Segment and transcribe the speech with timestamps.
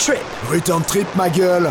[0.00, 0.50] Return Trip.
[0.50, 1.70] Return Trip, ma gueule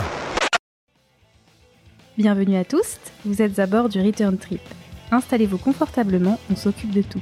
[2.16, 4.62] Bienvenue à tous, vous êtes à bord du Return Trip.
[5.10, 7.22] Installez-vous confortablement, on s'occupe de tout.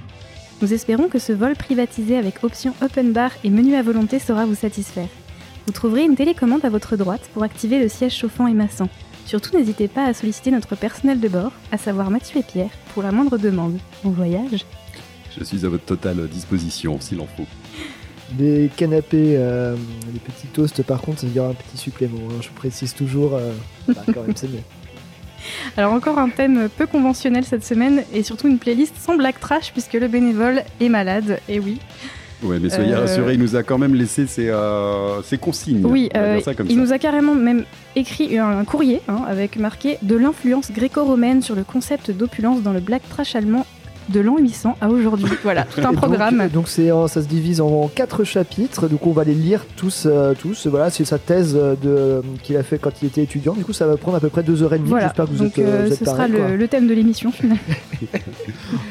[0.61, 4.45] Nous espérons que ce vol privatisé avec option open bar et menu à volonté saura
[4.45, 5.07] vous satisfaire.
[5.65, 8.89] Vous trouverez une télécommande à votre droite pour activer le siège chauffant et massant.
[9.25, 13.03] Surtout n'hésitez pas à solliciter notre personnel de bord, à savoir Mathieu et Pierre, pour
[13.03, 13.79] la moindre demande.
[14.03, 14.65] Bon voyage
[15.37, 17.47] Je suis à votre totale disposition s'il en faut.
[18.37, 19.75] Les canapés, euh,
[20.13, 22.17] les petits toasts, par contre, il y aura un petit supplément.
[22.29, 22.39] hein.
[22.41, 23.51] Je précise toujours, euh,
[23.87, 24.59] bah, quand même, c'est mieux.
[25.77, 29.71] Alors encore un thème peu conventionnel cette semaine et surtout une playlist sans black trash
[29.71, 31.79] puisque le bénévole est malade, et oui.
[32.43, 35.83] Ouais, mais soyez Euh, rassurés, il nous a quand même laissé ses, euh, ses consignes.
[35.85, 36.81] Oui, euh, ça comme il ça.
[36.81, 37.63] nous a carrément même
[37.95, 42.79] écrit un courrier hein, avec marqué de l'influence gréco-romaine sur le concept d'opulence dans le
[42.79, 43.65] black trash allemand
[44.09, 45.25] de l'an 800 à aujourd'hui.
[45.43, 46.37] Voilà, tout un Et programme.
[46.39, 48.87] Donc, donc c'est, en- ça se divise en quatre chapitres.
[48.87, 50.03] Donc on va les lire tous.
[50.05, 50.67] euh, tous.
[50.67, 53.53] Voilà, c'est sa thèse euh, de, qu'il a fait quand il était étudiant.
[53.53, 54.89] Du coup, ça va prendre à peu près deux heures et demie.
[54.89, 56.87] Voilà, J'espère que vous donc êtes, euh, euh, vous êtes ce sera le, le thème
[56.87, 57.59] de l'émission finalement.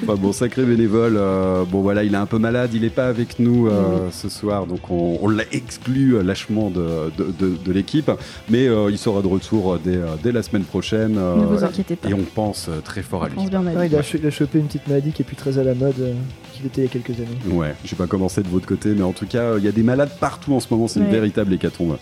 [0.03, 1.17] Enfin, bon, sacré bénévole.
[1.17, 4.29] euh, bon, voilà, il est un peu malade, il n'est pas avec nous euh, ce
[4.29, 8.11] soir, donc on, on l'a exclu euh, lâchement de, de, de- de l'équipe.
[8.49, 11.17] Mais euh, il sera de retour euh, dès, euh, dès la semaine prochaine.
[11.19, 12.09] euh, ne vous inquiétez pas.
[12.09, 13.37] et on pense euh, très fort à lui.
[13.49, 13.89] bien à lui.
[13.91, 15.99] il, a, il a chopé une petite maladie qui est plus très à la mode
[16.01, 16.15] euh,
[16.53, 17.39] qu'il était il y a quelques années.
[17.55, 19.69] Ouais, je vais pas commencer de votre côté, mais en tout cas, euh, il y
[19.69, 21.99] a des malades partout en ce moment, c'est une véritable hécatombe.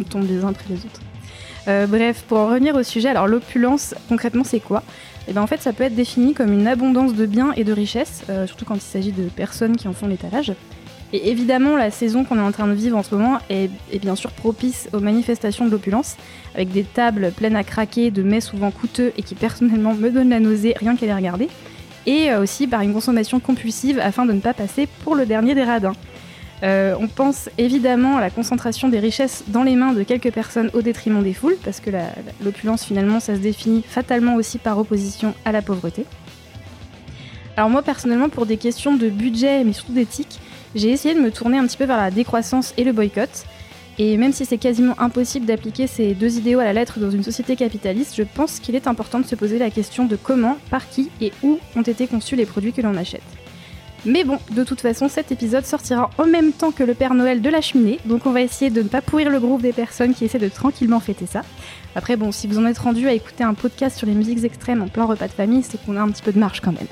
[0.00, 1.00] On tombe les uns après les autres.
[1.68, 4.82] Euh, bref, pour en revenir au sujet, alors l'opulence, concrètement, c'est quoi?
[5.26, 7.72] Eh bien, en fait, ça peut être défini comme une abondance de biens et de
[7.72, 10.52] richesses, euh, surtout quand il s'agit de personnes qui en font l'étalage.
[11.12, 13.98] Et évidemment, la saison qu'on est en train de vivre en ce moment est, est
[13.98, 16.16] bien sûr propice aux manifestations de l'opulence,
[16.54, 20.30] avec des tables pleines à craquer, de mets souvent coûteux et qui personnellement me donnent
[20.30, 21.48] la nausée rien qu'à les regarder,
[22.08, 25.54] et euh, aussi par une consommation compulsive afin de ne pas passer pour le dernier
[25.54, 25.92] des radins.
[26.64, 30.70] Euh, on pense évidemment à la concentration des richesses dans les mains de quelques personnes
[30.72, 31.90] au détriment des foules, parce que
[32.42, 36.06] l'opulence finalement ça se définit fatalement aussi par opposition à la pauvreté.
[37.56, 40.40] Alors moi personnellement pour des questions de budget mais surtout d'éthique,
[40.74, 43.44] j'ai essayé de me tourner un petit peu vers la décroissance et le boycott.
[44.00, 47.24] Et même si c'est quasiment impossible d'appliquer ces deux idéaux à la lettre dans une
[47.24, 50.88] société capitaliste, je pense qu'il est important de se poser la question de comment, par
[50.88, 53.22] qui et où ont été conçus les produits que l'on achète.
[54.04, 57.42] Mais bon, de toute façon, cet épisode sortira en même temps que le Père Noël
[57.42, 60.14] de la cheminée, donc on va essayer de ne pas pourrir le groupe des personnes
[60.14, 61.42] qui essaient de tranquillement fêter ça.
[61.96, 64.82] Après, bon, si vous en êtes rendu à écouter un podcast sur les musiques extrêmes
[64.82, 66.86] en plein repas de famille, c'est qu'on a un petit peu de marge quand même.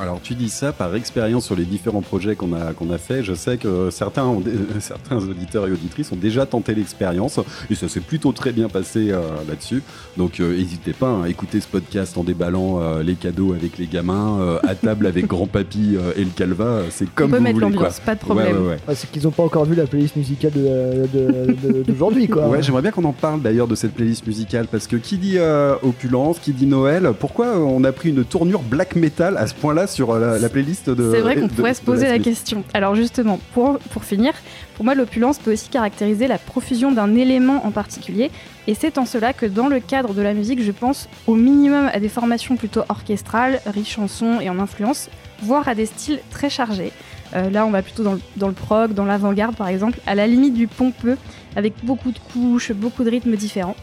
[0.00, 3.22] Alors tu dis ça par expérience sur les différents projets qu'on a, qu'on a fait.
[3.24, 4.42] Je sais que certains, ont
[4.80, 7.40] certains auditeurs et auditrices ont déjà tenté l'expérience
[7.70, 9.82] et ça s'est plutôt très bien passé euh, là-dessus.
[10.18, 13.78] Donc euh, n'hésitez pas hein, à écouter ce podcast en déballant euh, les cadeaux avec
[13.78, 16.80] les gamins, euh, à table avec grand-papy euh, et le calva.
[16.90, 17.76] C'est comme on peut vous mettre voulez.
[17.76, 17.84] quoi.
[17.86, 18.56] l'ambiance, pas de problème.
[18.56, 18.94] Ouais, ouais, ouais.
[18.94, 22.48] C'est qu'ils n'ont pas encore vu la playlist musicale de- de- de- d'aujourd'hui, quoi.
[22.48, 25.38] Ouais, j'aimerais bien qu'on en parle d'ailleurs de cette playlist musicale parce que qui dit
[25.38, 29.54] euh, opulence, qui dit Noël, pourquoi on a pris une tournure black metal à ce
[29.54, 32.64] point-là sur euh, la, la playlist de C'est vrai qu'on pourrait se poser la question.
[32.74, 34.32] Alors justement, pour, pour finir,
[34.74, 38.30] pour moi l'opulence peut aussi caractériser la profusion d'un élément en particulier,
[38.66, 41.90] et c'est en cela que dans le cadre de la musique, je pense au minimum
[41.92, 45.08] à des formations plutôt orchestrales, riches en sons et en influence,
[45.42, 46.92] voire à des styles très chargés.
[47.34, 50.14] Euh, là, on va plutôt dans le, dans le prog, dans l'avant-garde par exemple, à
[50.14, 51.16] la limite du pompeux,
[51.56, 53.76] avec beaucoup de couches, beaucoup de rythmes différents.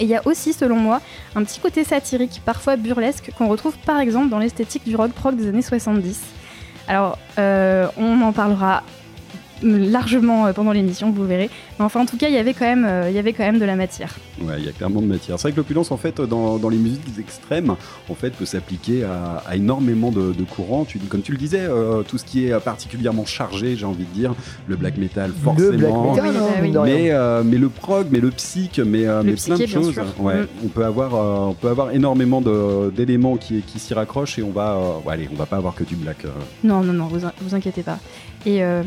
[0.00, 1.00] Et il y a aussi, selon moi,
[1.34, 5.36] un petit côté satirique, parfois burlesque, qu'on retrouve par exemple dans l'esthétique du rock prog
[5.36, 6.20] des années 70.
[6.86, 8.82] Alors, euh, on en parlera
[9.62, 11.50] largement euh, pendant l'émission, vous verrez.
[11.78, 13.44] Mais enfin, en tout cas, il y avait quand même, euh, il y avait quand
[13.44, 14.16] même de la matière.
[14.40, 15.36] Ouais, il y a clairement de matière.
[15.38, 17.74] C'est vrai que l'opulence, en fait, dans, dans les musiques extrêmes,
[18.08, 20.84] en fait, peut s'appliquer à, à énormément de, de courants.
[20.84, 24.14] Tu, comme tu le disais, euh, tout ce qui est particulièrement chargé, j'ai envie de
[24.14, 24.34] dire,
[24.66, 25.70] le black metal, forcément.
[25.70, 26.24] Le black metal,
[26.62, 26.92] Oui, hein, bah oui.
[26.92, 26.98] rien.
[26.98, 29.74] Mais, euh, mais le prog, mais le psych, mais, euh, Le mais plein de psyché,
[29.74, 30.00] choses.
[30.18, 30.46] Ouais, Mm.
[30.64, 32.40] on peut avoir, euh, on peut avoir énormément
[32.90, 35.74] d'éléments qui, qui s'y raccrochent et on va, euh, ouais, allez, on va pas avoir
[35.74, 36.24] que du black.
[36.24, 36.28] euh.
[36.64, 37.98] Non, non, non, vous, in- vous inquiétez pas.
[38.48, 38.82] Et euh,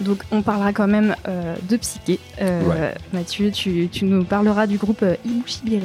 [0.00, 2.18] donc, on parlera quand même euh, de psyché.
[2.40, 2.94] Euh, Ouais.
[3.12, 5.82] Mathieu, tu, tu nous parleras du groupe Ibushi-Bire.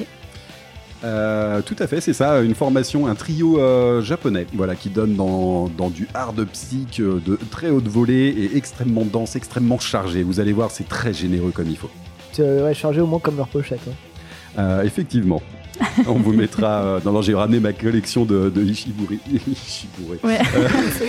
[1.03, 5.15] Euh, tout à fait, c'est ça, une formation, un trio euh, japonais, voilà, qui donne
[5.15, 10.21] dans, dans du hard psych euh, de très haute volée et extrêmement dense, extrêmement chargé.
[10.23, 11.89] Vous allez voir, c'est très généreux comme il faut.
[12.39, 13.81] Euh, ouais, chargé au moins comme leur pochette.
[13.89, 13.93] hein.
[14.59, 15.41] Euh, effectivement.
[16.07, 16.83] On vous mettra.
[16.83, 19.19] euh, non, non, j'ai ramené ma collection de, de Ishiburi.
[19.31, 20.19] Ishiburi.
[20.23, 20.37] Ouais.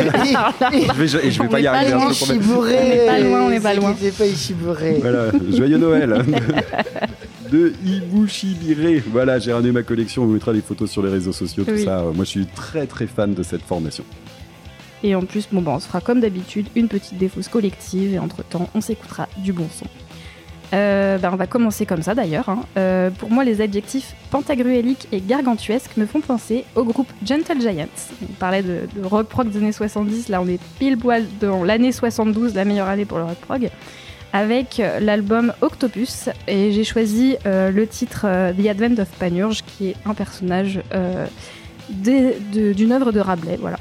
[0.05, 1.93] Là, Je vais, je, et je vais On pas y pas arriver.
[1.93, 2.06] loin.
[2.09, 2.25] hein, je.
[2.25, 3.97] Chibouré On est pas loin, on est pas loin.
[4.00, 4.99] C'est pas Ishiburé.
[5.00, 6.25] Voilà, joyeux Noël
[7.50, 8.56] de Ibushi
[9.11, 11.73] Voilà, j'ai ramené ma collection, on vous mettra des photos sur les réseaux sociaux, tout
[11.73, 11.85] Oui.
[11.85, 11.99] ça.
[12.00, 14.05] Euh, Moi, je suis très très fan de cette formation.
[15.05, 18.19] Et en plus, bon, bah, on se fera comme d'habitude une petite défausse collective et
[18.20, 19.87] entre-temps, on s'écoutera du bon son.
[20.73, 22.49] Euh, bah, on va commencer comme ça d'ailleurs.
[22.49, 22.61] hein.
[22.79, 27.87] Euh, pour moi, les adjectifs pentagruélique et gargantuesque me font penser au groupe Gentle Giants.
[28.23, 31.93] On parlait de, rock prog des années 70, là on est pile poil dans l'année
[31.93, 33.69] 72, la meilleure année pour le rock prog,
[34.33, 36.31] avec euh, l'album Octopus.
[36.49, 38.23] Et j'ai choisi le titre
[38.57, 40.81] The Advent of Panurge, qui est un personnage
[41.91, 43.77] d'une œuvre de Rabelais, voilà,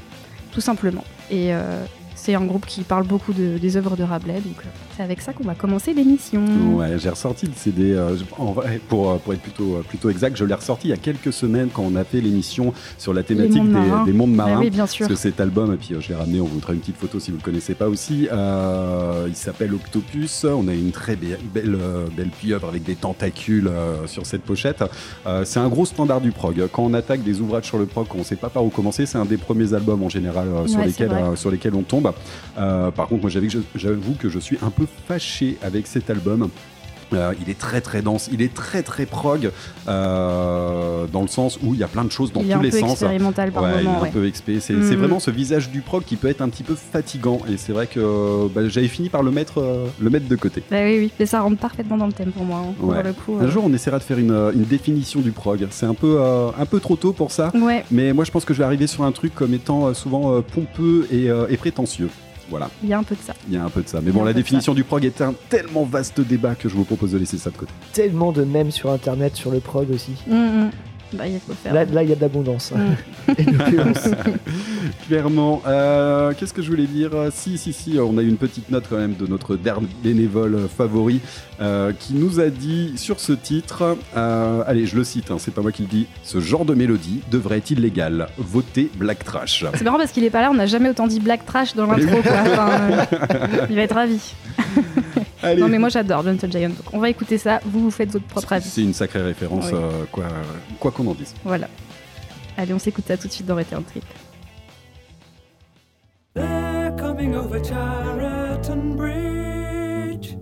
[0.52, 1.04] tout simplement.
[1.30, 1.52] Et
[2.14, 4.56] c'est un groupe qui parle beaucoup de- des œuvres de Rabelais, donc
[5.02, 6.44] c'est avec ça qu'on va commencer l'émission.
[6.74, 7.92] Ouais, j'ai ressorti le CD.
[7.92, 10.86] euh, je- en vrai, pour, euh, pour être plutôt, euh, plutôt exact, je l'ai ressorti
[10.88, 14.12] il y a quelques semaines quand on a fait l'émission sur la thématique mondes des,
[14.12, 14.60] des mondes Ah marins.
[14.60, 15.08] oui, bien sûr.
[15.08, 16.96] Parce que cet album, et puis euh, je l'ai ramené, on vous montrera une petite
[16.98, 18.28] photo si vous ne le connaissez pas aussi.
[18.30, 20.44] euh, il s'appelle Octopus.
[20.44, 23.70] On a une très be- belle, euh, belle pieuvre avec des tentacules
[24.06, 24.84] sur cette pochette.
[25.44, 26.62] C'est un gros standard du prog.
[26.72, 29.06] Quand on attaque des ouvrages sur le prog, on ne sait pas par où commencer,
[29.06, 32.12] c'est un des premiers albums en général sur, Ouais, lesquels, sur lesquels on tombe.
[32.56, 36.48] Par contre, moi j'avoue que je suis un peu fâché avec cet album.
[37.14, 39.50] Euh, il est très très dense, il est très très prog
[39.86, 42.70] euh, dans le sens où il y a plein de choses dans Il tous les
[42.70, 42.92] sens.
[42.92, 44.60] expérimental par Ouais, il est un peu expé.
[44.60, 47.40] C'est c'est vraiment ce visage du prog qui peut être un petit peu fatigant.
[47.50, 50.62] Et c'est vrai que bah, j'avais fini par le mettre, euh, le mettre de côté.
[50.70, 52.60] Bah oui, oui, mais ça rentre parfaitement dans le thème pour moi.
[52.66, 55.66] hein, pour le coup, Un jour, on essaiera de faire une, une définition du prog.
[55.70, 57.52] C'est un peu, un peu trop tôt pour ça.
[57.90, 61.06] Mais moi, je pense que je vais arriver sur un truc comme étant souvent pompeux
[61.12, 62.08] et, et prétentieux.
[62.52, 63.32] Voilà, il y a un peu de ça.
[63.48, 64.02] il y a un peu de ça.
[64.02, 67.12] Mais bon, la définition du prog est un tellement vaste débat que je vous propose
[67.12, 67.72] de laisser ça de côté.
[67.94, 70.12] Tellement de mèmes sur internet sur le prog aussi.
[70.30, 70.70] Hum,
[71.14, 71.74] Bah, il faut faire.
[71.74, 72.72] Là, il y a de l'abondance.
[72.72, 73.32] Mm.
[73.38, 73.44] Et.
[75.06, 75.62] Clairement.
[75.66, 77.10] Euh, Qu'est-ce que je voulais dire?
[77.32, 80.54] Si, si, si, on a eu une petite note quand même de notre dernier bénévole
[80.54, 81.20] euh, favori
[81.60, 85.54] euh, qui nous a dit sur ce titre, euh, allez, je le cite, hein, c'est
[85.54, 88.28] pas moi qui le dis, ce genre de mélodie devrait être illégal.
[88.38, 89.64] Votez Black Trash.
[89.74, 91.86] C'est marrant parce qu'il est pas là, on n'a jamais autant dit Black Trash dans
[91.86, 92.20] l'intro.
[92.22, 92.32] quoi.
[92.40, 94.34] Enfin, euh, il va être ravi.
[95.42, 95.60] Allez.
[95.60, 96.68] Non, mais moi j'adore Gentle Giant.
[96.68, 98.68] Donc on va écouter ça, vous vous faites votre propre avis.
[98.68, 99.72] C'est une sacrée référence, Oui.
[99.74, 100.24] euh, quoi
[100.78, 101.34] quoi qu'on en dise.
[101.44, 101.68] Voilà.
[102.56, 104.04] Allez, on s'écoute ça tout de suite dans Return Trip.
[106.34, 110.36] They're coming over Chariton Bridge.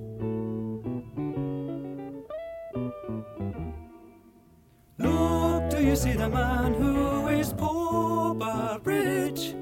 [4.99, 9.55] Look, do you see the man who is poor but rich?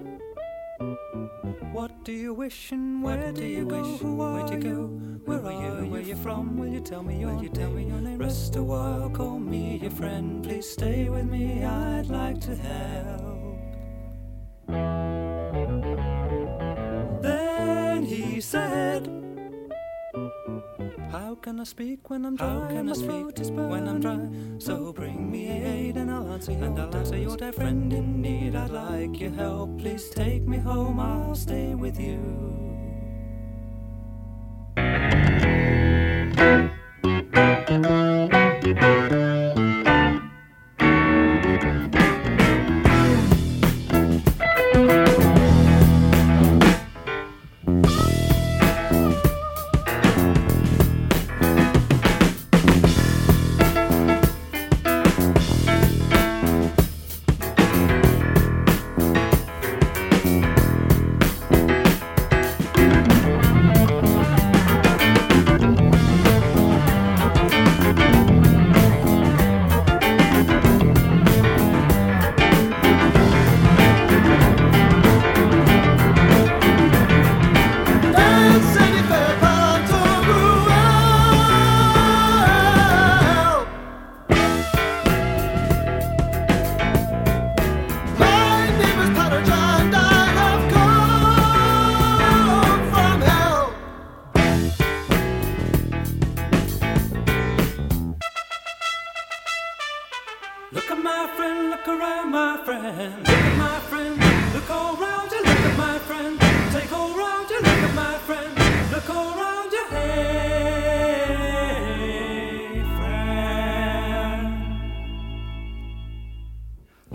[1.78, 3.80] What do you wish and where do you go?
[3.84, 4.58] Who are you?
[4.58, 4.86] Go?
[5.26, 5.88] Where are you?
[5.88, 6.58] Where you from?
[6.58, 8.18] Will you tell me your Will you tell me your name?
[8.18, 10.42] Rest a while, call me your friend.
[10.42, 11.62] Please stay with me.
[11.62, 13.58] I'd like to help.
[17.22, 19.06] Then he said,
[21.10, 22.48] How can I speak when I'm dry?
[22.48, 24.20] How can I speak when I'm dry?
[24.58, 28.22] So bring me aid and I'll answer your and I'll answer your dear friend in
[28.22, 28.54] need.
[28.54, 29.78] I'd like your help.
[29.78, 31.00] Please take me home.
[31.00, 32.48] I'll stay with you.
[38.68, 39.37] Look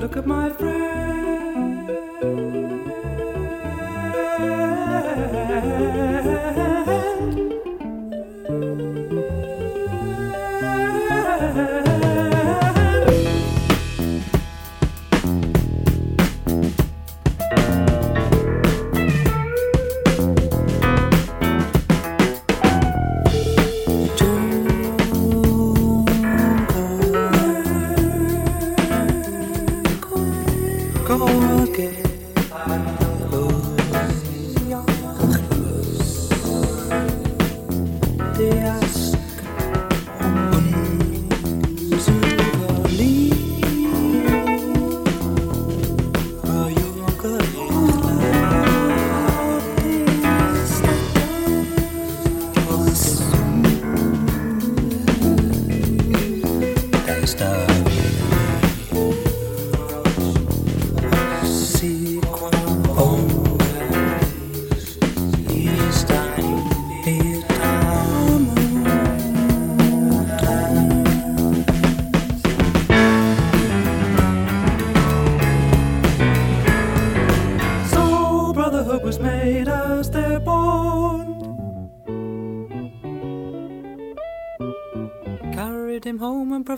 [0.03, 1.93] Look at my friend.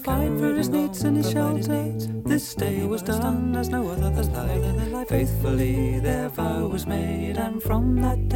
[0.06, 1.92] Provide for his needs and his shelter.
[2.26, 4.24] This day was done as no other
[4.92, 5.10] life.
[5.10, 8.35] Faithfully their vow was made, and from that day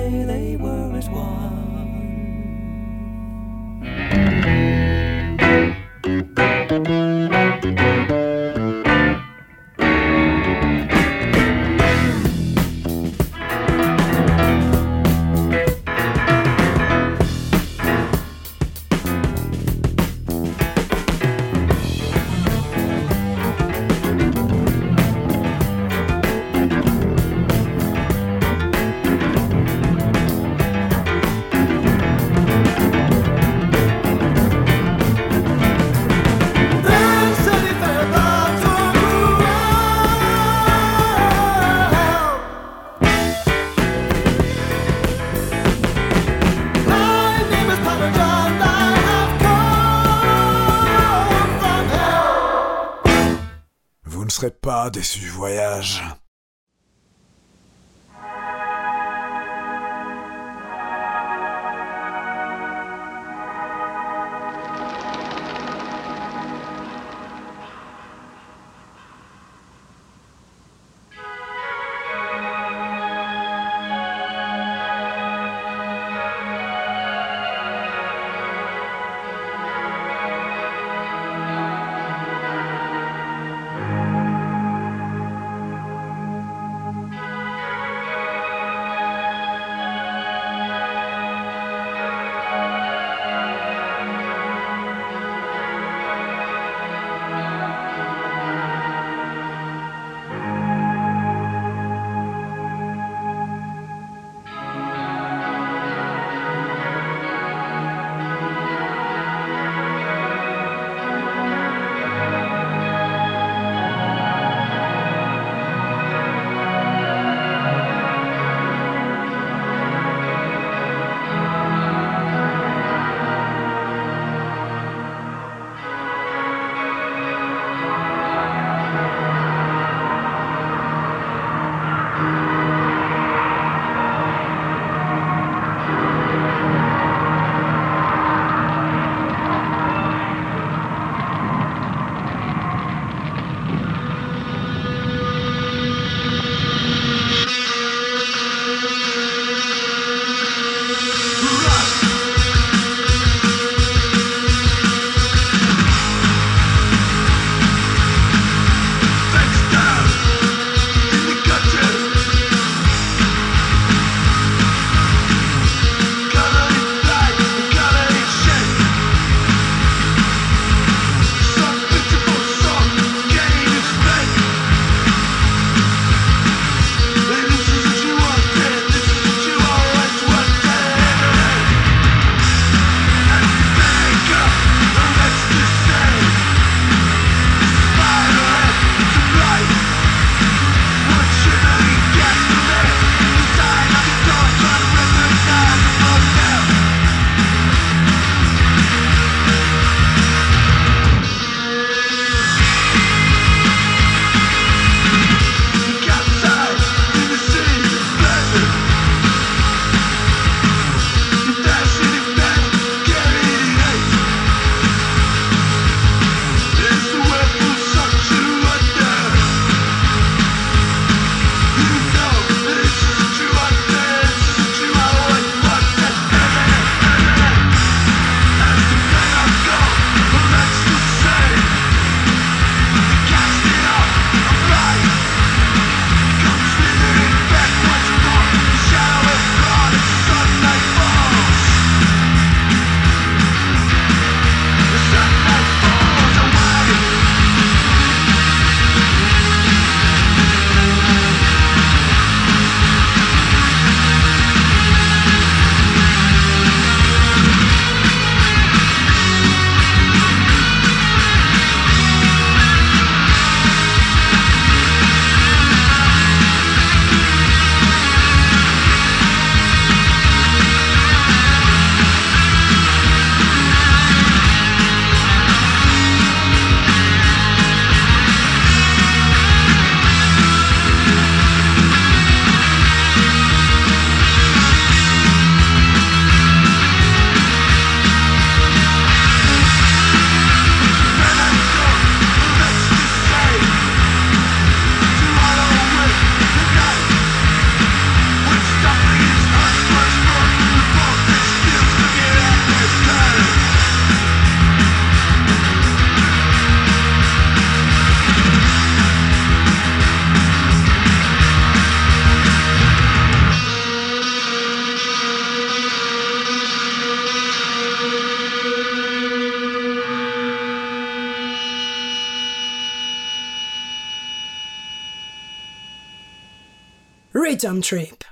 [327.59, 328.23] Return Trip.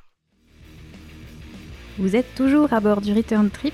[1.98, 3.74] Vous êtes toujours à bord du Return Trip.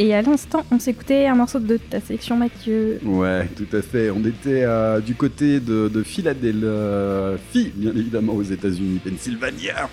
[0.00, 2.98] Et à l'instant, on s'écoutait un morceau de ta section, Mathieu.
[3.04, 4.10] Ouais, tout à fait.
[4.10, 9.88] On était euh, du côté de, de Philadelphie, bien évidemment, aux États-Unis, Pennsylvania.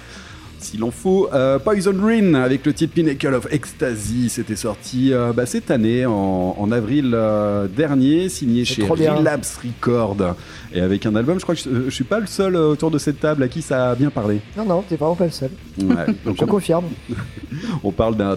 [0.60, 5.32] S'il en faut, euh, Poison Rain avec le titre Pinnacle of Ecstasy, c'était sorti euh,
[5.32, 8.84] bah, cette année en, en avril euh, dernier, signé chez.
[8.84, 10.36] Relapse Records
[10.74, 11.39] et avec un album.
[11.39, 13.62] Je crois que je, je suis pas le seul autour de cette table à qui
[13.62, 14.41] ça a bien parlé.
[14.58, 15.52] Non, non, t'es vraiment pas le seul.
[15.82, 15.95] Ouais,
[16.26, 16.86] donc Je on- confirme.
[17.84, 18.36] on parle d'un,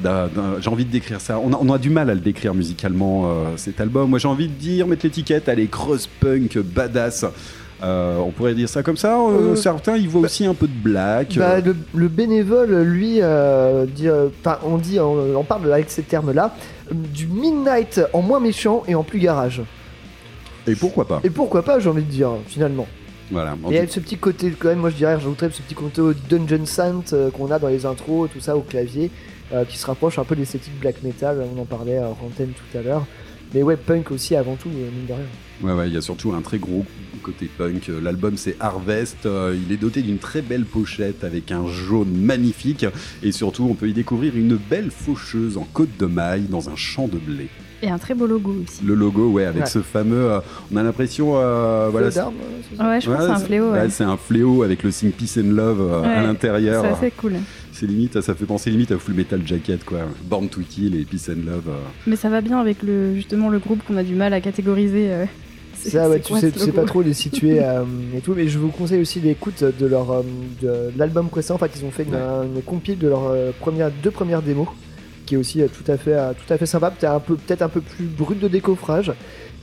[0.60, 1.40] J'ai envie de décrire ça.
[1.40, 4.08] On a, on a du mal à le décrire musicalement, cet album.
[4.10, 7.24] Moi, j'ai envie de dire, mettre l'étiquette, allez, cross punk, badass.
[7.82, 9.18] Euh, on pourrait dire ça comme ça.
[9.18, 11.34] Euh, Euh, certains, ils voient aussi un peu de black.
[11.36, 13.20] Bah, le, le bénévole, lui,
[13.94, 14.08] dit,
[14.64, 16.54] on dit, on, on parle avec ces termes-là,
[16.92, 19.62] du midnight en moins méchant et en plus garage.
[20.66, 22.86] Et pourquoi pas Et pourquoi pas, j'ai envie de dire, finalement.
[23.32, 23.54] Voilà.
[23.70, 25.62] Et il y tout- a ce petit côté, quand même, moi je dirais, j'ajouterais ce
[25.62, 29.10] petit côté Dungeon Sant euh, qu'on a dans les intros, tout ça au clavier,
[29.52, 32.50] euh, qui se rapproche un peu de l'esthétique black metal, on en parlait à Rantaine
[32.50, 33.06] tout à l'heure.
[33.54, 35.22] Mais ouais, punk aussi avant tout, mine de rien.
[35.62, 36.84] Ouais, ouais, il y a surtout un très gros
[37.22, 37.90] côté punk.
[38.02, 39.24] L'album c'est Harvest.
[39.26, 42.86] Euh, il est doté d'une très belle pochette avec un jaune magnifique.
[43.22, 46.76] Et surtout, on peut y découvrir une belle faucheuse en côte de maille dans un
[46.76, 47.48] champ de blé.
[47.84, 48.84] Et un très beau logo aussi.
[48.84, 49.68] Le logo, ouais, avec Ouais.
[49.68, 50.30] ce fameux.
[50.30, 50.40] euh,
[50.72, 51.32] on a l'impression.
[51.36, 52.22] euh, voilà, euh,
[52.78, 53.72] Ouais, je pense que c'est un fléau.
[53.72, 53.90] ouais, ouais.
[53.90, 56.84] c'est un fléau avec le signe Peace and Love euh, à l'intérieur.
[56.84, 57.32] C'est assez cool.
[57.72, 59.98] C'est limite, ça fait penser limite à Full Metal Jacket, quoi.
[60.24, 61.64] Born to Kill et Peace and Love.
[61.70, 61.72] euh.
[62.06, 65.10] Mais ça va bien avec le, justement le groupe qu'on a du mal à catégoriser.
[65.90, 67.84] Ça, ouais, tu quoi sais, tu sais pas trop les situer euh,
[68.16, 70.22] et tout, mais je vous conseille aussi l'écoute de leur euh,
[70.62, 71.54] de l'album précédent.
[71.56, 72.46] En fait, ils ont fait une, Ouais.
[72.56, 74.68] une compile de leurs euh, premières deux premières démos,
[75.26, 76.90] qui est aussi euh, tout à fait euh, tout à fait sympa.
[76.90, 79.12] Peut-être un peu peut-être un peu plus brut de décoffrage,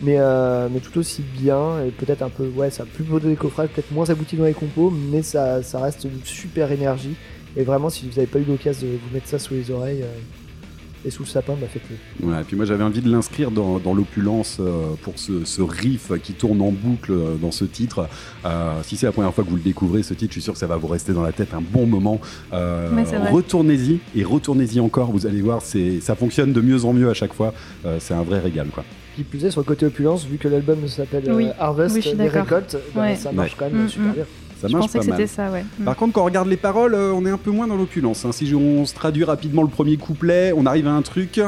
[0.02, 3.30] mais euh, mais tout aussi bien et peut-être un peu ouais, ça plus brut de
[3.30, 7.16] décoffrage, peut-être moins abouti dans les compos, mais ça ça reste une super énergie.
[7.58, 10.04] Et vraiment, si vous n'avez pas eu l'occasion de vous mettre ça sous les oreilles
[10.04, 10.20] euh,
[11.06, 12.28] et sous le sapin, bah faites-le.
[12.28, 15.62] Ouais, et puis moi j'avais envie de l'inscrire dans, dans l'opulence euh, pour ce, ce
[15.62, 18.08] riff qui tourne en boucle euh, dans ce titre.
[18.46, 20.54] Euh, si c'est la première fois que vous le découvrez, ce titre, je suis sûr
[20.54, 22.20] que ça va vous rester dans la tête un bon moment.
[22.54, 22.90] Euh,
[23.32, 27.14] retournez-y et retournez-y encore, vous allez voir, c'est, ça fonctionne de mieux en mieux à
[27.14, 27.54] chaque fois.
[27.86, 28.84] Euh, c'est un vrai régal, quoi.
[29.16, 31.48] Qui plus est, sur le côté opulence, vu que l'album s'appelle euh, Oui.
[31.60, 33.16] Harvest, Oui, les récoltes, bah, Ouais.
[33.16, 33.56] ça marche Ouais.
[33.60, 34.14] quand même Mm, super mm.
[34.14, 34.26] bien.
[34.60, 35.64] Ça Je pensais pas que c'était ça, ouais.
[35.80, 35.86] Mm.
[35.86, 38.26] Par contre, quand on regarde les paroles, euh, on est un peu moins dans l'opulence.
[38.26, 38.32] hein.
[38.32, 41.40] Si on se traduit rapidement le premier couplet, on arrive à un truc.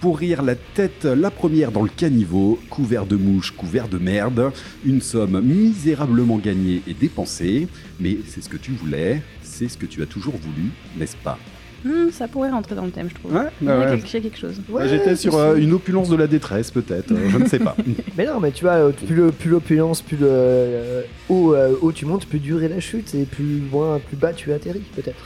[0.00, 4.50] Pour rire la tête, la première dans le caniveau, couvert de mouches, couvert de merde,
[4.84, 7.68] une somme misérablement gagnée et dépensée,
[8.00, 11.38] mais c'est ce que tu voulais, c'est ce que tu as toujours voulu, n'est-ce pas?
[11.84, 13.34] Hmm, ça pourrait rentrer dans le thème, je trouve.
[13.34, 13.86] Ouais, Il y a ouais.
[13.96, 14.60] quelque, il y a quelque chose.
[14.68, 17.76] Ouais, J'étais sur euh, une opulence de la détresse, peut-être, euh, je ne sais pas.
[18.16, 21.74] Mais non, mais tu vois, euh, plus le- plus l'opulence, plus le euh, haut, euh,
[21.80, 24.82] haut tu montes, plus dur est la chute, et plus loin, plus bas tu atterris,
[24.94, 25.24] peut-être.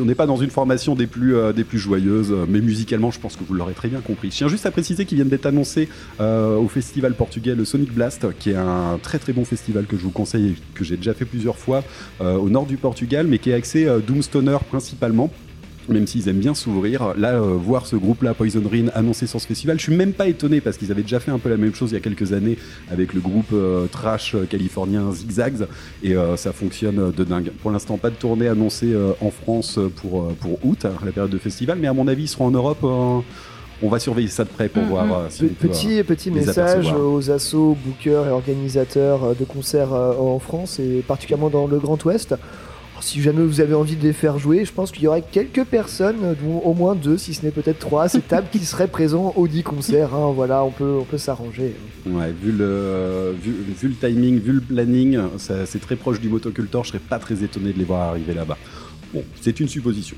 [0.00, 3.36] On n'est pas dans une formation des plus, euh, joyeuses, euh, mais musicalement, je pense
[3.36, 4.30] que vous l'aurez très bien compris.
[4.30, 5.88] Je tiens juste à préciser qu'ils viennent d'être annoncés
[6.20, 9.96] euh, au festival portugais, le Sonic Blast, qui est un très très bon festival que
[9.96, 11.82] je vous conseille et que j'ai déjà fait plusieurs fois
[12.20, 15.30] euh, au nord du Portugal, mais qui est axé Doomstoner principalement.
[15.88, 19.46] Même s'ils aiment bien s'ouvrir, là, euh, voir ce groupe-là, Poison Rain, annoncé sur ce
[19.46, 21.74] festival, je suis même pas étonné parce qu'ils avaient déjà fait un peu la même
[21.74, 22.56] chose il y a quelques années
[22.90, 25.66] avec le groupe euh, trash euh, californien Zigzags
[26.02, 27.50] et euh, ça fonctionne de dingue.
[27.62, 31.10] Pour l'instant, pas de tournée annoncée euh, en France pour, euh, pour août, hein, la
[31.12, 32.78] période de festival, mais à mon avis, ils seront en Europe.
[32.84, 33.18] euh,
[33.84, 34.88] on va surveiller ça de près pour Mhm.
[34.90, 37.12] voir si on peut, euh, Petit, petit les message apercevoir.
[37.12, 42.02] aux assos, bookers et organisateurs de concerts euh, en France, et particulièrement dans le Grand
[42.04, 42.36] Ouest.
[43.02, 45.22] Alors, Si jamais vous avez envie de les faire jouer, je pense qu'il y aurait
[45.28, 48.46] quelques personnes, euh, dont au moins deux, si ce n'est peut-être trois, à cette table
[48.52, 50.14] qui seraient présents au dit concert.
[50.14, 50.30] hein.
[50.32, 51.74] voilà, on peut, on peut s'arranger.
[52.06, 56.28] Ouais, vu le, vu, vu le timing, vu le planning, ça- c'est très proche du
[56.28, 58.56] motocultor, je serais pas très étonné de les voir arriver là-bas.
[59.12, 60.16] Bon, c'est une supposition.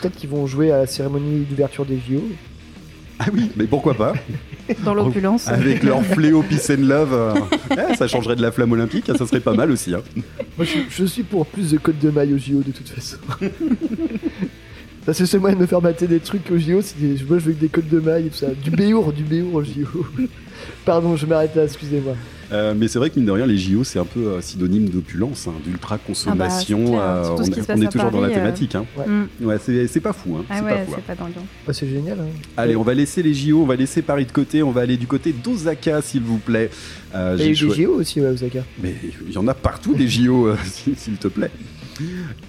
[0.00, 2.22] Peut-être qu'ils vont jouer à la cérémonie d'ouverture des JO.
[3.18, 4.12] Ah oui, mais pourquoi pas
[4.84, 5.46] Dans l'opulence.
[5.48, 7.34] Avec leur fléau Peace and Love, euh,
[7.90, 9.94] eh, ça changerait de la flamme olympique, ça serait pas mal aussi.
[9.94, 10.02] hein.
[10.56, 13.16] Moi, je, je suis pour plus de codes de maille au JO de toute façon.
[15.06, 16.80] Ça, c'est le seul moyen de me faire mater des trucs au JO.
[16.80, 18.48] c'est des- Moi, je veux que des codes de maille et tout ça.
[18.62, 20.06] Du béour, du béour au JO.
[20.86, 22.14] Pardon, je m'arrête là, excusez-moi.
[22.54, 24.88] Euh, mais c'est vrai que mine de rien, les JO, c'est un peu euh, synonyme
[24.88, 26.98] d'opulence, hein, d'ultra-consommation.
[26.98, 27.66] Ah bah, clair.
[27.68, 28.34] euh, on est toujours dans la Paris, euh.
[28.44, 28.74] thématique.
[28.74, 28.84] hein.
[29.40, 30.36] Ouais, c'est c'est pas fou.
[30.38, 31.02] Hein, Ah c'est pas ouais, fou, hein.
[31.06, 31.24] c'est pas.
[31.66, 32.18] Bah, c'est génial.
[32.20, 32.26] Hein.
[32.56, 34.96] Allez, on va laisser les JO, on va laisser Paris de côté, on va aller
[34.96, 36.70] du côté d'Osaka, s'il vous plaît.
[37.14, 38.64] Euh, Il y a eu des JO aussi, ouais, Osaka.
[38.82, 38.94] Mais
[39.26, 40.56] il y en a partout des JO, euh,
[40.96, 41.50] s'il te plaît.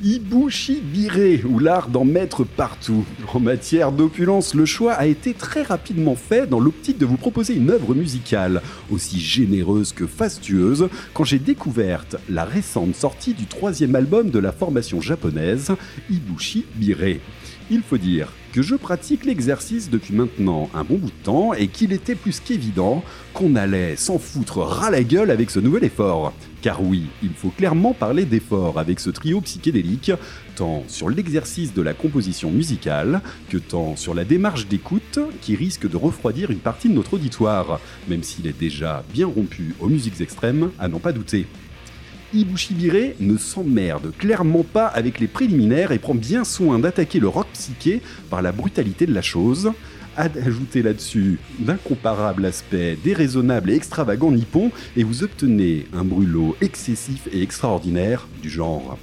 [0.04, 3.06] Ibushi Biré, ou l'art d'en mettre partout.
[3.34, 7.56] En matière d'opulence, le choix a été très rapidement fait dans l'optique de vous proposer
[7.56, 13.96] une œuvre musicale aussi généreuse que fastueuse quand j'ai découvert la récente sortie du troisième
[13.96, 15.72] album de la formation japonaise,
[16.10, 17.22] Ibushi Biré.
[17.70, 21.68] Il faut dire que je pratique l'exercice depuis maintenant un bon bout de temps et
[21.68, 26.32] qu'il était plus qu'évident qu'on allait s'en foutre ras la gueule avec ce nouvel effort.
[26.62, 30.14] Car oui, il faut clairement parler d'effort avec ce trio psychédélique,
[30.56, 35.90] tant sur l'exercice de la composition musicale que tant sur la démarche d'écoute qui risque
[35.90, 40.22] de refroidir une partie de notre auditoire, même s'il est déjà bien rompu aux musiques
[40.22, 41.46] extrêmes, à n'en pas douter.
[42.36, 47.48] Ibushibire ne s'emmerde clairement pas avec les préliminaires et prend bien soin d'attaquer le rock
[47.54, 49.72] psyché par la brutalité de la chose.
[50.18, 57.42] Ajoutez là-dessus l'incomparable aspect déraisonnable et extravagant nippon et vous obtenez un brûlot excessif et
[57.42, 58.98] extraordinaire du genre.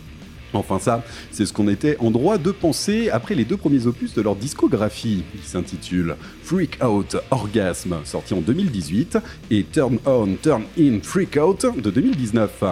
[0.54, 4.12] Enfin ça, c'est ce qu'on était en droit de penser après les deux premiers opus
[4.12, 9.18] de leur discographie, qui s'intitule Freak Out Orgasm, sorti en 2018,
[9.50, 12.64] et Turn On, Turn In Freak Out de 2019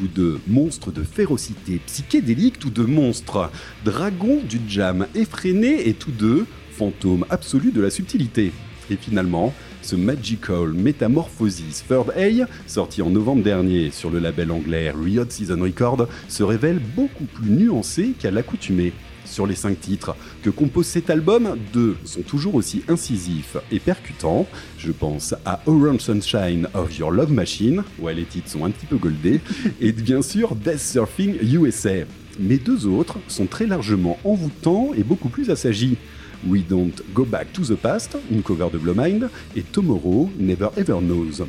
[0.00, 3.50] tous deux monstres de férocité psychédélique, tous deux monstres
[3.84, 8.50] dragons du jam effréné et tous deux fantômes absolus de la subtilité.
[8.90, 14.90] Et finalement, ce Magical Metamorphosis Third A, sorti en novembre dernier sur le label anglais
[14.90, 18.94] Riot Season Record, se révèle beaucoup plus nuancé qu'à l'accoutumée.
[19.24, 24.46] Sur les cinq titres que compose cet album, deux sont toujours aussi incisifs et percutants.
[24.78, 28.86] Je pense à Orange Sunshine of Your Love Machine, ouais les titres sont un petit
[28.86, 29.40] peu goldés,
[29.80, 32.04] et bien sûr Death Surfing USA.
[32.38, 35.96] Mais deux autres sont très largement envoûtants et beaucoup plus assagis.
[36.46, 40.98] We Don't Go Back to the Past, une cover de Blowmind, et Tomorrow Never Ever
[41.00, 41.44] Knows.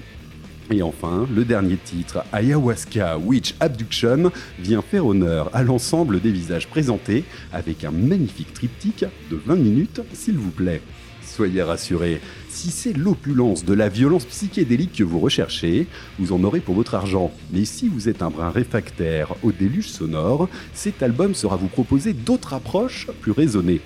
[0.70, 6.68] Et enfin, le dernier titre, Ayahuasca Witch Abduction, vient faire honneur à l'ensemble des visages
[6.68, 10.82] présentés avec un magnifique triptyque de 20 minutes, s'il vous plaît.
[11.24, 12.20] Soyez rassurés,
[12.50, 15.88] si c'est l'opulence de la violence psychédélique que vous recherchez,
[16.20, 17.32] vous en aurez pour votre argent.
[17.54, 22.14] Mais si vous êtes un brin réfractaire au déluge sonore, cet album sera vous proposer
[22.14, 23.82] d'autres approches plus raisonnées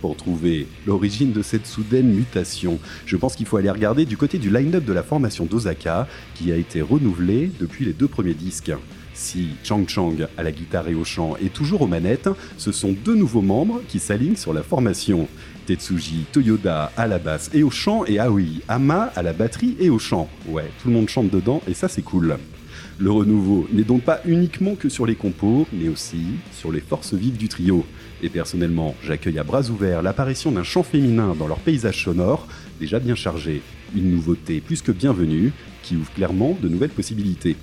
[0.00, 2.78] pour trouver l'origine de cette soudaine mutation.
[3.06, 6.52] Je pense qu'il faut aller regarder du côté du line-up de la formation d'Osaka, qui
[6.52, 8.72] a été renouvelée depuis les deux premiers disques.
[9.14, 12.92] Si Chang Chang à la guitare et au chant est toujours aux manettes, ce sont
[13.04, 15.28] deux nouveaux membres qui s'alignent sur la formation.
[15.66, 19.90] Tetsuji Toyoda à la basse et au chant et Aoi Ama à la batterie et
[19.90, 20.28] au chant.
[20.48, 22.38] Ouais, tout le monde chante dedans et ça c'est cool.
[22.98, 27.14] Le renouveau n'est donc pas uniquement que sur les compos, mais aussi sur les forces
[27.14, 27.84] vives du trio.
[28.22, 32.46] Et personnellement, j'accueille à bras ouverts l'apparition d'un chant féminin dans leur paysage sonore,
[32.78, 33.62] déjà bien chargé.
[33.96, 35.52] Une nouveauté plus que bienvenue,
[35.82, 37.56] qui ouvre clairement de nouvelles possibilités.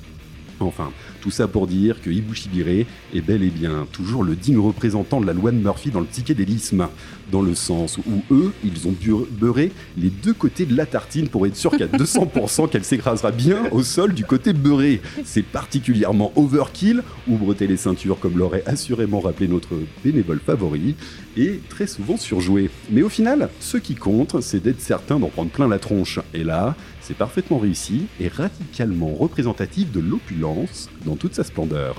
[0.60, 0.92] Enfin,
[1.22, 5.26] tout ça pour dire que Ibushibire est bel et bien toujours le digne représentant de
[5.26, 6.88] la loi de Murphy dans le psychédélisme,
[7.32, 8.96] dans le sens où eux, ils ont
[9.32, 13.70] beurré les deux côtés de la tartine pour être sûr qu'à 200% qu'elle s'écrasera bien
[13.72, 15.02] au sol du côté beurré.
[15.24, 20.96] C'est particulièrement overkill, ou breter les ceintures comme l'aurait assurément rappelé notre bénévole favori,
[21.38, 22.70] et très souvent surjoué.
[22.90, 26.20] Mais au final, ce qui compte, c'est d'être certain d'en prendre plein la tronche.
[26.34, 26.76] Et là,
[27.08, 31.96] c'est parfaitement réussi et radicalement représentatif de l'opulence dans toute sa splendeur.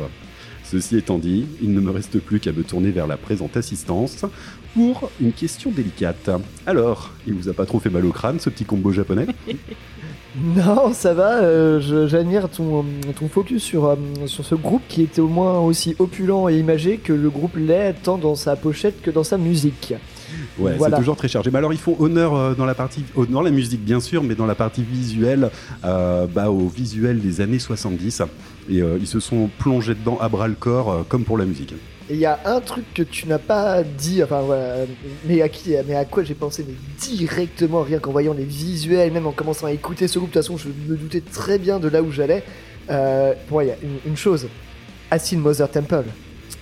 [0.65, 4.27] Ceci étant dit, il ne me reste plus qu'à me tourner vers la présente assistance
[4.75, 6.29] pour une question délicate.
[6.67, 9.27] Alors, il vous a pas trop fait mal au crâne ce petit combo japonais?
[10.37, 11.39] Non, ça va.
[11.43, 12.85] euh, J'admire ton,
[13.33, 17.15] focus sur, euh, sur ce groupe qui était au moins aussi opulent et imagé que
[17.15, 19.95] le groupe l'est tant dans sa pochette que dans sa musique.
[20.59, 20.97] Ouais, Voilà.
[20.97, 21.51] c'est toujours très chargé.
[21.51, 24.35] Mais alors, ils font honneur euh, dans la partie, dans la musique bien sûr, mais
[24.35, 25.51] dans la partie visuelle,
[25.85, 28.23] euh, bah, au visuel des années 70.
[28.71, 31.45] Et euh, ils se sont plongés dedans à bras le corps, euh, comme pour la
[31.47, 31.73] musique.
[32.11, 34.77] Et il y a un truc que tu n'as pas dit, enfin voilà,
[35.27, 39.13] mais à qui, mais à quoi j'ai pensé mais directement, rien qu'en voyant les visuels,
[39.13, 40.31] même en commençant à écouter ce groupe.
[40.31, 42.43] De toute façon, je me doutais très bien de là où j'allais.
[42.87, 42.97] Pour
[43.57, 44.47] moi, il y a une, une chose.
[45.11, 46.05] Acid Mother Temple,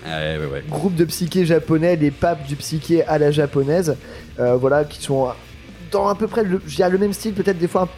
[0.06, 0.64] Ouais, ouais, ouais.
[0.68, 3.96] groupe de psyché japonais, les papes du psyché à la japonaise,
[4.38, 5.28] euh, voilà, qui sont
[5.90, 7.88] dans à peu près le, je le même style, peut-être des fois, un-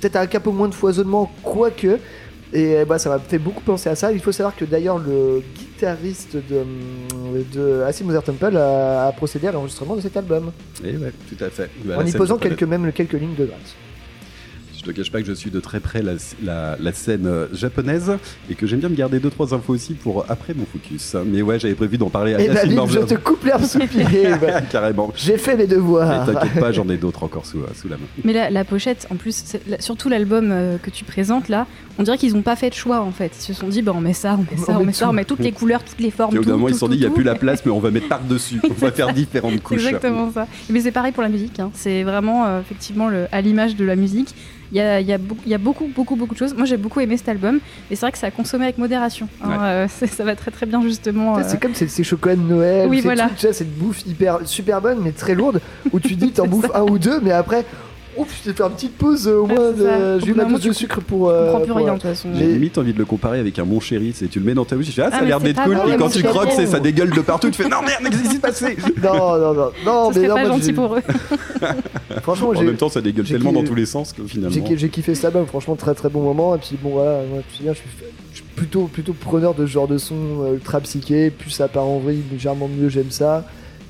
[0.00, 1.98] peut-être un cap au moins de foisonnement, quoique.
[2.54, 4.12] Et bah, ça m'a fait beaucoup penser à ça.
[4.12, 6.64] Il faut savoir que d'ailleurs le guitariste de,
[7.54, 10.52] de Acid Mother Temple a, a procédé à l'enregistrement de cet album,
[10.84, 11.70] Et ouais, tout à fait.
[11.84, 13.74] Bah, en y posant quelques, même quelques lignes de gratte.
[14.84, 17.46] Je te cache pas que je suis de très près la, la- la scène euh,
[17.52, 18.12] japonaise
[18.50, 21.14] et que j'aime bien me garder deux trois infos aussi pour après mon focus.
[21.24, 23.06] Mais ouais, j'avais prévu d'en parler à Et Yacine David, je Morgan.
[23.06, 24.02] te coupe l'herbe sous le pied.
[24.40, 24.60] bah.
[24.62, 25.12] Carrément.
[25.14, 26.26] J'ai fait mes Mais devoirs.
[26.26, 28.02] t'inquiète pas, j'en ai d'autres encore sous, sous la main.
[28.24, 29.44] Mais la, la pochette, en plus,
[29.78, 31.68] surtout l'album euh, que tu présentes là,
[32.00, 33.30] on dirait qu'ils n'ont pas fait de choix en fait.
[33.38, 34.92] Ils se sont dit, bah on met ça, on met ça, On on, met met
[34.94, 36.30] ça, on met toutes les couleurs, toutes les formes.
[36.30, 37.64] Puis au bout d'un moment, ils se sont dit, il n'y a plus la place,
[37.64, 38.60] mais on va mettre par-dessus.
[38.68, 39.84] On va faire différentes C'est couches.
[39.86, 40.48] exactement ça.
[40.70, 41.60] Mais c'est pareil pour la musique.
[41.60, 41.70] hein.
[41.74, 44.34] C'est vraiment euh, effectivement le- à l'image de la musique.
[44.72, 46.54] Il y a, il y, a beaucoup- il y a beaucoup, beaucoup, beaucoup de choses.
[46.54, 49.28] Moi, j'ai beaucoup aimé cet album, mais c'est vrai que ça a consommé avec modération.
[49.44, 49.48] hein.
[49.50, 49.56] Ouais.
[49.60, 51.36] Euh, c'est- ça va très très bien justement.
[51.36, 53.24] Sais, euh, C'est comme ces, ces chocolats de Noël, Oui, ces voilà.
[53.26, 55.60] trucs, tu sais, cette bouffe hyper super bonne mais très lourde
[55.92, 57.66] où tu dis t'en C'est bouffes un ou deux mais après
[58.16, 59.98] ouf je t'ai fait une petite pause euh, au Ouais, moins c'est ça.
[59.98, 60.16] de...
[60.16, 61.98] Au j'ai eu ma dose de sucre pour euh, comprend plus pour, rien euh, de
[62.00, 62.28] toute façon.
[62.34, 64.64] J'ai limite envie de le comparer avec un mon chéri, c'est tu le mets dans
[64.64, 66.08] ta bouche, tu fais ah, ça Ah, a mais l'air d'être cool, bon, les quand
[66.10, 68.76] tu croques, c'est ça dégueule de partout, tu fais non merde, qu'est-ce qui s'est passé?
[69.02, 71.00] Non non non non mais serait non pas moi, gentil j'ai- pour eux.
[72.22, 74.64] franchement En j'ai même temps, ça dégueule j'ai tellement dans tous les sens que finalement.
[74.68, 77.40] j'ai j'ai kiffé cet album franchement très très bon moment et puis bon voilà moi
[77.50, 77.88] tu sais bien je suis,
[78.32, 81.68] je suis plutôt plutôt preneur de ce genre de son euh, ultra psyché plus ça
[81.68, 83.44] part en vrille légèrement mieux j'aime ça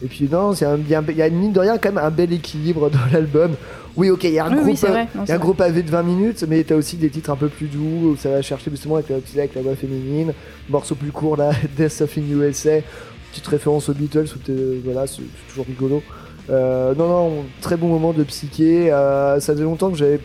[0.04, 2.02] et puis non c'est un bien il y a une mine de rien quand même
[2.04, 3.52] un bel équilibre dans l'album
[3.96, 5.08] oui ok il y a un Oui, gros oui, vrai.
[5.14, 7.36] Non, y a un gros pavé de 20 minutes, mais t'as aussi des titres un
[7.36, 10.32] peu plus doux où ça va chercher justement avec, avec la voix féminine.
[10.70, 12.78] Morceau plus court là, Death of in USA.
[13.30, 16.02] Petite référence aux Beatles, où t'es- voilà, c'est toujours rigolo.
[16.50, 18.90] Euh, non, non, très bon moment de psyché.
[18.92, 20.20] euh, ça faisait longtemps que j'avais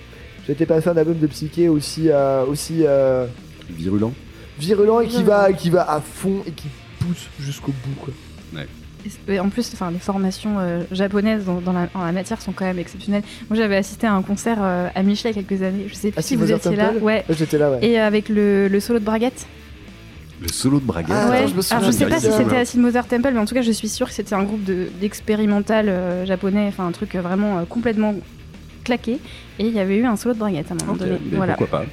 [0.48, 3.26] j'étais pas fan d'album de psyché aussi, euh, aussi euh,
[3.70, 4.14] Virulent.
[4.60, 6.68] virulent et qui va, qui va à fond et qui
[7.00, 7.96] pousse jusqu'au bout.
[8.06, 8.14] Quoi.
[8.54, 8.68] C'est-
[9.28, 12.52] et en plus, enfin, les formations euh, japonaises dans, dans la, en la matière sont
[12.52, 13.24] quand même exceptionnelles.
[13.50, 15.86] Moi, j'avais assisté à un concert euh, à Michelet il y a quelques années.
[15.88, 16.92] Je sais plus Ah, si si, vous étiez là.
[17.02, 17.24] Ouais.
[17.30, 17.80] J'étais là, ouais.
[17.82, 19.46] Et avec le, le solo de Braguette.
[20.42, 21.14] Le solo de Braga.
[21.16, 21.48] Ah, ouais.
[21.48, 23.56] je me souviens Alors, je sais pas si c'était Acid Mother Temple, mais en tout
[23.56, 27.16] cas, je suis sûre que c'était un groupe de- d'expérimental euh, japonais, enfin un truc
[27.16, 28.14] euh, vraiment euh, complètement
[28.84, 29.14] claqué.
[29.60, 31.18] Et il y avait eu un solo de Braguette à un moment donné.
[31.32, 31.56] Voilà.
[31.56, 31.86] pourquoi pas.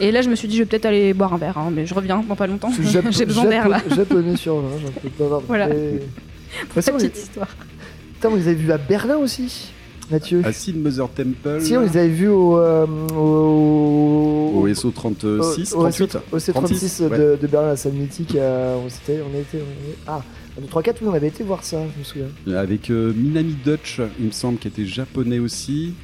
[0.00, 1.86] Et là, je me suis dit, je vais peut-être aller boire un verre, hein, mais
[1.86, 2.72] je reviens dans pas longtemps.
[3.10, 3.78] J'ai besoin d'air là.
[3.78, 5.40] Japo- Japonais sur 20, j'en peux pas avoir.
[5.42, 5.68] Voilà.
[6.70, 7.48] Façon, Cette les- petite histoire.
[8.14, 9.70] Putain, vous les avez vus à Berlin aussi,
[10.10, 11.60] Mathieu Acid Mother Temple.
[11.60, 12.58] Si, on les avait vus au.
[12.58, 12.86] euh,
[13.16, 14.52] au.
[14.62, 16.18] Au SO 36, au- au 38.
[16.32, 17.18] au C36 36, de, ouais.
[17.40, 18.34] de Berlin, la salle mythique.
[18.36, 19.58] euh, on, s'était- on a été.
[19.58, 20.22] on- ah,
[20.60, 22.58] 2, 3, 4, oui, on avait été voir ça, je me souviens.
[22.58, 25.94] Avec euh, Minami Dutch, il me semble, qui était japonais aussi.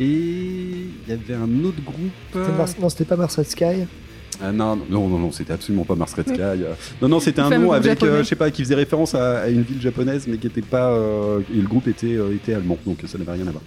[0.00, 2.46] Et il y avait un autre groupe.
[2.56, 3.86] Mars- Non, c'était pas Mars Red Sky.
[4.40, 6.40] Ah non, non, non, non, c'était absolument pas Mars Red Sky.
[6.40, 6.74] euh.
[7.00, 9.48] Non, non, c'était un nom avec, euh, je sais pas, qui faisait référence à, à
[9.48, 10.90] une ville japonaise, mais qui était pas.
[10.92, 13.62] euh, et le groupe était, était allemand, donc ça n'avait rien à voir.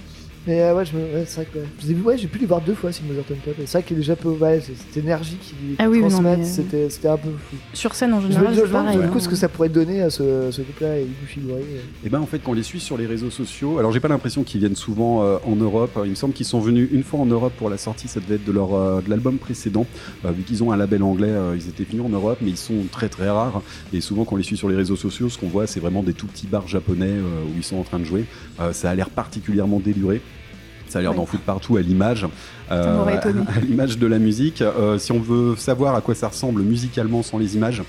[0.47, 1.57] Mais euh, ouais, je me- ouais, c'est vrai que.
[1.59, 1.65] ouais.
[1.97, 3.49] Je ouais, j'ai pu les voir deux fois, Mother Temple.
[3.61, 6.45] Et C'est vrai que les Japonais, ouais, c'est- cette énergie qu'ils Ah oui, transmettent, mais-
[6.45, 7.55] c'était c'était un peu fou.
[7.73, 8.97] Sur scène, en général, je pareil.
[8.97, 9.19] du coup hein.
[9.19, 11.63] ce que ça pourrait donner à ce, ce groupe-là et Ibushi Gori.
[12.05, 14.07] Et ben en fait, quand on les suit sur les réseaux sociaux, alors j'ai pas
[14.07, 15.97] l'impression qu'ils viennent souvent euh, en Europe.
[16.03, 18.35] Il me semble qu'ils sont venus une fois en Europe pour la sortie, ça devait
[18.35, 19.85] être de leur euh, de l'album précédent.
[20.25, 22.57] Euh, vu qu'ils ont un label anglais, euh, ils étaient venus en Europe, mais ils
[22.57, 23.61] sont très très rares.
[23.93, 26.03] Et souvent, quand on les suit sur les réseaux sociaux, ce qu'on voit, c'est vraiment
[26.03, 28.25] des tout petits bars japonais euh, où ils sont en train de jouer.
[28.59, 30.21] Euh, ça a l'air particulièrement déluré.
[30.95, 32.25] Ça a l'air d'en foutre partout à l'image,
[32.71, 34.61] euh, à l'image de la musique.
[34.61, 37.83] Euh, si on veut savoir à quoi ça ressemble musicalement sans les images,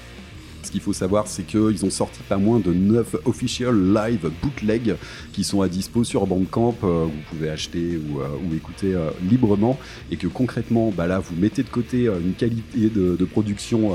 [0.67, 4.97] ce qu'il faut savoir, c'est qu'ils ont sorti pas moins de 9 official live bootleg
[5.33, 9.11] qui sont à dispo sur Bandcamp, euh, vous pouvez acheter ou, euh, ou écouter euh,
[9.23, 9.79] librement,
[10.11, 13.93] et que concrètement, bah là, vous mettez de côté une qualité de, de production.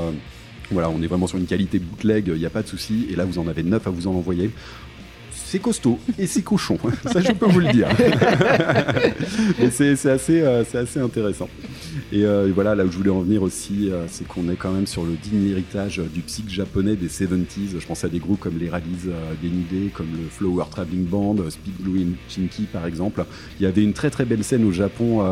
[0.70, 3.16] voilà, on est vraiment sur une qualité bootleg, il n'y a pas de souci, et
[3.16, 4.50] là vous en avez 9 à vous en envoyer.
[5.52, 7.86] C'est costaud et c'est cochon, ça je peux vous le dire.
[9.60, 11.46] Et c'est c'est assez, euh, c'est assez intéressant.
[12.10, 14.70] Et euh, voilà, là où je voulais en venir aussi, euh, c'est qu'on est quand
[14.70, 17.78] même sur le digne héritage du psych japonais des 70s.
[17.78, 19.10] Je pense à des groupes comme les Rallies
[19.42, 23.22] Denide, comme le Flower Traveling Band, Speed Blue and Chinky par exemple.
[23.60, 25.22] Il y avait une très très belle scène au Japon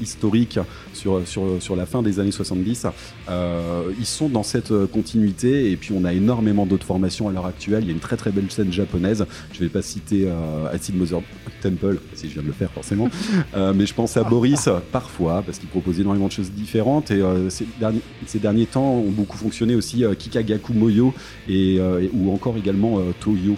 [0.00, 0.58] historique
[0.94, 2.86] sur, sur, sur la fin des années 70.
[3.28, 7.46] Euh, ils sont dans cette continuité et puis on a énormément d'autres formations à l'heure
[7.46, 7.84] actuelle.
[7.84, 9.26] Il y a une très très belle scène japonaise.
[9.52, 11.20] Je vais pas citer euh, Acid Mother
[11.60, 13.08] Temple, si je viens de le faire forcément,
[13.54, 17.20] Euh, mais je pense à Boris parfois parce qu'il propose énormément de choses différentes et
[17.20, 21.12] euh, ces, derniers, ces derniers temps ont beaucoup fonctionné aussi euh, Kikagaku Moyo
[21.48, 23.56] et, euh, et- ou encore également euh, Toyo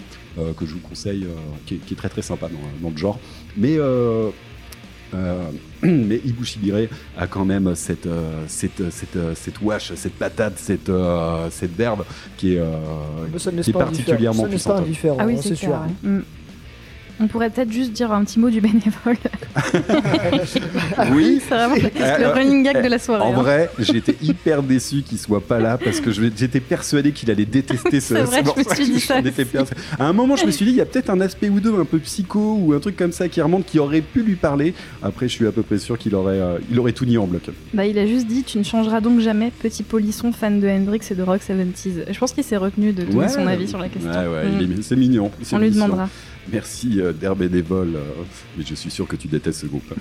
[0.57, 1.27] que je vous conseille,
[1.67, 3.19] qui, est, qui est très très sympa dans, dans le genre.
[3.55, 3.77] Mais
[5.13, 5.43] euh,
[5.83, 10.89] mais Ibushibire a quand même cette, euh, cette, cette, euh, cette wash, cette patate, cette,
[10.89, 12.03] euh, cette verbe
[12.37, 12.65] qui est, euh,
[13.61, 14.85] qui est particulièrement puissante.
[15.19, 15.77] Ah oui, hein, c'est sûr.
[16.03, 16.19] Mm.
[17.23, 19.15] On pourrait peut-être juste dire un petit mot du bénévole.
[21.13, 21.39] Oui.
[21.47, 23.23] C'est vraiment le Euh, running gag de la soirée.
[23.23, 23.41] En hein.
[23.41, 27.99] vrai, j'étais hyper déçu qu'il soit pas là parce que j'étais persuadé qu'il allait détester
[28.01, 29.15] ce, C'est vrai, ce je me suis dit ça.
[29.99, 31.79] À un moment, je me suis dit, il y a peut-être un aspect ou deux
[31.79, 34.73] un peu psycho ou un truc comme ça qui remonte qui aurait pu lui parler.
[35.01, 37.25] Après, je suis à peu près sûr qu'il aurait, euh, il aurait tout nié en
[37.27, 37.43] bloc.
[37.73, 41.01] Bah, il a juste dit Tu ne changeras donc jamais, petit polisson fan de Hendrix
[41.09, 42.11] et de Rock 70s.
[42.11, 44.11] Je pense qu'il s'est retenu de donner son avis sur la question.
[44.11, 44.81] Ouais, ouais, Mm.
[44.81, 45.31] c'est mignon.
[45.51, 46.09] On lui demandera.
[46.51, 48.23] Merci euh, d'Air Bénévole, euh,
[48.57, 49.93] mais je suis sûr que tu détestes ce groupe.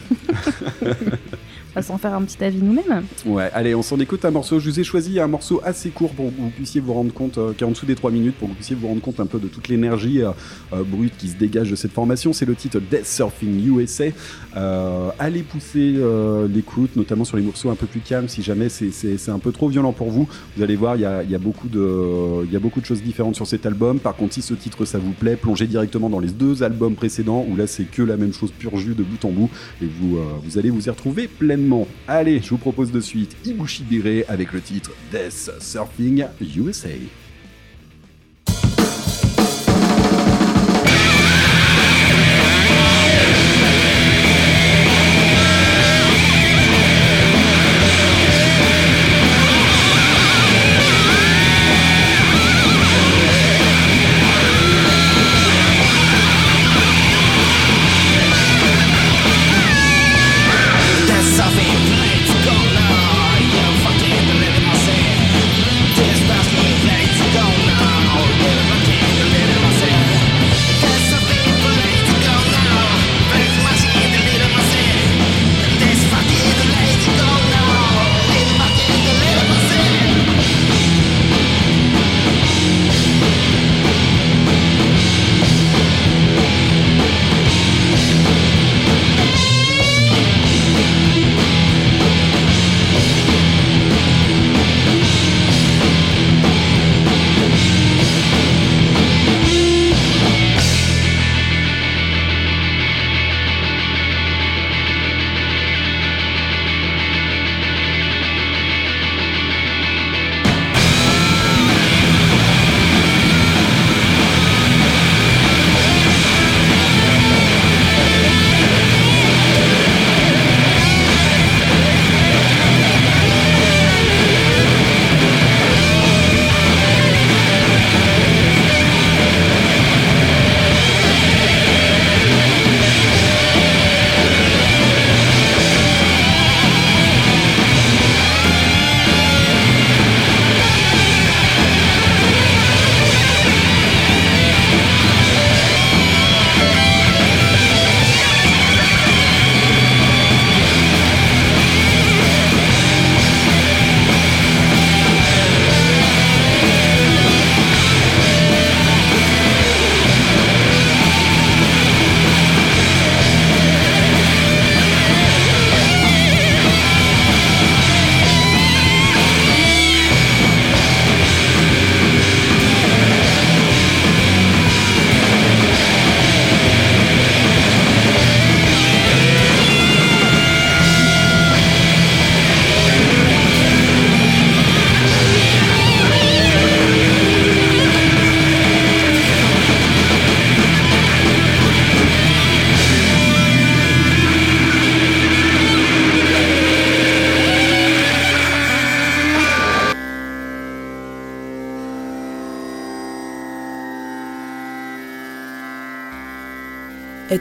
[1.75, 3.05] Va s'en faire un petit avis nous-mêmes.
[3.25, 4.61] Ouais, allez, on s'en écoute un morceau.
[4.61, 7.39] Je vous ai choisi un morceau assez court pour que vous puissiez vous rendre compte,
[7.39, 9.21] euh, qui est en dessous des 3 minutes, pour que vous puissiez vous rendre compte
[9.21, 10.33] un peu de toute l'énergie euh,
[10.75, 12.35] euh, brute qui se dégage de cette formation.
[12.35, 14.05] C'est le titre Death Surfing USA.
[14.55, 15.95] Euh, allez pousser
[16.53, 18.93] l'écoute, notamment sur les morceaux un peu plus calmes, si jamais c'est-
[19.31, 20.29] un peu trop violent pour vous.
[20.57, 23.03] Vous allez voir, il y a, y a beaucoup de, y a beaucoup de choses
[23.03, 23.99] différentes sur cet album.
[23.99, 27.47] Par contre, si ce titre ça vous plaît, plongez directement dans les deux albums précédents
[27.49, 29.49] où là c'est que la même chose pur jus de bout en bout
[29.81, 31.62] et vous, vous allez vous y retrouver pleinement.
[32.09, 36.89] Allez, je vous propose de suite Ibushi Bere avec le titre Death Surfing USA.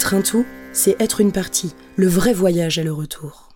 [0.02, 1.76] Être un tout, c'est être une partie.
[1.96, 3.51] Le vrai voyage est le retour.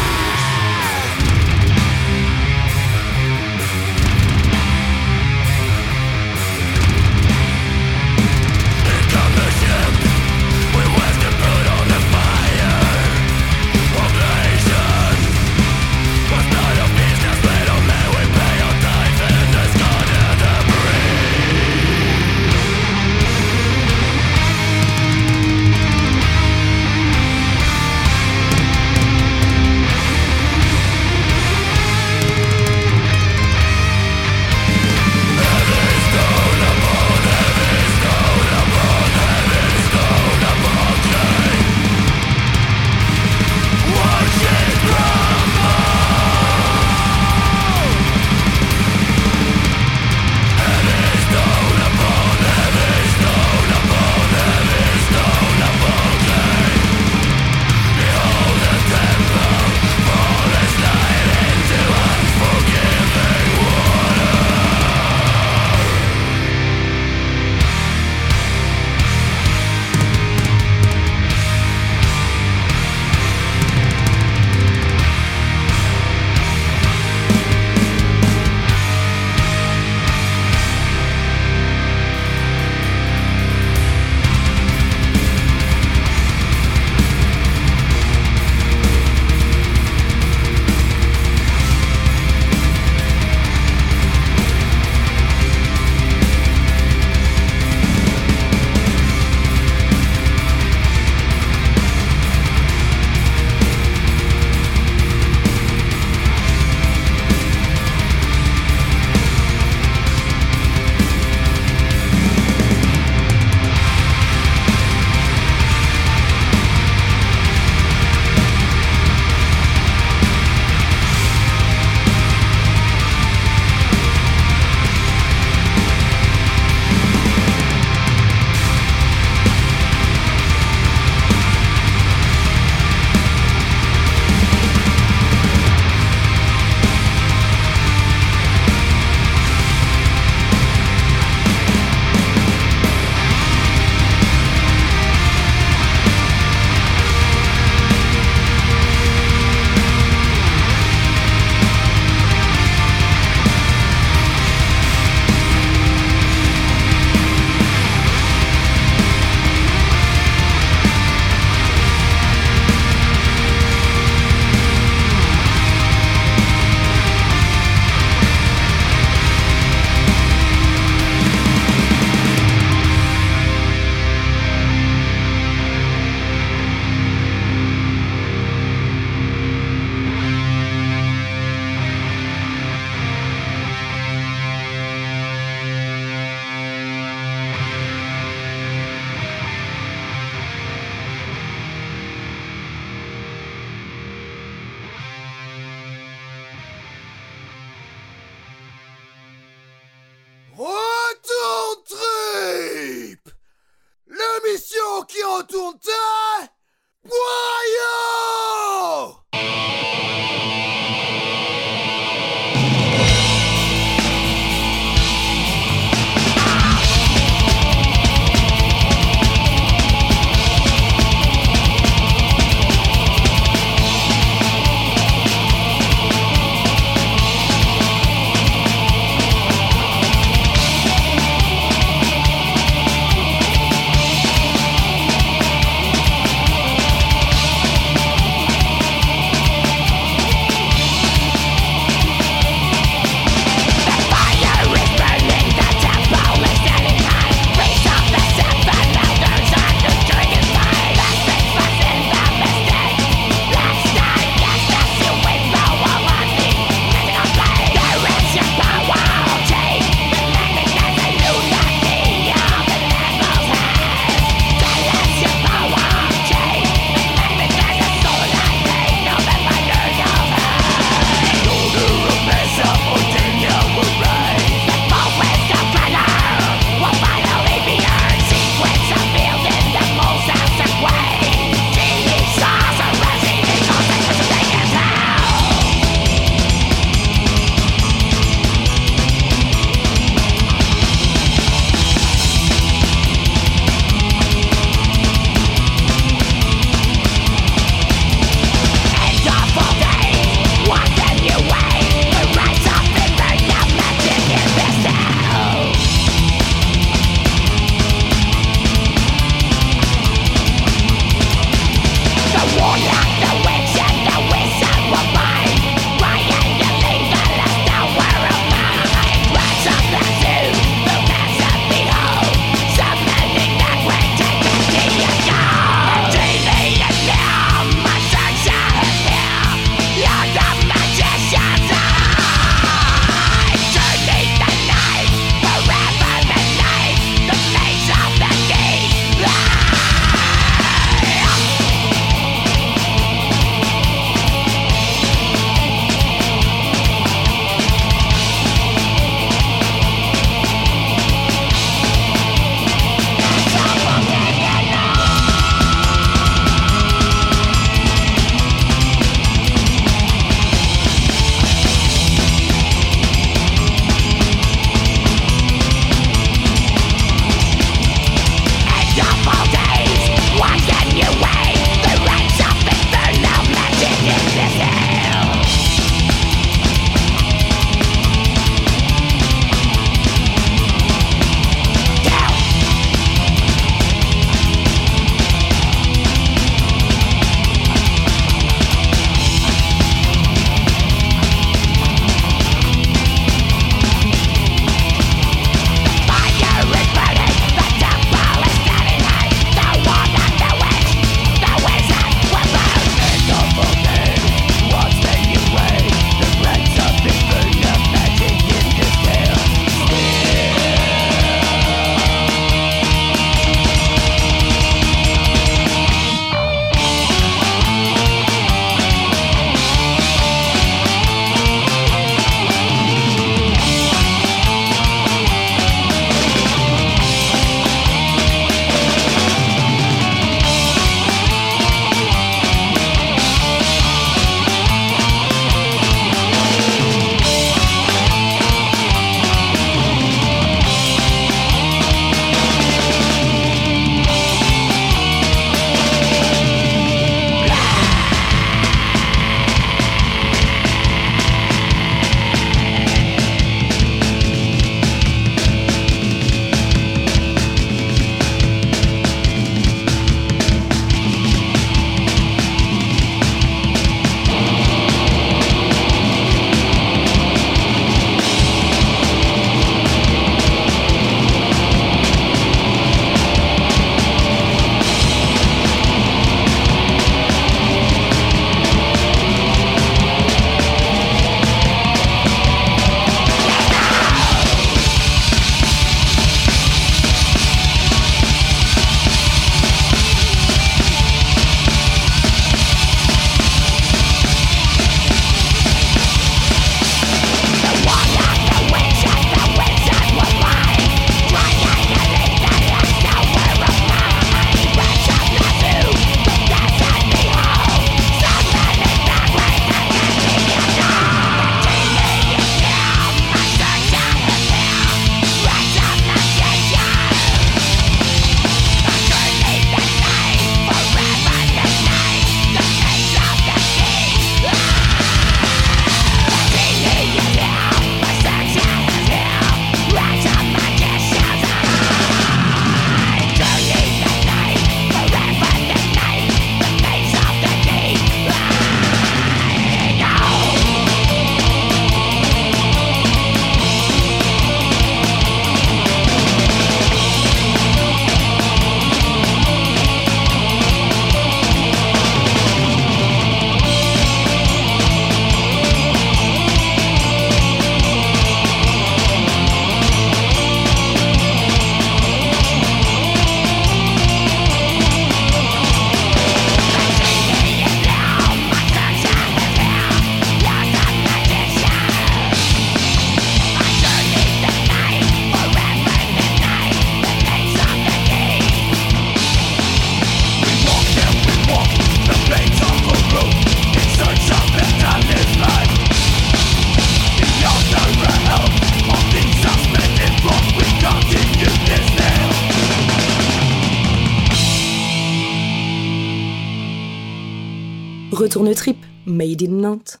[599.20, 600.00] Made in Nantes.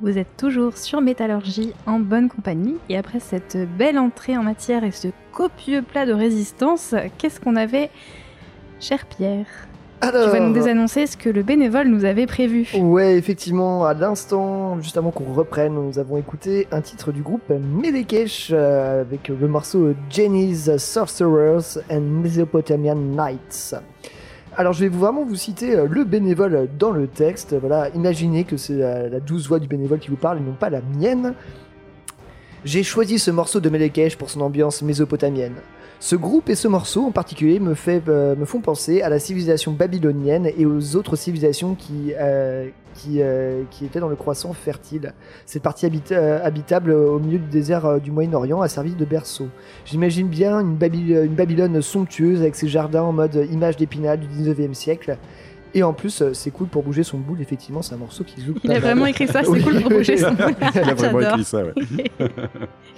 [0.00, 4.82] Vous êtes toujours sur Métallurgie en bonne compagnie et après cette belle entrée en matière
[4.82, 7.90] et ce copieux plat de résistance, qu'est-ce qu'on avait,
[8.80, 9.46] cher Pierre?
[10.00, 12.66] Alors, Tu vas nous désannoncer ce que le bénévole nous avait prévu.
[12.74, 17.50] Ouais, effectivement, à l'instant, juste avant qu'on reprenne, nous avons écouté un titre du groupe
[17.50, 23.76] Melekesh euh, avec le morceau Jenny's Sorcerers and Mesopotamian Nights.
[24.60, 27.54] Alors, je vais vraiment vous citer euh, le bénévole dans le texte.
[27.58, 30.52] Voilà, imaginez que c'est la, la douce voix du bénévole qui vous parle et non
[30.52, 31.32] pas la mienne.
[32.66, 35.54] J'ai choisi ce morceau de Melekesh pour son ambiance mésopotamienne.
[36.02, 39.18] Ce groupe et ce morceau en particulier me, fait, euh, me font penser à la
[39.18, 44.54] civilisation babylonienne et aux autres civilisations qui, euh, qui, euh, qui étaient dans le croissant
[44.54, 45.12] fertile.
[45.44, 49.48] Cette partie habita- habitable au milieu du désert euh, du Moyen-Orient a servi de berceau.
[49.84, 54.26] J'imagine bien une, Baby- une Babylone somptueuse avec ses jardins en mode image d'épinal du
[54.26, 55.18] 19e siècle.
[55.74, 58.54] Et en plus, c'est cool pour bouger son boule, effectivement, c'est un morceau qui joue
[58.64, 58.80] Il pas a mal.
[58.82, 59.62] vraiment écrit ça, c'est Oui.
[59.62, 60.54] cool pour bouger son boule.
[60.58, 61.32] Il a vraiment J'adore.
[61.34, 61.72] écrit ça, ouais.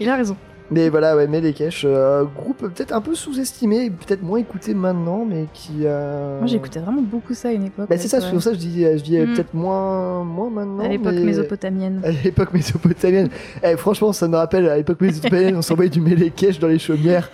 [0.00, 0.36] Il a raison.
[0.72, 5.46] Mais voilà, ouais, Melekesh, euh, groupe peut-être un peu sous-estimé, peut-être moins écouté maintenant, mais
[5.52, 5.82] qui.
[5.84, 7.88] euh, Moi j'écoutais vraiment beaucoup ça à une époque.
[7.88, 9.34] Bah, c'est ça, c'est pour ça que je dis, je dis euh, Mm.
[9.34, 10.84] peut-être moins, moins maintenant.
[10.84, 12.00] À l'époque mais- mésopotamienne.
[12.04, 13.28] À l'époque mésopotamienne.
[13.62, 17.30] Eh, franchement, ça me rappelle, à l'époque mésopotamienne, on s'envoyait du Melekesh dans les chaumières.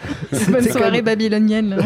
[0.50, 1.76] Bonne soirée même- babylonienne.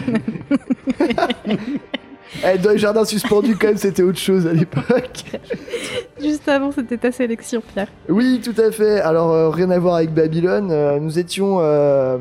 [2.45, 5.25] Eh, dans les jardins suspendus, quand même, c'était autre chose à l'époque.
[6.21, 7.89] Juste avant, c'était ta sélection, Pierre.
[8.09, 9.01] Oui, tout à fait.
[9.01, 10.71] Alors, euh, rien à voir avec Babylone.
[10.71, 11.59] euh, nous étions.
[11.61, 12.17] euh,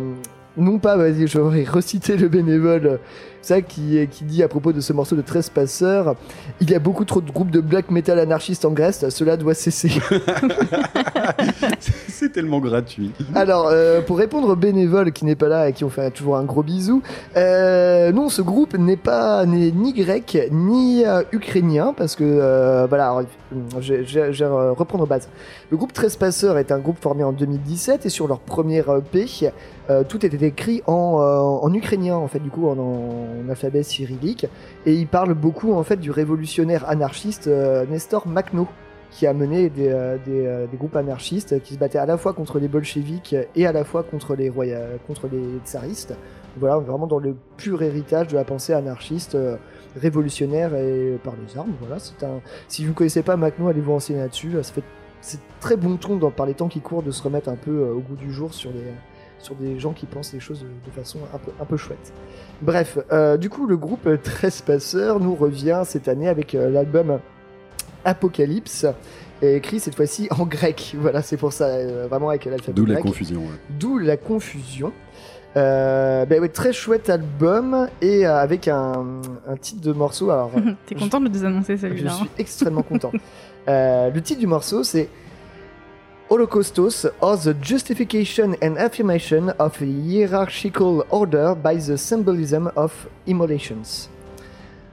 [0.57, 2.99] non pas, vas-y, je vais reciter le bénévole.
[3.41, 6.15] Ça qui, qui dit à propos de ce morceau de 13 passeurs
[6.59, 9.53] Il y a beaucoup trop de groupes de black metal anarchistes en Grèce, cela doit
[9.55, 9.91] cesser.
[12.07, 13.11] C'est tellement gratuit.
[13.33, 16.37] Alors, euh, pour répondre aux bénévoles qui n'est pas là et qui ont fait toujours
[16.37, 17.01] un gros bisou,
[17.35, 23.23] euh, non, ce groupe n'est pas ni grec ni euh, ukrainien parce que voilà, alors,
[23.79, 25.29] je, je- reprendre aux bases.
[25.71, 29.25] Le groupe 13 passeurs est un groupe formé en 2017 et sur leur première EP,
[30.07, 34.45] tout était écrit en, en ukrainien en fait, du coup en, en alphabet cyrillique
[34.85, 38.67] et il parle beaucoup en fait du révolutionnaire anarchiste euh, Nestor Makhno
[39.11, 42.33] qui a mené des, euh, euh, des groupes anarchistes qui se battaient à la fois
[42.33, 46.13] contre les bolcheviks et à la fois contre les, roya- contre les tsaristes.
[46.57, 49.37] Voilà, vraiment dans le pur héritage de la pensée anarchiste,
[49.95, 51.73] révolutionnaire et par les armes.
[51.79, 52.41] Voilà, c'est un.
[52.67, 54.51] Si vous ne connaissez pas Macno, allez vous renseigner là-dessus.
[55.21, 57.83] C'est très bon ton dans, par les temps qui courent de se remettre un peu
[57.89, 58.83] au goût du jour sur les
[59.41, 62.13] sur des gens qui pensent les choses de, façon un peu, un peu chouette.
[62.61, 67.19] Bref, euh, du coup, le groupe 13 Passeurs nous revient cette année avec euh, l'album
[68.05, 68.85] Apocalypse,
[69.41, 70.95] et écrit cette fois-ci en grec.
[70.99, 73.41] Voilà, c'est pour ça, euh, vraiment avec l'alphabet D'où la confusion.
[73.41, 73.59] ouais.
[73.79, 74.93] D'où la confusion.
[75.57, 80.29] Euh, ouais, très chouette album et euh, avec un, un titre de morceau.
[80.29, 80.51] Alors,
[80.85, 83.11] T'es content de le désannoncer je celui-là suis hein extrêmement content.
[83.67, 85.07] Euh, le titre du morceau, c'est
[86.31, 94.07] Holocaustos or the justification and affirmation of a hierarchical order by the symbolism of immolations.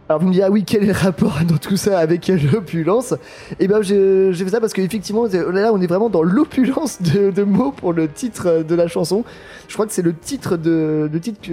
[0.09, 3.15] Alors vous me direz, ah oui, quel est le rapport dans tout ça avec l'opulence?
[3.61, 7.71] Et ben j'ai fait ça parce qu'effectivement, là on est vraiment dans l'opulence de, mots
[7.71, 9.23] pour le titre de la chanson.
[9.69, 11.49] Je crois que c'est le titre de titre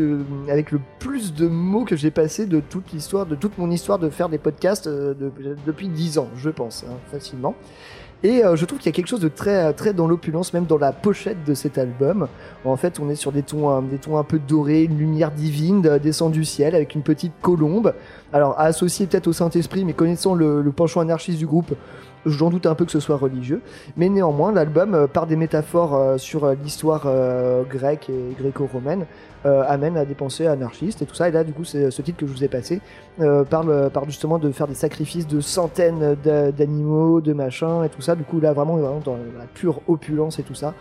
[0.50, 4.00] avec le plus de mots que j'ai passé de toute l'histoire, de toute mon histoire
[4.00, 5.32] de faire des podcasts euh, de-
[5.68, 7.54] depuis 10 ans, je pense, hein, facilement.
[8.24, 10.66] Et euh, je trouve qu'il y a quelque chose de très, très dans l'opulence, même
[10.66, 12.28] dans la pochette de cet album.
[12.64, 16.00] En fait, on est sur des tons, euh, un peu dorés, une lumière divine euh,
[16.00, 17.94] descend du ciel avec une petite colombe.
[18.34, 21.74] Alors, à associer peut-être au Saint-Esprit, mais connaissant le, penchant anarchiste du groupe,
[22.26, 23.62] j'en doute un peu que ce soit religieux.
[23.98, 27.08] Mais néanmoins, l'album, par des métaphores sur l'histoire
[27.70, 29.06] grecque et gréco-romaine,
[29.46, 31.30] amène à des pensées anarchistes et tout ça.
[31.30, 32.82] Et là, du coup, c'est ce titre que je vous ai passé
[33.22, 37.90] euh, parle, parle justement de faire des sacrifices de centaines d'a- d'animaux, de machins et
[37.90, 38.16] tout ça.
[38.16, 40.74] Du coup, là, vraiment, vraiment dans la pure opulence et tout ça.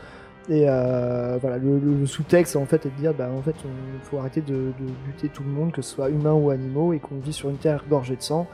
[0.49, 4.19] Et euh, voilà, le, sous-texte en fait est de dire, bah en fait, il faut
[4.19, 7.17] arrêter de, de buter tout le monde, que ce soit humain ou animaux, et qu'on
[7.17, 8.47] vit sur une terre gorgée de sang,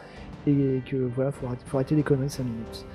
[0.46, 2.86] et que voilà, faut arrêter, faut arrêter les conneries 5 minutes.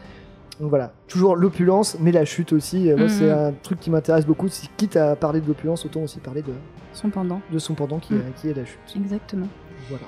[0.59, 2.89] Donc voilà, toujours l'opulence, mais la chute aussi.
[2.89, 3.09] Euh, Moi, Mhm.
[3.09, 4.47] c'est un truc qui m'intéresse beaucoup.
[4.47, 6.53] C'est quitte à parler de l'opulence, autant aussi parler de,
[6.93, 7.41] Son pendant.
[7.51, 8.19] de son pendant qui, Mhm.
[8.21, 8.79] est- qui est la chute.
[8.95, 9.47] Exactement.
[9.89, 10.05] Voilà.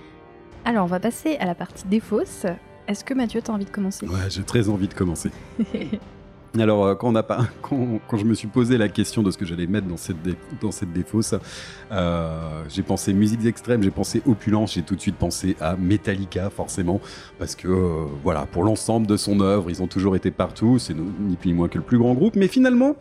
[0.65, 2.45] Alors, on va passer à la partie des fausses.
[2.87, 4.05] Est-ce que Mathieu, t'as envie de commencer?
[4.07, 5.31] Ouais, j'ai très envie de commencer.
[6.59, 9.31] Alors, euh, quand, on a pas, quand, quand je me suis posé la question de
[9.31, 11.35] ce que j'allais mettre dans cette, dé- dans cette défausse,
[11.91, 16.49] euh, j'ai pensé musiques extrêmes, j'ai pensé opulence, j'ai tout de suite pensé à Metallica,
[16.49, 16.99] forcément,
[17.37, 20.95] parce que, euh, voilà, pour l'ensemble de son œuvre, ils ont toujours été partout, c'est
[20.95, 22.95] ni plus ni moins que le plus grand groupe, mais finalement,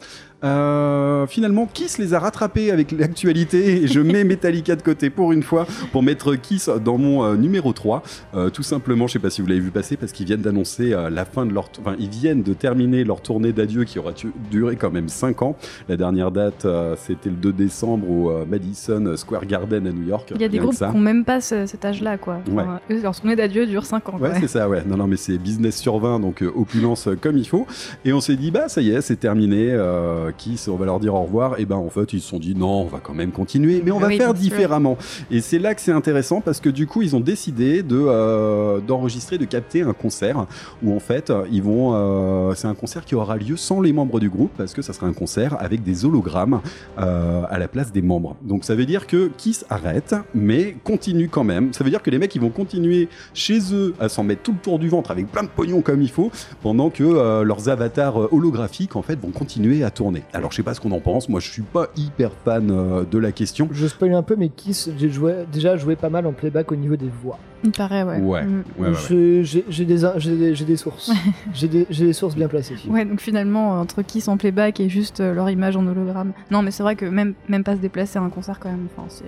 [0.45, 5.33] Euh, finalement, Kiss les a rattrapés avec l'actualité et je mets Metallica de côté pour
[5.33, 8.03] une fois pour mettre Kiss dans mon euh, numéro 3.
[8.35, 10.95] Euh, tout simplement, je sais pas si vous l'avez vu passer parce qu'ils viennent d'annoncer
[11.11, 14.13] la fin de leur enfin ils viennent de terminer leur tournée d'adieu qui aura
[14.51, 15.57] duré quand même 5 ans.
[15.91, 20.05] La dernière date euh, c'était le 2 décembre au euh, Madison Square Garden à New
[20.09, 20.33] York.
[20.35, 22.39] Il y a des groupes qui n'ont même pas ce- cet âge-là, quoi.
[22.49, 22.63] Ouais.
[22.63, 24.19] Enfin, eux, leur tournée d'adieu dure 5 ans.
[24.19, 24.83] Ouais, c'est ça, ouais.
[24.87, 27.67] Non, non, mais c'est business sur 20, donc euh, opulence comme il faut.
[28.07, 29.69] Et on s'est dit, bah, ça y est, c'est terminé.
[29.71, 31.61] Euh, Kiss, on va leur dire au revoir.
[31.61, 33.91] Et ben, en fait, ils se sont dit, non, on va quand même continuer, mais
[33.91, 34.97] on va Oui, faire différemment.
[35.31, 38.81] Et c'est là que c'est intéressant parce que du coup, ils ont décidé de euh,
[38.81, 40.47] d'enregistrer, de capter un concert
[40.83, 41.93] où en fait, ils vont.
[41.95, 44.93] euh, c'est un concert qui aura lieu sans les membres du groupe parce que ça
[44.93, 46.61] sera un concert avec des hologrammes
[46.99, 48.37] euh, à la place des membres.
[48.43, 51.73] Donc ça veut dire que Kiss arrête, mais continue quand même.
[51.73, 54.53] Ça veut dire que les mecs, ils vont continuer chez eux à s'en mettre tout
[54.53, 56.31] le tour du ventre avec plein de pognon comme il faut,
[56.63, 60.23] pendant que euh, leurs avatars euh, holographiques en fait vont continuer à tourner.
[60.33, 61.29] Alors je sais pas ce qu'on en pense.
[61.29, 62.67] Moi, je suis pas hyper fan
[63.11, 63.69] de la question.
[63.73, 66.77] Je spoil un peu, mais Kiss, j'ai joué, déjà joué pas mal en playback au
[66.77, 67.39] niveau des voix.
[67.65, 68.19] Il paraît, ouais.
[68.19, 68.41] Ouais.
[68.43, 68.47] Ouais,
[68.79, 68.95] ouais, ouais.
[68.95, 71.11] Je- J'ai des, sources.
[71.55, 72.77] j'ai des, sources bien placées.
[72.89, 76.33] Ouais, donc finalement, entre Kiss en playback et juste euh, leur image en hologramme.
[76.51, 78.87] Non, mais c'est vrai que même, même pas se déplacer à un concert, quand même.
[78.97, 79.25] Enfin, c'est...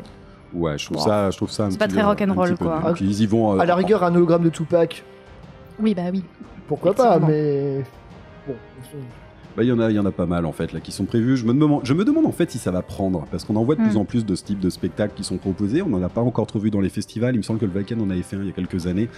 [0.57, 1.05] Ouais, je trouve Wow.
[1.05, 1.65] ça, je trouve ça.
[1.65, 2.93] un C'est pas très rock'n'roll, quoi.
[2.95, 3.55] Puis ils y vont.
[3.57, 5.05] euh, À la rigueur, un hologramme de Tupac,
[5.81, 6.23] Oui, bah oui.
[6.69, 7.83] pourquoi pas, mais.
[8.47, 8.55] Bon.
[9.59, 10.93] Bah, il y en a, il y en a pas mal en fait là qui
[10.93, 11.37] sont prévus.
[11.37, 13.65] Je me demande, je me demande en fait si ça va prendre parce qu'on en
[13.65, 13.89] voit de Mm.
[13.89, 15.83] plus en plus de ce type de spectacles qui sont proposés.
[15.83, 17.35] On n'en a pas encore trop vu dans les festivals.
[17.35, 19.09] Il me semble que le Vaken en avait fait un il y a quelques années.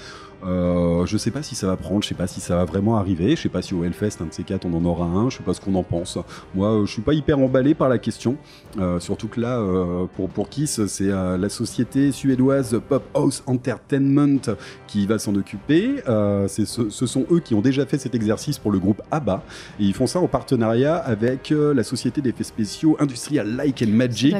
[0.47, 2.97] Euh, je sais pas si ça va prendre, je sais pas si ça va vraiment
[2.97, 3.37] arriver.
[3.37, 5.31] Je sais pas si au Hellfest un de ces quatre on en aura un.
[5.31, 6.19] Je sais pas ce qu'on en pense.
[6.55, 8.37] Moi, euh, je suis pas hyper emballé par la question.
[8.79, 13.43] Euh, surtout que là, euh, pour pour Kiss, c'est euh, la société suédoise Pop House
[13.47, 14.39] Entertainment
[14.87, 15.97] qui va s'en occuper.
[16.09, 19.03] Euh, c'est ce, ce sont eux qui ont déjà fait cet exercice pour le groupe
[19.11, 19.43] ABBA.
[19.79, 23.91] Et ils font ça en partenariat avec euh, la société d'effets spéciaux Industrial Light and
[23.93, 24.37] Magic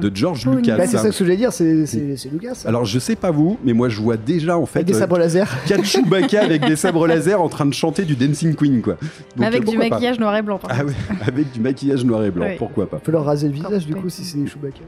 [0.00, 0.46] de George.
[0.46, 0.76] Lucas.
[0.76, 2.62] Bah, c'est ça que je voulais dire, c'est c'est- c'est Lucas.
[2.66, 5.18] Alors je sais pas vous, mais moi je vois déjà en fait Avec des sabres
[5.18, 5.43] laser.
[5.66, 8.96] quatre Chewbacca avec des sabres laser en train de chanter du Dancing Queen quoi.
[9.36, 10.92] Donc, Avec du maquillage noir et blanc, par Ah ouais,
[11.26, 13.00] avec du maquillage noir et blanc, pourquoi pas.
[13.04, 14.80] Faut leur raser le visage, Corps du coup, si c'est des Chewbacca.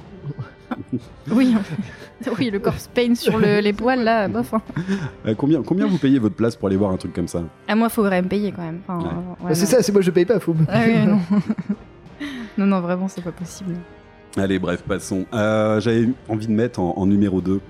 [1.31, 1.55] Oui,
[2.39, 4.53] oui, le corpse paint sur le- les poils, là, bof.
[4.55, 4.61] hein.
[5.27, 7.43] Euh, combien, combien vous payez votre place pour aller voir un truc comme ça?
[7.69, 8.81] Ah, moi, faudrait me payer quand même.
[8.89, 9.07] Enfin, Ouais.
[9.13, 10.65] euh, ouais, Bah, c'est ça, c'est moi je paye pas, faut me.
[10.69, 11.21] Ah oui, non.
[12.59, 13.75] non, non, vraiment, c'est pas possible.
[14.37, 15.25] Allez, bref, passons.
[15.33, 17.61] Euh, J'avais envie de mettre en, en numéro 2.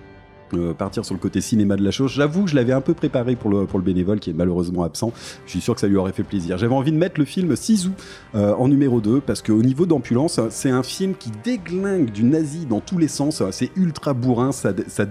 [0.54, 2.12] Euh, partir sur le côté cinéma de la chose.
[2.12, 4.84] J'avoue que je l'avais un peu préparé pour le, pour le bénévole qui est malheureusement
[4.84, 5.12] absent.
[5.44, 6.58] Je suis sûr que ça lui aurait fait plaisir.
[6.58, 7.90] J'avais envie de mettre le film Sisu
[8.34, 12.66] euh, en numéro 2 parce qu'au niveau d'ambulance, c'est un film qui déglingue du nazi
[12.66, 13.42] dans tous les sens.
[13.50, 15.06] C'est ultra bourrin, ça, ça,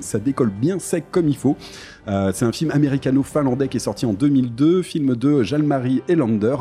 [0.00, 1.56] ça décolle bien sec comme il faut.
[2.08, 6.56] Euh, c'est un film américano-finlandais qui est sorti en 2002, film de Jalmari Elander.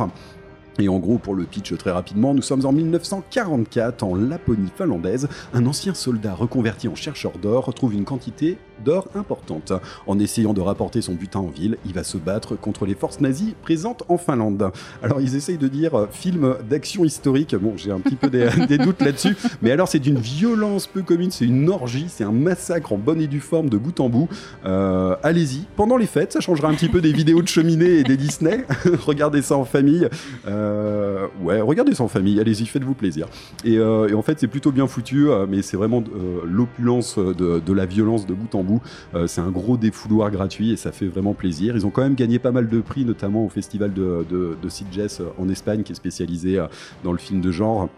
[0.80, 5.28] Et en gros, pour le pitch très rapidement, nous sommes en 1944 en Laponie finlandaise.
[5.54, 9.74] Un ancien soldat reconverti en chercheur d'or trouve une quantité d'or importante.
[10.08, 13.20] En essayant de rapporter son butin en ville, il va se battre contre les forces
[13.20, 14.72] nazies présentes en Finlande.
[15.04, 17.56] Alors ils essayent de dire euh, film d'action historique.
[17.56, 18.30] Bon, j'ai un petit peu
[18.68, 22.32] des, doutes là-dessus, mais alors c'est d'une violence peu commune, c'est une orgie, c'est un
[22.32, 24.30] massacre en bonne et due forme de bout en bout.
[24.66, 28.04] Euh, Allez-y, pendant les fêtes, ça changera un petit peu des vidéos de cheminée et
[28.04, 28.66] des Disney.
[29.06, 30.08] Regardez ça en famille.
[30.48, 33.28] Euh, ouais, regardez ça en famille, allez-y, faites-vous plaisir.
[33.64, 36.04] Et, en fait, c'est plutôt bien foutu, mais c'est vraiment
[36.46, 38.68] l'opulence de la violence de bout en bout.
[39.13, 41.76] Euh, c'est un gros défouloir gratuit et ça fait vraiment plaisir.
[41.76, 45.22] Ils ont quand même gagné pas mal de prix, notamment au festival de, de, Sitges
[45.38, 46.67] en Espagne, qui est spécialisé euh,
[47.03, 47.89] dans le film de genre.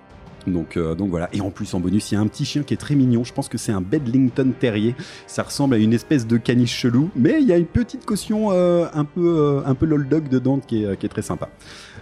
[0.47, 1.30] Donc, euh, voilà.
[1.34, 3.24] Et en plus, en bonus, il y a un petit chien qui est très mignon.
[3.24, 4.95] Je pense que c'est un Bedlington Terrier.
[5.28, 8.51] Ça ressemble à une espèce de caniche chelou, mais il y a une petite caution
[8.51, 11.49] euh, un peu, euh, dog dedans qui est très sympa.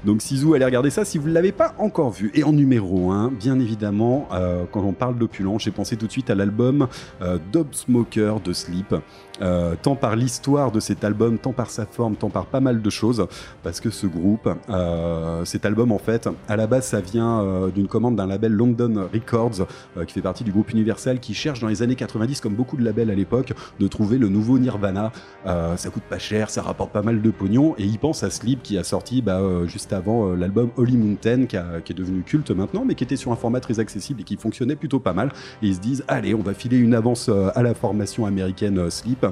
[0.05, 2.31] Donc Sisu, allez regarder ça si vous ne l'avez pas encore vu.
[2.33, 6.11] Et en numéro 1, bien évidemment, euh, quand on parle d'opulence, j'ai pensé tout de
[6.11, 6.87] suite à l'album
[7.21, 7.37] euh,
[7.71, 8.95] Smoker de Sleep.
[9.41, 12.81] Euh, tant par l'histoire de cet album, tant par sa forme, tant par pas mal
[12.81, 13.25] de choses,
[13.63, 17.87] parce que ce groupe, euh, cet album en fait, à la base ça vient d'une
[17.87, 19.65] commande d'un label London Records,
[20.05, 22.83] qui fait partie du groupe Universal, qui cherche dans les années 90, comme beaucoup de
[22.83, 25.13] labels à l'époque, de trouver le nouveau Nirvana.
[25.45, 28.61] Ça coûte pas cher, ça rapporte pas mal de pognon, et ils pensent à Sleep
[28.61, 32.51] qui a sorti bah, euh, avant euh, l'album Holy Mountain, qui, qui est devenu culte
[32.51, 35.31] maintenant, mais qui était sur un format très accessible et qui fonctionnait plutôt pas mal.
[35.61, 38.77] Et ils se disent, allez, on va filer une avance euh, à la formation américaine
[38.77, 39.25] euh, Sleep.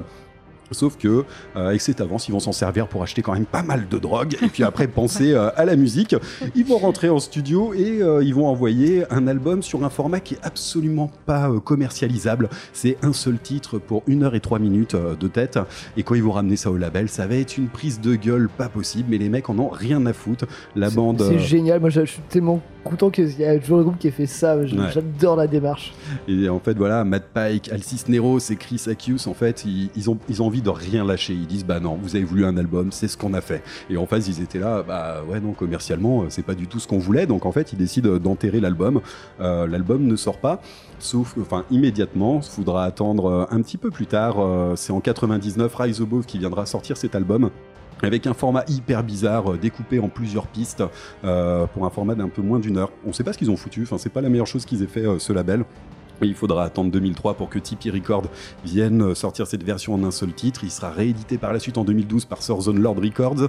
[0.70, 1.24] Sauf que
[1.56, 3.98] euh, avec cette avance, ils vont s'en servir pour acheter quand même pas mal de
[3.98, 6.14] drogue et puis après penser euh, à la musique.
[6.54, 10.20] Ils vont rentrer en studio et euh, ils vont envoyer un album sur un format
[10.20, 12.48] qui est absolument pas commercialisable.
[12.72, 15.58] C'est un seul titre pour une heure et trois minutes de tête.
[15.96, 18.48] Et quand ils vont ramener ça au label, ça va être une prise de gueule
[18.48, 19.08] pas possible.
[19.10, 20.44] Mais les mecs en ont rien à foutre.
[20.76, 21.22] La C'est- bande.
[21.26, 24.12] C'est génial, moi je suis tellement content qu'il y ait toujours le groupe qui ait
[24.12, 24.66] fait ça, Ouais.
[24.94, 25.92] j'adore la démarche.
[26.26, 30.08] Et en fait, voilà, Matt Pike, Alcis Nero et Chris Akius, en fait, ils, ils
[30.08, 31.32] ont, ils ont envie de rien lâcher.
[31.34, 33.62] Ils disent, bah non, vous avez voulu un album, c'est ce qu'on a fait.
[33.90, 36.80] Et en face, ils étaient là, bah ouais, non, commercialement, euh, c'est pas du tout
[36.80, 37.26] ce qu'on voulait.
[37.26, 39.00] Donc en fait, ils décident d'enterrer l'album.
[39.40, 40.60] Euh, l'album ne sort pas,
[40.98, 42.40] sauf, enfin, immédiatement.
[42.42, 44.36] Il faudra attendre euh, un petit peu plus tard.
[44.38, 47.50] Euh, c'est en 99, Rise Above qui viendra sortir cet album.
[48.02, 50.84] Avec un format hyper bizarre, euh, découpé en plusieurs pistes,
[51.24, 52.90] euh, pour un format d'un peu moins d'une heure.
[53.04, 54.88] On sait pas ce qu'ils ont foutu, enfin, c'est pas la meilleure chose qu'ils aient
[54.88, 55.64] fait euh, ce label.
[56.22, 58.26] Il faudra attendre 2003 pour que Tipeee Records
[58.64, 60.60] vienne euh, sortir cette version en un seul titre.
[60.64, 63.48] Il sera réédité par la suite en 2012 par Southern Lord Records,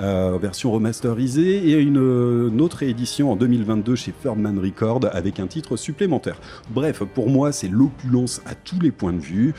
[0.00, 5.46] euh, version remasterisée, et une, euh, autre réédition en 2022 chez Ferdman Records avec un
[5.46, 6.36] titre supplémentaire.
[6.70, 9.54] Bref, pour moi, c'est l'opulence à tous les points de vue.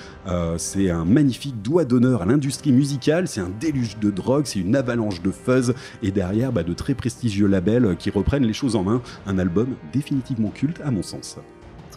[0.58, 3.28] C'est un magnifique doigt d'honneur à l'industrie musicale.
[3.28, 6.94] C'est un déluge de drogue, c'est une avalanche de fuzz, et derrière, bah, de très
[6.94, 9.02] prestigieux labels qui reprennent les choses en main.
[9.26, 11.38] Un album définitivement culte à mon sens.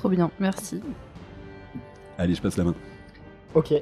[0.04, 0.82] Trop bien, merci.
[2.18, 2.74] Allez, je passe la main.
[3.54, 3.72] Ok.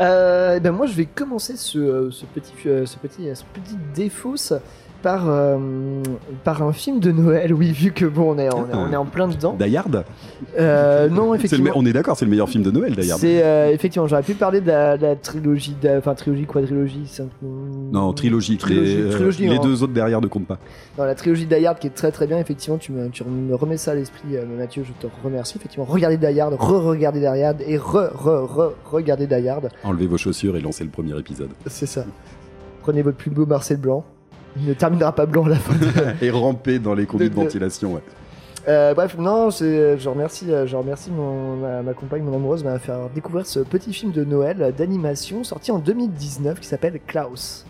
[0.00, 3.44] Euh, eh ben moi je vais commencer ce, euh, ce petit, euh, ce petit, ce
[3.44, 4.52] petit défausse
[5.02, 5.58] par, euh,
[6.44, 8.96] par un film de Noël, oui, vu que bon, on est, on est, on est
[8.96, 9.56] en plein dedans.
[9.60, 10.04] Die Hard
[10.58, 11.70] Euh, non, effectivement.
[11.70, 13.20] me- On est d'accord, c'est le meilleur film de Noël, Die Hard.
[13.20, 17.28] C'est euh, effectivement, j'aurais pu parler de la, de la trilogie, enfin trilogie, quadrilogie, cinq-
[17.42, 18.56] Non, trilogie.
[18.56, 20.58] Trilogie, les, trilogie, les deux autres derrière ne comptent pas.
[20.96, 22.38] dans la trilogie Die Hard qui est très très bien.
[22.38, 24.28] Effectivement, tu me, tu me remets ça à l'esprit,
[24.58, 24.84] Mathieu.
[24.86, 25.56] Je te remercie.
[25.58, 29.68] Effectivement, regardez Die Hard, re-regardez Die Hard et re-re-re-regardez Die Hard.
[29.84, 31.50] Enlevez vos chaussures et lancez le premier épisode.
[31.66, 32.04] C'est ça.
[32.82, 34.04] Prenez votre plus beau Marcel blanc.
[34.56, 35.74] Il ne terminera pas blanc à la fin.
[35.74, 37.94] de- et rampez dans les conduits de, De- de- ventilation.
[37.94, 38.02] Ouais.
[38.68, 42.62] Euh, bref, non, c'est- je remercie, euh, je remercie mon, ma, ma compagne, mon amoureuse,
[42.62, 47.00] m'a fait découvrir ce petit film de Noël euh, d'animation sorti en 2019 qui s'appelle
[47.06, 47.64] Klaus,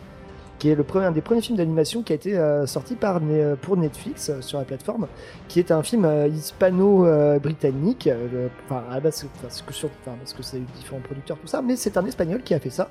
[0.62, 3.20] qui est le premier, un des premiers films d'animation qui a été euh, sorti par,
[3.20, 5.08] Ne- pour Netflix euh, sur la plateforme,
[5.48, 10.32] qui est un film euh, hispano-britannique, euh, enfin, à la base, c'est que sur- parce
[10.32, 12.90] que c'est différents producteurs, tout ça, mais c'est un espagnol qui a fait ça,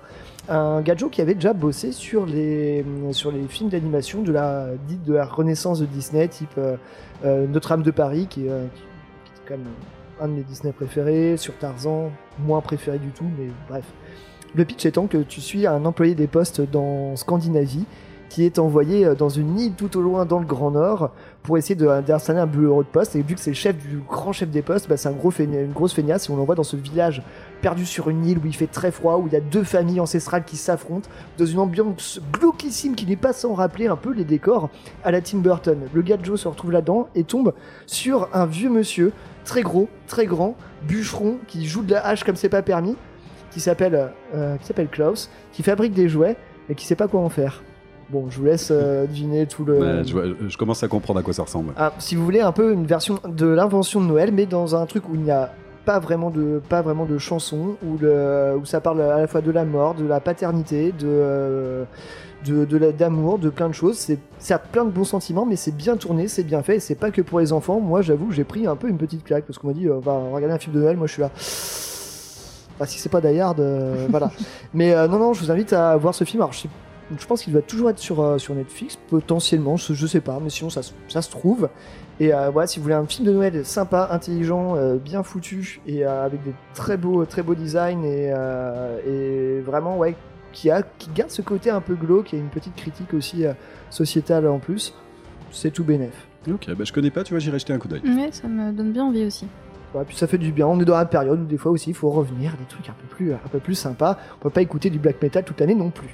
[0.50, 5.04] un gadjo qui avait déjà bossé sur les, sur les films d'animation de la, dite
[5.06, 6.76] de la renaissance de Disney, type euh,
[7.24, 9.68] euh, Notre-Dame de Paris, qui euh, qui- qui est quand même
[10.20, 13.86] un de mes Disney préférés, sur Tarzan, moins préféré du tout, mais bref.
[14.56, 17.86] Le pitch étant que tu suis un employé des postes dans Scandinavie
[18.28, 21.12] qui est envoyé euh, dans une île tout au loin dans le Grand Nord
[21.44, 23.18] pour essayer de- d'installer un bureau de poste.
[23.18, 25.32] Et vu que c'est le chef du grand chef des postes, bah, c'est un gros
[25.38, 27.24] une grosse feignasse et on l'envoie dans ce village
[27.62, 30.00] perdu sur une île où il fait très froid, où il y a deux familles
[30.00, 34.24] ancestrales qui s'affrontent dans une ambiance glauquissime qui n'est pas sans rappeler un peu les
[34.24, 34.70] décors
[35.04, 35.80] à la Tim Burton.
[35.94, 37.54] Le gars Joe se retrouve là-dedans et tombe
[37.86, 39.12] sur un vieux monsieur
[39.44, 40.56] très gros, très grand,
[40.88, 42.96] bûcheron qui joue de la hache comme c'est pas permis,
[43.52, 46.36] qui s'appelle euh, qui s'appelle Klaus, qui fabrique des jouets
[46.70, 47.64] et qui sait pas quoi en faire.
[48.10, 50.04] Bon, je vous laisse euh, deviner tout le.
[50.04, 51.74] Je, commence à comprendre à quoi ça ressemble.
[51.78, 54.86] Ah, si vous voulez un peu une version de l'invention de Noël, mais dans un
[54.86, 55.54] truc où il n'y a
[55.86, 59.42] pas vraiment de pas vraiment de chansons, où le où ça parle à la fois
[59.42, 61.84] de la mort, de la paternité, de euh,
[62.46, 63.98] de, de d'amour, de plein de choses.
[63.98, 66.78] C'est certes plein de bons sentiments, mais c'est bien tourné, c'est bien fait.
[66.78, 67.80] et C'est pas que pour les enfants.
[67.80, 70.14] Moi, j'avoue, j'ai pris un peu une petite claque parce qu'on m'a dit, euh, va
[70.14, 70.98] regarder un film de Noël.
[70.98, 71.32] Moi, je suis là.
[72.86, 74.32] Si c'est pas Die Hard, euh, voilà.
[74.74, 76.42] Mais euh, non, non, je vous invite à voir ce film.
[76.42, 76.70] Alors, je, sais-
[77.18, 80.40] je pense qu'il doit toujours être sur, euh, sur Netflix, potentiellement, je, je sais pas,
[80.42, 81.70] mais sinon ça, se- ça se trouve.
[82.20, 85.82] Et euh, voilà, si vous voulez un film de Noël sympa, intelligent, euh, bien foutu
[85.88, 90.16] et euh, avec des très beaux, très beaux designs et, euh, et vraiment, ouais,
[90.54, 93.54] qui, a, qui garde ce côté un peu glauque et une petite critique aussi euh,
[93.90, 94.94] sociétale en plus,
[95.52, 96.28] c'est tout bénef.
[96.50, 98.02] Ok, bah, je connais pas, tu vois, j'irai jeter un coup d'œil.
[98.04, 99.48] Ouais, ça me donne bien envie aussi.
[100.08, 100.68] Puis ça fait du bien.
[100.68, 102.94] On est dans la période où des fois aussi il faut revenir des trucs un
[102.94, 104.18] peu plus, un peu plus sympas.
[104.38, 106.10] On peut pas écouter du black metal toute l'année non plus.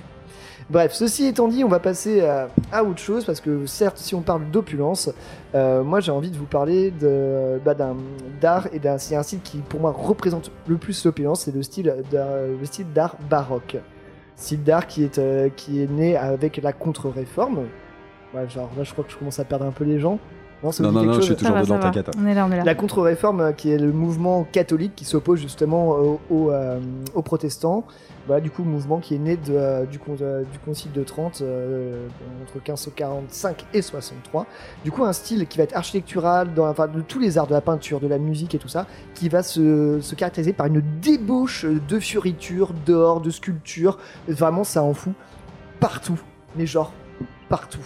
[0.70, 4.16] Bref, ceci étant dit, on va passer à, à autre chose parce que certes, si
[4.16, 5.10] on parle d'opulence,
[5.56, 7.96] euh, moi j'ai envie de vous parler de bah, d'un
[8.42, 11.64] d'art et d'un c'est un style qui pour moi représente le plus l'opulence, c'est le
[11.64, 13.78] style le style d'art baroque.
[14.36, 17.68] Style d'art qui est euh, qui est né avec la contre-réforme.
[18.50, 20.20] Genre là je crois que je commence à perdre un peu les gens.
[20.64, 22.10] Non, ça Non, non, je chose suis toujours va, dedans, t'inquiète.
[22.20, 22.64] On est là, on est là.
[22.64, 25.90] La contre-réforme, euh, qui est le mouvement catholique qui s'oppose justement
[26.32, 26.80] au, euh,
[27.14, 27.84] aux protestants.
[28.26, 31.04] Voilà, du coup, mouvement qui est né de, euh, du, con- euh, du Concile de
[31.04, 32.08] Trente euh,
[32.44, 34.46] entre 1545 et 63.
[34.84, 37.54] Du coup, un style qui va être architectural, dans, enfin, de tous les arts, de
[37.54, 40.82] la peinture, de la musique et tout ça, qui va se, se caractériser par une
[41.02, 43.98] débauche de fioritures, d'or, de sculptures.
[44.28, 45.14] Vraiment, ça en fout
[45.80, 46.20] partout.
[46.58, 46.92] Mais genre,
[47.48, 47.80] partout.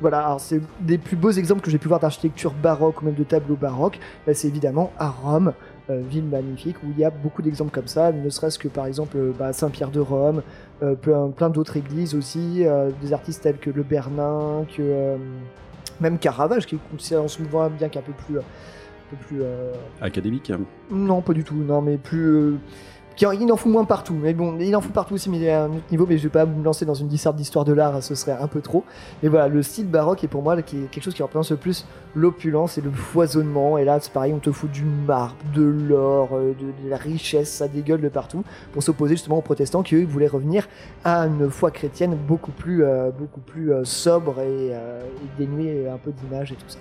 [0.00, 3.14] Voilà, alors c'est des plus beaux exemples que j'ai pu voir d'architecture baroque ou même
[3.14, 3.98] de tableaux baroques.
[4.26, 5.52] Là, c'est évidemment à Rome,
[5.90, 8.86] euh, ville magnifique, où il y a beaucoup d'exemples comme ça, ne serait-ce que par
[8.86, 10.42] exemple euh, bah, Saint-Pierre de Rome,
[10.82, 15.16] euh, plein, plein d'autres églises aussi, euh, des artistes tels que Le Bernin, que
[16.00, 18.38] même Caravage, qui est considéré en ce moment bien qu'un peu plus...
[18.38, 18.42] un
[19.10, 19.42] peu plus
[20.00, 20.50] Académique.
[20.90, 22.56] non, pas du tout, non, mais plus...
[23.22, 25.68] il en fout moins partout, mais bon, il en fout partout aussi, mais à un
[25.68, 28.14] autre niveau, mais je vais pas me lancer dans une disserte d'histoire de l'art, ce
[28.14, 28.84] serait un peu trop.
[29.22, 32.78] Mais voilà, le style baroque est pour moi quelque chose qui représente le plus l'opulence
[32.78, 36.54] et le foisonnement, et là c'est pareil, on te fout du marbre, de l'or, euh,
[36.58, 38.42] de, la richesse, ça dégueule de partout,
[38.72, 40.66] pour s'opposer justement aux protestants qui eux voulaient revenir
[41.04, 43.10] à une foi chrétienne beaucoup plus, euh,
[43.58, 46.78] euh, sobre et, et dénuée un peu d'image et tout ça.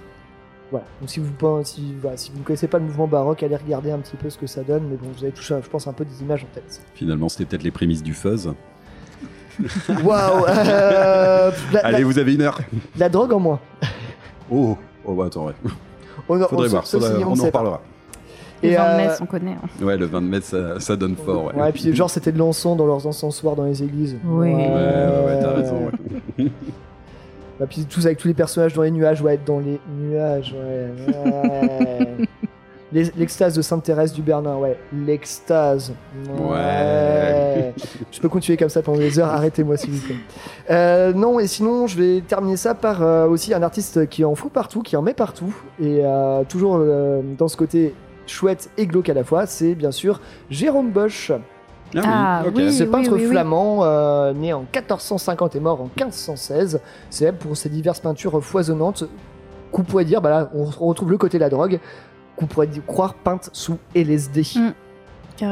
[0.71, 0.85] Voilà.
[1.01, 3.55] Donc si vous pensez, si, voilà, si vous ne connaissez pas le mouvement baroque, allez
[3.55, 4.83] regarder un petit peu ce que ça donne.
[4.89, 6.81] Mais bon, vous avez touché, je pense, un peu des images en tête.
[6.93, 8.53] Finalement, c'était peut-être les prémices du fuzz.
[10.03, 12.59] Waouh euh, la, Allez, la- vous avez une heure.
[12.97, 13.59] la drogue en moins.
[14.51, 15.53] Oh, oh bah, attends, ouais.
[16.29, 17.81] On, Faudrait on- voir, ça, faudrait- on, en parlera.
[18.61, 19.53] Et, vins de euh, on connaît.
[19.61, 19.83] hein.
[19.85, 21.55] Ouais, le 20 mètres, ça, ça donne fort, ouais.
[21.55, 24.17] Ouais, puis genre c'était de l'encens dans leurs encensoirs dans les églises.
[24.25, 24.49] Oui.
[24.49, 25.89] Ouais, ouais, ouais, t'as raison,
[26.37, 26.45] ouais.
[27.59, 32.27] Bah, puis tous avec tous les personnages dans les nuages, ouais, dans les nuages, ouais.
[32.91, 34.75] L'extase de Sainte-Thérèse du Bernin, ouais.
[34.91, 35.93] L'extase.
[36.27, 37.73] Ouais.
[38.11, 40.15] Je peux continuer comme ça pendant des heures, arrêtez-moi s'il vous plaît.
[40.71, 44.33] Euh, non, et sinon, je vais terminer ça par euh, aussi un artiste qui en
[44.33, 46.79] fout partout, qui en met partout, et euh, toujours
[47.37, 47.93] dans ce côté
[48.25, 51.31] chouette et glauque à la fois, c'est bien sûr Jérôme Bosch.
[51.97, 52.71] Ah, oui.
[52.71, 53.31] Ce peintre oui, oui.
[53.31, 59.05] flamand, euh, né en 1450 et mort en 1516, célèbre pour ses diverses peintures foisonnantes,
[59.71, 61.79] qu'on pourrait dire, bah là, on retrouve le côté de la drogue,
[62.35, 64.41] qu'on pourrait dire- croire peintes sous LSD.
[64.55, 64.69] Mm.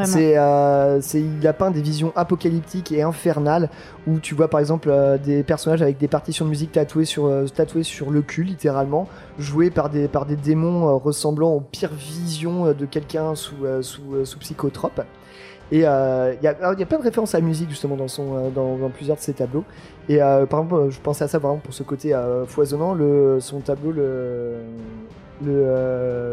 [0.04, 3.70] C'est, euh, c'est, il a peint des visions apocalyptiques et infernales
[4.06, 7.26] où tu vois par exemple euh, des personnages avec des partitions de musique tatouées sur,
[7.26, 9.08] euh, tatouées sur le cul littéralement,
[9.40, 13.82] joués par des, par des démons euh, ressemblant aux pires visions de quelqu'un sous, euh,
[13.82, 15.02] sous, euh, sous psychotrope.
[15.72, 19.18] Et euh, il y, a, plein de références à la musique justement dans, euh, plusieurs
[19.18, 19.66] de ses tableaux.
[20.08, 22.96] Et euh, par exemple, je pensais à ça pour ce côté foisonnant,
[23.40, 24.56] son tableau, le,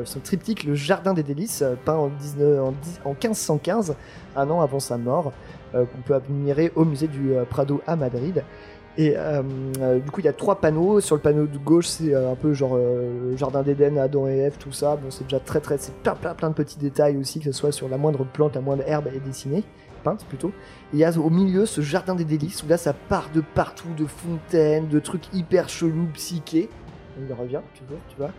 [0.05, 3.97] son triptyque, le Jardin des Délices, peint en, 19 en, 10 en 1515,
[4.37, 5.33] un an avant sa mort,
[5.73, 8.45] qu'on peut admirer au musée du Prado à Madrid.
[8.97, 9.43] Et euh,
[9.81, 11.01] euh, du coup, il y a trois panneaux.
[11.01, 14.37] Sur le panneau de gauche, c'est euh, un peu genre le Jardin d'Éden, Adam et
[14.39, 14.97] Ève, tout ça.
[14.97, 17.53] Bon, c'est déjà très très, c'est plein, plein plein de petits détails aussi, que ce
[17.53, 19.65] soit sur la moindre plante, la moindre herbe est dessinée,
[20.05, 20.49] peinte plutôt.
[20.93, 23.41] Et il y a au milieu ce Jardin des délices où là, ça part de
[23.41, 26.69] partout, de fontaines, de trucs hyper chelous, psychés.
[27.19, 28.31] Y revient, tu vois, tu vois.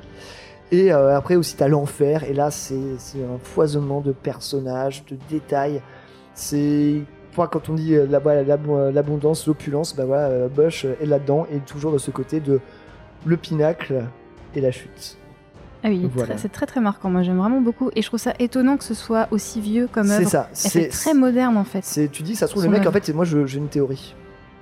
[0.71, 2.23] Et après aussi, t'as l'enfer.
[2.25, 5.81] Et là, c'est un foisonnement de personnages, de détails.
[6.33, 7.03] C'est
[7.35, 8.27] quand on dit euh, l'ab-
[8.93, 12.59] l'abondance, l'opulence, bah voilà, euh, Bosch est là-dedans et toujours de ce côté de
[13.25, 14.03] le pinacle
[14.55, 15.17] et la chute.
[15.83, 16.37] Ah oui, Voilà.
[16.37, 17.09] c'est très très marquant.
[17.11, 17.91] Moi, j'aime vraiment beaucoup.
[17.95, 20.29] Et je trouve ça étonnant que ce soit aussi vieux comme C'est œuvre.
[20.29, 20.49] ça.
[20.65, 21.83] Elle fait très moderne en fait.
[21.83, 24.15] c'est- Tu dis, ça se trouve, le mec, en fait, c'est- moi, j'ai une théorie.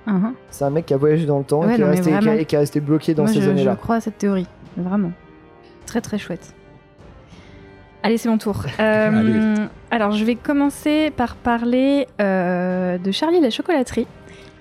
[0.06, 0.34] Mhm.
[0.50, 2.20] C'est un mec qui a voyagé dans le temps Ouais, et, qui non, resté, a-
[2.20, 2.32] vraiment.
[2.38, 3.76] et qui est resté bloqué dans Moi, ces je, je années-là.
[3.76, 4.46] crois à cette théorie.
[4.76, 5.12] Vraiment.
[5.86, 6.52] Très très chouette.
[8.04, 8.64] Allez, c'est mon tour.
[8.80, 9.54] Euh,
[9.90, 14.06] alors, je vais commencer par parler euh, de Charlie et la chocolaterie.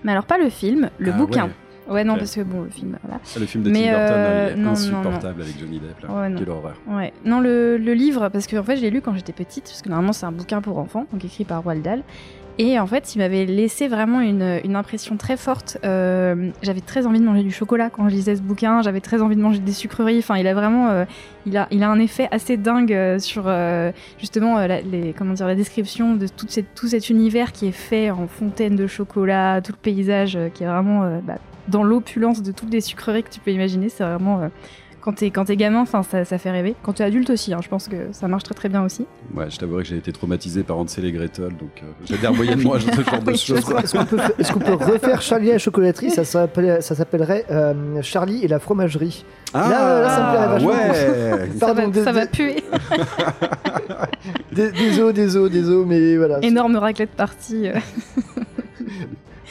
[0.04, 1.44] Mais alors, pas le film, le Ah, bouquin.
[1.46, 1.52] ouais.
[1.90, 3.20] Ouais, non, parce que bon, le film, voilà.
[3.24, 5.80] Ah, Le film de Mais, Tim Burton, euh, il est non, non, insupportable avec Johnny
[5.80, 6.00] Depp.
[6.08, 6.14] Là.
[6.16, 6.40] Ouais, non.
[6.40, 6.76] Quelle horreur.
[6.88, 7.12] Ouais.
[7.26, 9.82] Non, le, le livre, parce que en fait, je l'ai lu quand j'étais petite, parce
[9.82, 12.04] que normalement, c'est un bouquin pour enfants, donc écrit par Roald Dahl.
[12.60, 15.80] Et en fait, il m'avait laissé vraiment une, une impression très forte.
[15.84, 18.84] Euh, j'avais très envie de manger du chocolat quand je lisais ce bouquin.
[18.84, 20.20] J'avais très envie de manger des sucreries.
[20.20, 21.06] Enfin, il a vraiment, euh,
[21.48, 25.14] il a, il a un effet assez dingue euh, sur euh, justement euh, la, les,
[25.14, 28.76] comment dire, la description de toute cette, tout cet univers qui est fait en fontaine
[28.76, 31.40] de chocolat, tout le paysage qui est vraiment bah,
[31.70, 33.90] dans l'opulence de toutes les sucreries que tu peux imaginer.
[33.90, 34.52] C'est vraiment
[35.04, 36.76] quand t'es quand t'es gamin, ça, ça fait rêver.
[36.82, 39.06] Quand t'es adulte aussi, hein, je pense que ça marche très très bien aussi.
[39.36, 42.74] Ouais, je t'avouerai que j'ai été traumatisé par Hansel et Gretel, donc euh, j'adhère moyennement
[42.74, 43.58] à ce genre de choses.
[43.84, 46.10] Est-ce qu'on- peut, est-ce qu'on peut refaire Charlie et la chocolaterie?
[46.10, 49.26] Ça s'appelle- ça s'appellerait euh, Charlie et la fromagerie.
[49.54, 50.70] Ah, Là, là, ça me plairait vachement.
[50.70, 52.64] ouais Ça Pardon, va, dés- ça va puer.
[54.54, 56.40] dés- Désolé, désolé, désolé, mais voilà.
[56.42, 57.68] Énorme raclette partie.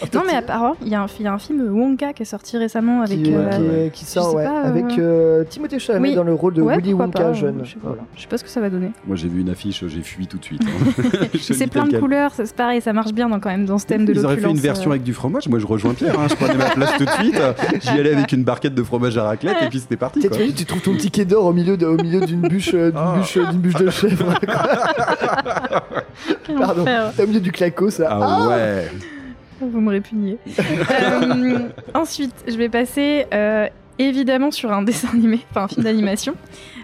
[0.02, 0.18] euh.
[0.18, 2.26] Non, mais apparemment, il y, a un- il y a un film Wonka qui est
[2.26, 3.22] sorti récemment avec.
[3.22, 3.90] qui, euh, qui- ouais.
[3.92, 6.14] qui sort sais ouais, pas, avec euh, euh, Timothée Chalamet oui.
[6.14, 7.60] dans le rôle de ouais, Willy Wonka pas, euh, jeune.
[7.64, 7.88] Je sais, pas.
[7.88, 8.02] Voilà.
[8.16, 8.90] Je sais pas ce que ça va donner.
[9.06, 10.62] Moi, j'ai vu une affiche, j'ai fui tout de suite.
[10.64, 10.92] hein.
[11.40, 14.04] C'est plein de couleurs, c'est pareil, ça marche bien dans, quand même dans ce thème
[14.04, 14.94] de Ils auraient fait une l'opulence, version euh.
[14.94, 15.48] avec du fromage.
[15.48, 16.18] Moi, je rejoins Pierre.
[16.18, 16.26] hein.
[16.28, 17.40] Je prenais ma place tout de suite.
[17.82, 20.20] J'y allais avec une barquette de fromage à raclette et puis c'était parti.
[20.20, 20.38] Tu quoi.
[20.56, 23.14] tu trouves ton ticket d'or au milieu de- au milieu d'une bûche, euh, d'une Ah.
[23.18, 24.34] bûche, d'une bûche de chèvre.
[26.58, 26.84] Pardon.
[27.16, 28.08] T'es au milieu du claco, ça.
[28.10, 28.90] Ah ouais.
[29.70, 30.38] Vous me répugniez.
[30.90, 33.66] Euh, ensuite, je vais passer euh,
[33.98, 36.34] évidemment sur un dessin animé, enfin un film d'animation.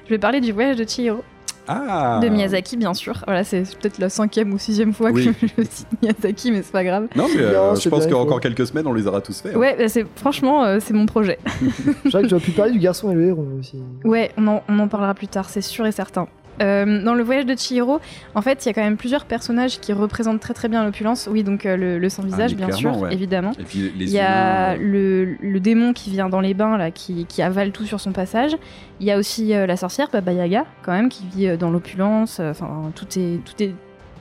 [0.04, 1.22] Je vais parler du voyage de Chihiro,
[1.66, 2.20] Ah.
[2.22, 3.22] de Miyazaki bien sûr.
[3.26, 5.26] Voilà, c'est peut-être la cinquième ou sixième fois Oui.
[5.38, 7.08] que je cite Miyazaki, mais c'est pas grave.
[7.16, 9.54] Non, mais euh, Non, je pense qu'encore quelques semaines, on les aura tous fait.
[9.54, 9.58] hein.
[9.58, 11.38] Ouais, bah, c'est franchement, euh, c'est mon projet.
[12.04, 13.76] Je crois que j'aurais pu parler du garçon et le héros aussi.
[14.04, 16.26] Ouais, on en, on en parlera plus tard, c'est sûr et certain.
[16.60, 18.00] Euh, dans le voyage de Chihiro,
[18.34, 21.28] en fait, il y a quand même plusieurs personnages qui représentent très très bien l'opulence.
[21.30, 23.12] Oui, donc euh, le, le sans-visage, mais bien sûr, ouais.
[23.14, 23.52] évidemment.
[23.58, 26.54] Et puis les Il y a humains, euh, le, le démon qui vient dans les
[26.54, 28.56] bains, là, qui, qui avale tout sur son passage.
[29.00, 32.40] Il y a aussi euh, la sorcière, Baba Yaga, quand même, qui vit dans l'opulence.
[32.40, 33.72] Enfin, tout est, tout est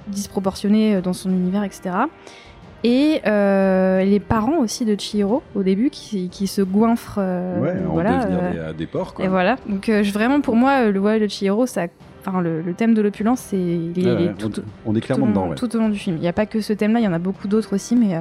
[0.07, 1.91] disproportionné dans son univers, etc.
[2.83, 7.17] Et euh, les parents aussi de Chihiro, au début, qui, qui se goinfrent.
[7.19, 9.25] euh, Ouais, on voilà, devenir euh, des, des porcs, quoi.
[9.25, 9.55] et voilà.
[9.67, 11.87] Donc, vraiment, pour moi, le voyage de Chihiro, ça,
[12.27, 14.51] enfin, le, le thème de l'opulence, c'est il est- Ouais, il est ouais, tout,
[14.85, 15.55] on, on est tout, clairement au long, dedans, ouais.
[15.55, 16.17] tout au long du film.
[16.17, 18.15] Il n'y a pas que ce thème-là, il y en a beaucoup d'autres aussi, mais
[18.15, 18.19] euh,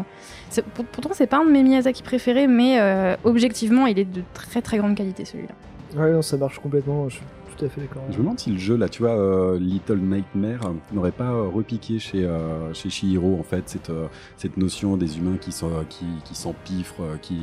[0.51, 4.05] c'est- pour- pourtant c'est pas un de mes Miyazaki préférés, mais euh, objectivement il est
[4.05, 5.55] de très très grande qualité celui-là.
[6.01, 7.09] Ouais, non, ça marche complètement.
[7.09, 7.24] Je suis
[7.57, 8.03] tout à fait d'accord.
[8.11, 11.31] Je me demande si le jeu, là, tu vois, euh, Little Nightmare, euh, n'aurait pas
[11.31, 15.53] euh, repiqué chez, euh, chez Shihiro, en fait, cette, euh, cette notion des humains qui
[15.53, 17.39] sont- qui, qui s'empiffrent, qui,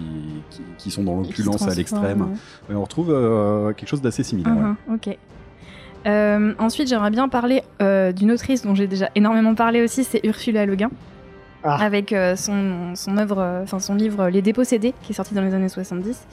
[0.52, 2.22] qui, qui sont dans l'opulence à l'extrême.
[2.22, 2.28] ouais.
[2.70, 4.54] Ouais, on retrouve euh, quelque chose d'assez similaire.
[4.56, 4.62] ouais.
[4.62, 5.18] Mhm, ok.
[6.06, 10.20] Euh, ensuite, j'aimerais bien parler euh, d'une autrice dont j'ai déjà énormément parlé aussi, c'est
[10.26, 10.92] Ursula Le Guin,
[11.64, 11.78] Ah.
[11.82, 15.54] avec euh, son, son œuvre, enfin son livre Les Dépossédés, qui est sorti dans les
[15.54, 16.28] années 70.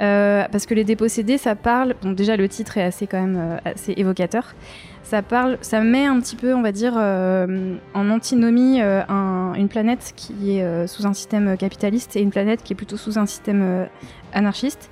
[0.00, 1.94] Euh, parce que Les Dépossédés, ça parle.
[2.02, 4.54] Bon, déjà le titre est assez quand même assez évocateur.
[5.02, 10.12] Ça parle, ça met un petit peu, on va dire, en antinomie un- une planète
[10.16, 13.86] qui est sous un système capitaliste et une planète qui est plutôt sous un système
[14.32, 14.88] anarchiste.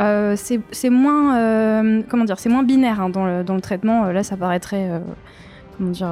[0.00, 4.04] Euh, c'est moins euh, comment dire c'est moins binaire hein, dans, le, traitement.
[4.04, 4.88] Euh, là ça paraîtrait
[5.76, 6.08] comment dire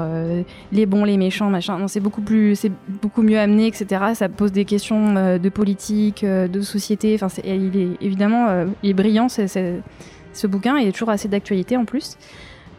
[0.73, 1.79] les bons les méchants machin.
[1.79, 6.25] Non c'est beaucoup plus c'est beaucoup mieux amené etc ça pose des questions de politique
[6.25, 7.19] de société.
[7.21, 10.79] Enfin il est évidemment il est brillant ce bouquin.
[10.79, 12.19] Il est toujours assez d'actualité en plus.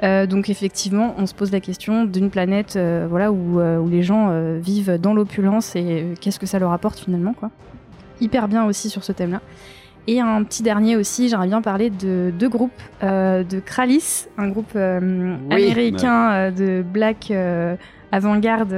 [0.01, 2.79] Donc effectivement, on se pose la question d'une planète,
[3.09, 4.29] voilà, où, où les gens
[4.59, 7.49] vivent dans l'opulence et qu'est-ce que ça leur apporte finalement, quoi.
[8.21, 9.41] Hyper bien aussi sur ce thème-là.
[10.07, 12.71] Et un petit dernier aussi, j'aimerais bien parler de deux groupes,
[13.03, 15.53] euh, de Kralis, un groupe euh, Oui.
[15.55, 17.31] américain euh, de black
[18.11, 18.75] avant-garde.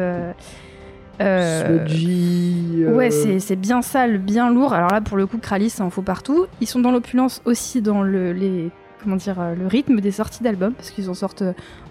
[1.20, 4.74] Sludgy, Ouais, c'est bien sale, bien lourd.
[4.74, 6.48] Alors là, pour le coup, Kralis, ça en faut partout.
[6.60, 8.72] Ils sont dans l'opulence aussi dans le, les,
[9.04, 11.44] comment dire, le rythme des sorties d'albums, parce qu'ils en sortent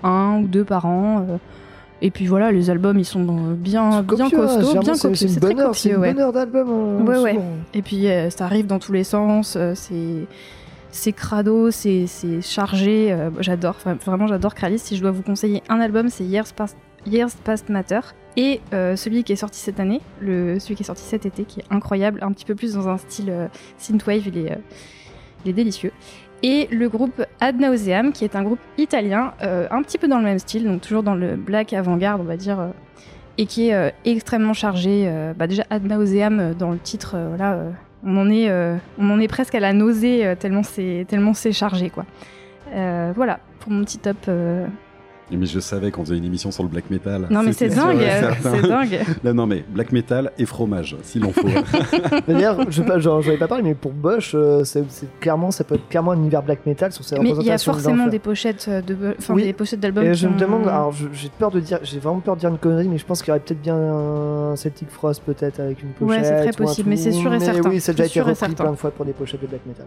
[0.02, 1.39] un ou deux par an.
[2.02, 3.22] Et puis voilà, les albums, ils sont
[3.55, 5.28] bien, bien copieux, hein, costauds, bien c'est- copieux.
[5.28, 6.14] C'est une bonne copieux, ouais.
[6.14, 6.68] d'album.
[6.70, 7.40] euh, Ouais, ouais.
[7.74, 10.27] Et puis euh, ça arrive dans tous les sens, euh, c'est
[10.93, 12.06] c'est crado, c'est
[12.43, 13.12] chargé.
[13.12, 14.78] euh, j'adore, Vra- vraiment j'adore Kralis.
[14.81, 18.01] Si je dois vous conseiller un album, c'est Years Past, Years Past Matter.
[18.36, 21.44] Et euh, celui qui est sorti cette année, le, celui qui est sorti cet été,
[21.44, 23.47] qui est incroyable, un petit peu plus dans un style euh,
[23.78, 24.59] synthwave, il est,
[25.44, 25.93] il est délicieux.
[26.42, 30.18] Et le groupe Ad Nauseam, qui est un groupe italien, euh, un petit peu dans
[30.18, 32.68] le même style, donc toujours dans le black avant-garde, on va dire, euh,
[33.36, 35.10] et qui est euh, extrêmement chargé.
[35.36, 37.58] bah déjà Ad Nauseam dans le titre, voilà,
[38.04, 38.50] on en est,
[38.98, 42.06] on en est presque à la nausée tellement c'est, chargé, quoi.
[42.74, 44.16] Voilà pour mon petit top.
[45.32, 47.27] Mais je savais qu'on faisait une émission sur le black metal.
[47.31, 48.51] Non mais c'est dingue, certain.
[48.55, 48.98] c'est dingue.
[49.24, 51.47] Non, non, mais black metal et fromage, s'il en faut.
[52.28, 54.85] D'ailleurs, je pas, genre, j'en avais pas parlé, mais pour Bosch, euh, c'est
[55.20, 57.59] clairement, ça peut être clairement un univers black metal sur ses Mais il y a
[57.59, 59.44] forcément des pochettes euh, de, enfin Oui.
[59.44, 60.05] des pochettes d'albums.
[60.05, 62.59] Et je me demande, alors j'ai peur de dire, j'ai vraiment peur de dire une
[62.59, 65.90] connerie, mais je pense qu'il y aurait peut-être bien un Celtic Frost peut-être avec une
[66.07, 66.24] Ouais, pochette.
[66.27, 67.69] c'est très possible, mais c'est sûr et certain.
[67.70, 68.65] oui, ça a déjà C'est été sûr et repris certain.
[68.65, 69.86] plein de fois pour des pochettes de black metal.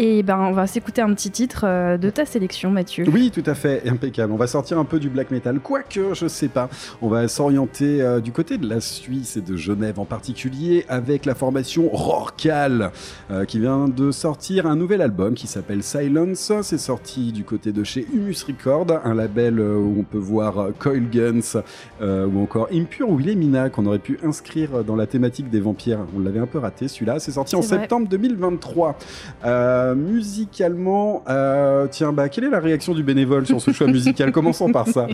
[0.00, 3.04] Et ben on va s'écouter un petit titre euh, de ta sélection, Mathieu.
[3.12, 4.32] Oui, tout à fait, impeccable.
[4.32, 6.68] On va sortir un peu du black metal, quoique, je sais pas.
[7.02, 11.26] On va s'orienter euh, du côté de la Suisse et de Genève en particulier avec
[11.26, 12.92] la formation Rorcal
[13.32, 16.52] euh, qui vient de sortir un nouvel album qui s'appelle Silence.
[16.62, 21.10] C'est sorti du côté de chez Humus Record, un label où on peut voir Coil
[21.10, 21.60] Guns
[22.00, 26.06] euh, ou encore Impure Wilhelmina qu'on aurait pu inscrire dans la thématique des vampires.
[26.16, 27.18] On l'avait un peu raté celui-là.
[27.18, 27.80] C'est sorti en vrai.
[27.80, 28.96] septembre 2023.
[29.44, 34.32] Euh, musicalement, euh, tiens, bah, quelle est la réaction du bénévole sur ce choix musical?
[34.32, 35.06] Commençons par ça.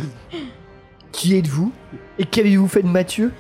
[1.13, 1.73] Qui êtes-vous?
[2.19, 3.33] Et qu'avez-vous fait de Mathieu?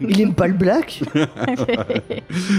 [0.00, 1.02] Il aime pas le black?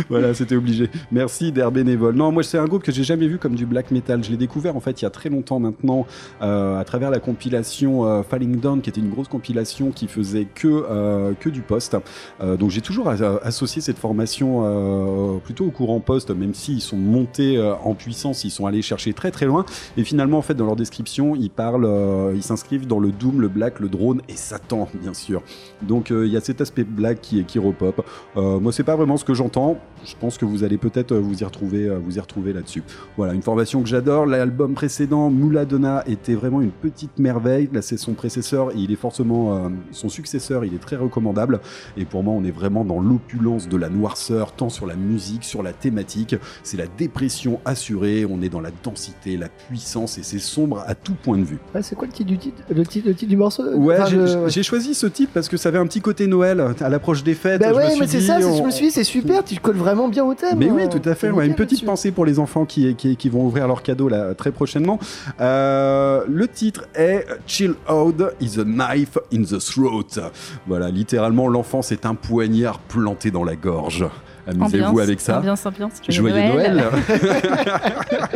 [0.09, 0.89] Voilà, c'était obligé.
[1.11, 2.15] Merci d'air bénévole.
[2.15, 4.23] Non, moi c'est un groupe que j'ai jamais vu comme du black metal.
[4.23, 6.05] Je l'ai découvert en fait il y a très longtemps maintenant
[6.41, 10.45] euh, à travers la compilation euh, Falling Down, qui était une grosse compilation qui faisait
[10.45, 11.97] que euh, que du post.
[12.41, 17.93] Donc j'ai toujours associé cette formation plutôt au courant post, même s'ils sont montés en
[17.93, 19.65] puissance, ils sont allés chercher très très loin.
[19.97, 21.87] Et finalement en fait dans leur description ils parlent,
[22.35, 25.41] ils s'inscrivent dans le doom, le black, le drone et Satan bien sûr.
[25.81, 28.05] Donc euh, il y a cet aspect black qui, qui repop.
[28.35, 29.77] Euh, moi, c'est pas vraiment ce que j'entends.
[30.05, 32.83] Je pense que vous allez peut-être euh, vous y retrouver, euh, vous y retrouver là-dessus.
[33.17, 34.25] Voilà, une formation que j'adore.
[34.25, 37.69] L'album précédent, Mouladonna, était vraiment une petite merveille.
[37.73, 40.65] Là, c'est son précesseur et il est forcément euh, son successeur.
[40.65, 41.59] Il est très recommandable.
[41.97, 45.43] Et pour moi, on est vraiment dans l'opulence de la noirceur, tant sur la musique,
[45.43, 46.35] sur la thématique.
[46.63, 48.25] C'est la dépression assurée.
[48.29, 51.59] On est dans la densité, la puissance et c'est sombre à tout point de vue.
[51.75, 53.63] Ouais, C'est quoi le titre du titre le titre, le titre du morceau?
[53.75, 56.27] Ouais, Enfin, j'ai- je- j'ai choisi ce titre parce que ça avait un petit côté
[56.27, 57.61] Noël à l'approche des fêtes.
[57.61, 59.59] Bah Je me ouais, suis mais c'est ça, je me suis dit, c'est super, tu
[59.59, 60.57] colles vraiment bien au thème.
[60.57, 61.29] Mais oui, euh, tout à fait.
[61.29, 64.33] ouais, une petite pensée pour les enfants qui, qui, qui vont ouvrir leurs cadeaux là,
[64.35, 64.99] très prochainement.
[65.41, 70.19] Euh, le titre est Chill Out is a knife in the throat.
[70.67, 74.05] Voilà, littéralement, l'enfant c'est un poignard planté dans la gorge.
[74.47, 75.39] Amusez-vous avec ça.
[75.39, 75.93] Ambiance, ambiance.
[76.07, 76.83] Joyeux Noël.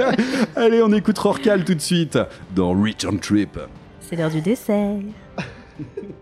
[0.55, 2.19] Allez, on écoute Rorcal tout de suite
[2.53, 3.57] dans Return Trip.
[4.01, 4.97] C'est l'heure du dessert.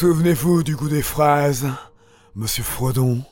[0.00, 1.68] Souvenez-vous du goût des phrases,
[2.34, 3.22] monsieur Frodon?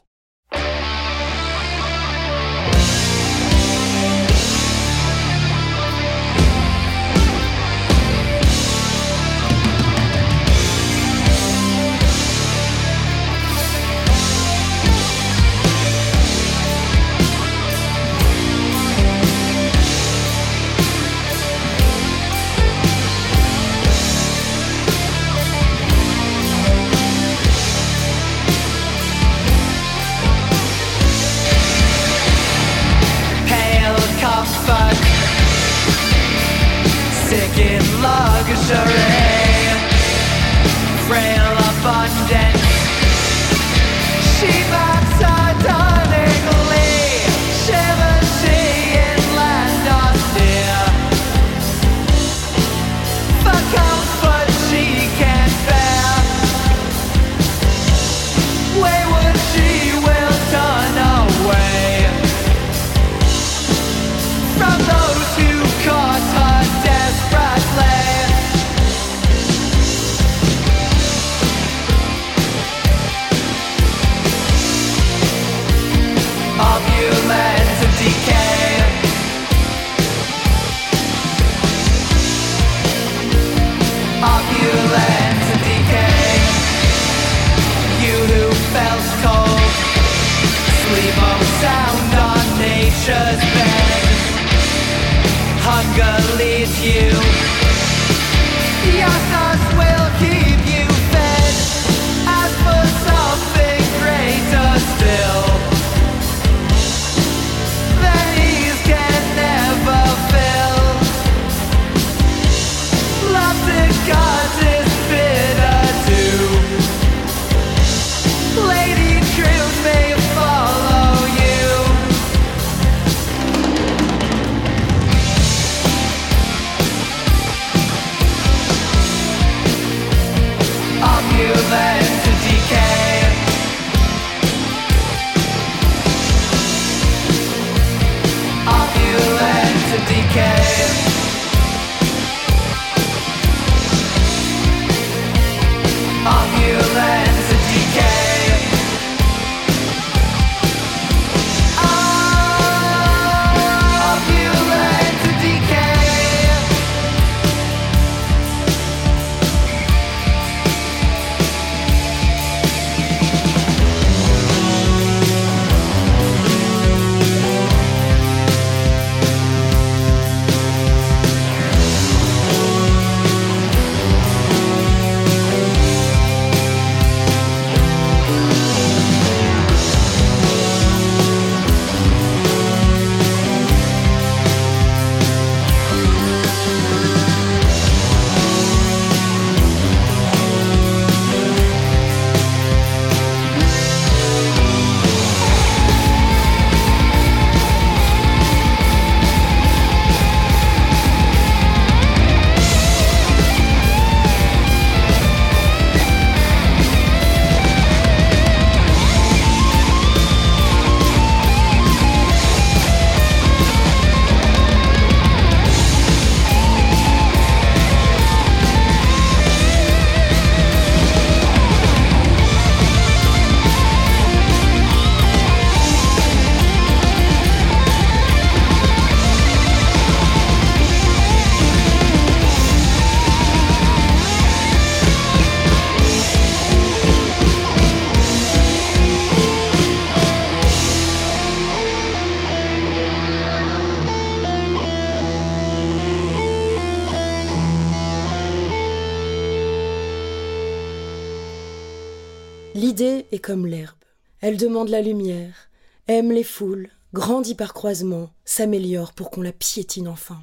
[254.48, 255.68] Elle demande la lumière,
[256.06, 260.42] aime les foules, grandit par croisement, s'améliore pour qu'on la piétine enfin.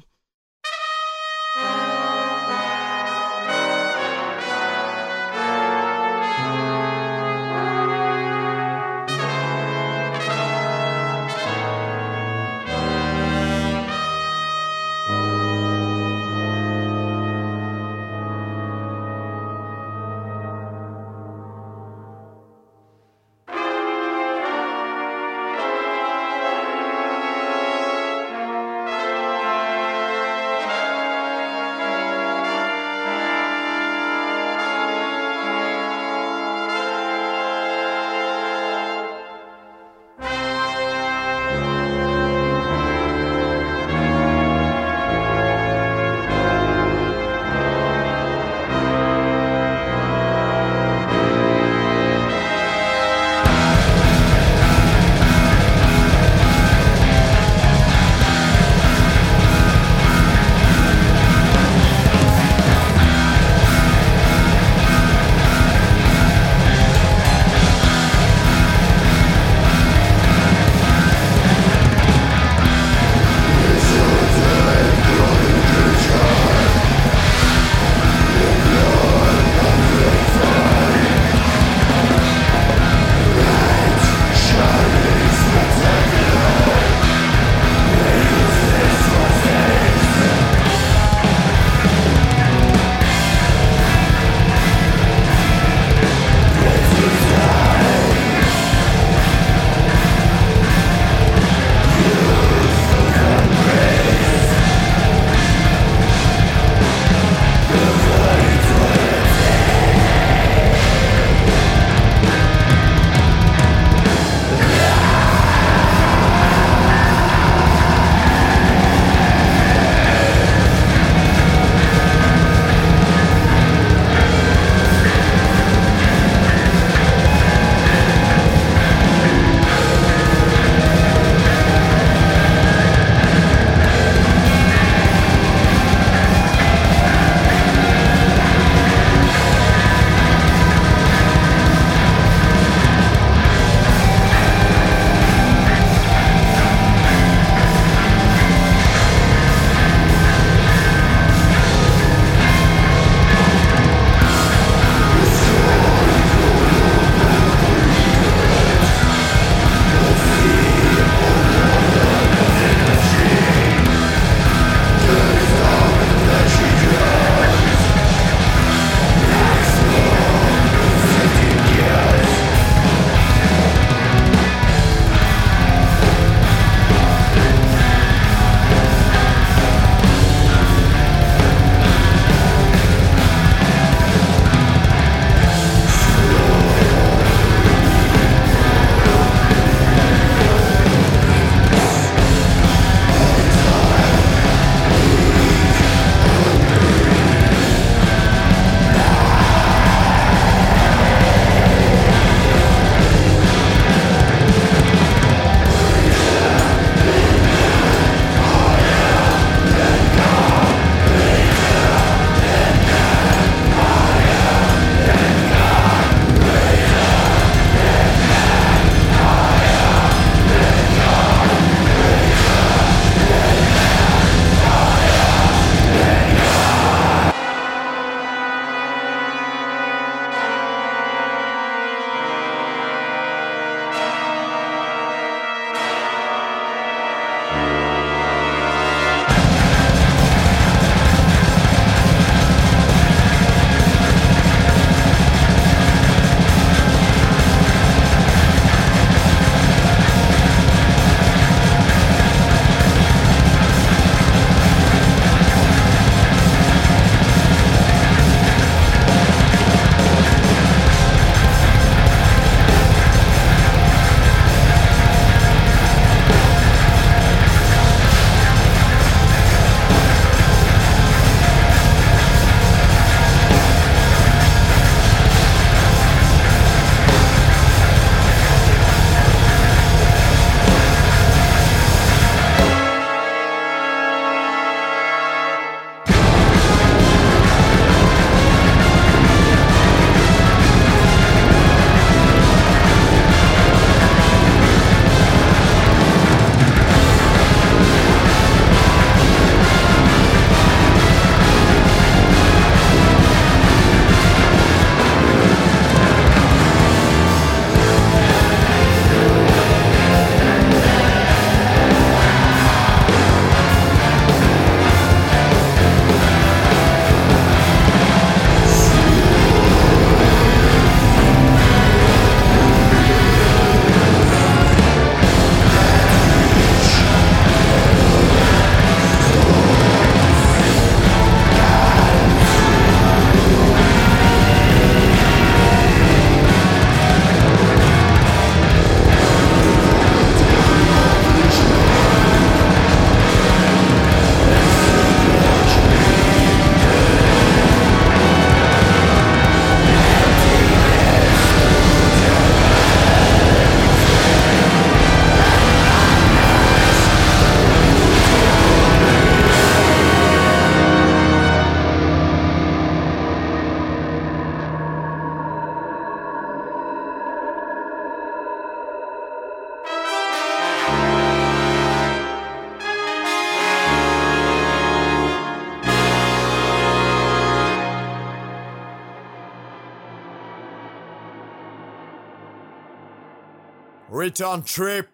[384.26, 385.06] Return trip.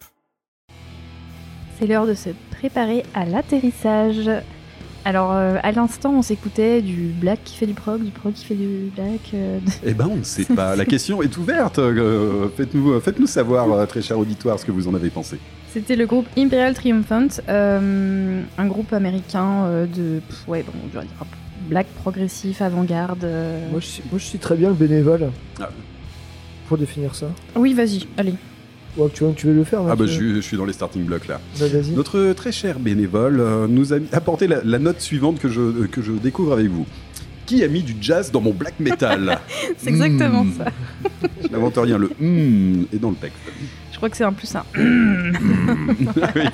[1.79, 4.31] C'est l'heure de se préparer à l'atterrissage.
[5.05, 8.47] Alors, euh, à l'instant, on s'écoutait du black qui fait du prog, du prog qui
[8.47, 9.21] fait du black.
[9.35, 10.77] euh, de- Eh ben, on ne sait pas.
[10.77, 11.79] La question est ouverte.
[11.79, 15.37] Euh, Faites-nous faites savoir, très cher auditoire, ce que vous en avez pensé.
[15.75, 20.21] C'était le groupe Imperial Triumphant, euh, un groupe américain euh, de.
[20.27, 21.27] pff, ouais, bon, je vais dire
[21.69, 23.25] black progressif, avant-garde.
[23.25, 23.71] euh.
[23.71, 25.31] Moi je, suis- moi, je suis très bien le bénévole.
[25.61, 25.69] Ah.
[26.67, 27.27] Pour définir ça.
[27.57, 28.35] Oui, vas-y, allez.
[28.97, 30.73] Ouais, tu, veux, tu veux le faire Ah bah, je, suis- je suis dans les
[30.75, 31.41] starting blocks là.
[31.59, 31.93] Bah, Vas-y.
[31.93, 35.89] Notre très cher bénévole euh, nous a apporté la, la note suivante que je, euh,
[35.91, 36.87] que je découvre avec vous.
[37.47, 39.39] Qui a mis du jazz dans mon black metal
[39.79, 40.53] C'est exactement Mm.
[40.59, 40.65] ça.
[41.43, 43.37] Je n'invente rien, le mm est dans le texte.
[43.93, 44.65] Je crois que c'est un plus un.
[46.37, 46.45] Oui.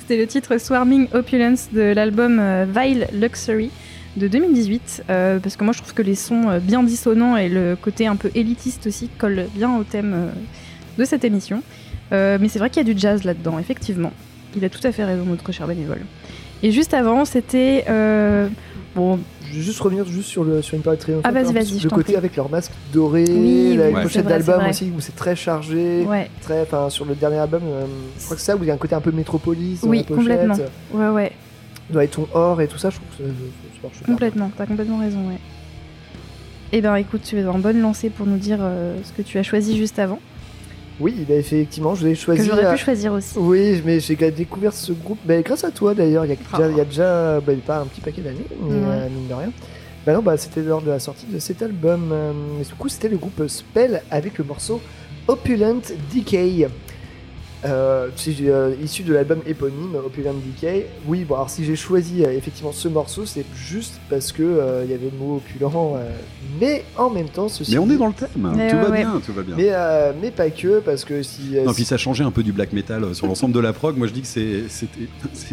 [0.00, 3.70] C'était le titre Swarming Opulence de l'album euh, Vile Luxury
[4.16, 5.04] de 2018.
[5.10, 8.06] euh, parce que moi je trouve que les sons euh, bien dissonants et le côté
[8.06, 10.28] un peu élitiste aussi collent bien au thème euh,
[10.98, 11.62] de cette émission.
[12.12, 14.12] Euh, mais c'est vrai qu'il y a du jazz là-dedans, effectivement.
[14.56, 16.00] Il a tout à fait raison, notre cher bénévole.
[16.62, 17.84] Et juste avant, c'était.
[17.90, 18.48] euh,
[18.94, 19.18] bon,
[19.50, 21.90] Je vais juste revenir juste sur, le, sur une période très Ah, vas-y, vas-y, Le
[21.90, 22.16] côté prie.
[22.16, 26.04] avec leur masque doré, Oui, la pochette d'album aussi où c'est très chargé.
[26.04, 27.84] ouais, Très, enfin, sur le dernier album, euh,
[28.18, 29.88] je crois que c'est ça où il y a un côté un peu métropolis dans
[29.88, 30.54] Oui, la complètement.
[30.94, 31.32] ouais, ouais,
[31.90, 33.24] Dans les tons or et tout ça, je trouve que
[33.82, 34.50] ça, ça- complètement.
[34.56, 35.38] T'as complètement raison, ouais.
[36.72, 39.38] Eh ben écoute, tu es en bonne lancée pour nous dire euh, ce que tu
[39.38, 40.18] as choisi juste avant.
[40.98, 42.46] Oui, bah, effectivement, je l'ai Que choisi.
[42.46, 43.34] j'aurais euh, pu choisir aussi.
[43.38, 46.24] Oui, mais j'ai découvert ce groupe bah, grâce à toi d'ailleurs.
[46.24, 46.56] Il y a Ah.
[46.58, 49.34] déjà, il y a déjà bah, pas un petit paquet d'années, mais euh, mine de
[49.34, 49.52] rien.
[50.06, 52.10] Bah non, bah, c'était lors de la sortie de cet album.
[52.12, 54.80] euh, et du coup, c'était le groupe Spell avec le morceau
[55.28, 55.80] Opulent
[56.14, 56.68] Decay.
[57.66, 60.86] Euh, c'est euh, issu de l'album éponyme Opulent Decay.
[61.06, 64.82] Oui, bon, alors si j'ai choisi euh, effectivement ce morceau, c'est juste parce que euh,
[64.84, 66.08] il y avait le mot opulent, euh,
[66.60, 67.72] mais en même temps, ceci.
[67.72, 68.28] Mais on est dans le thème.
[68.54, 68.98] Mais tout ouais, va ouais.
[68.98, 69.56] bien, tout va bien.
[69.56, 71.56] Mais, euh, mais pas que, parce que si.
[71.58, 73.60] euh, Non, si- puis ça changeait un peu du black metal euh, sur l'ensemble de
[73.60, 73.96] la prog.
[73.96, 74.64] Moi, je dis que c'est-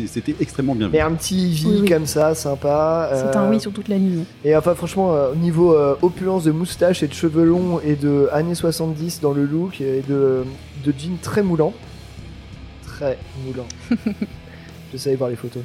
[0.07, 0.93] c'était extrêmement bien vu.
[0.93, 1.89] mais un petit V Oui, oui.
[1.89, 3.09] comme ça, sympa.
[3.13, 4.23] C'est euh, un oui sur toute la ligne.
[4.45, 7.95] Et enfin, franchement, euh, au niveau euh, opulence de moustache et de cheveux longs et
[7.95, 10.43] de années 70 dans le look et de,
[10.85, 11.73] de jeans très moulants.
[13.03, 13.65] Très moulant.
[14.93, 15.61] J'essaie de voir les photos.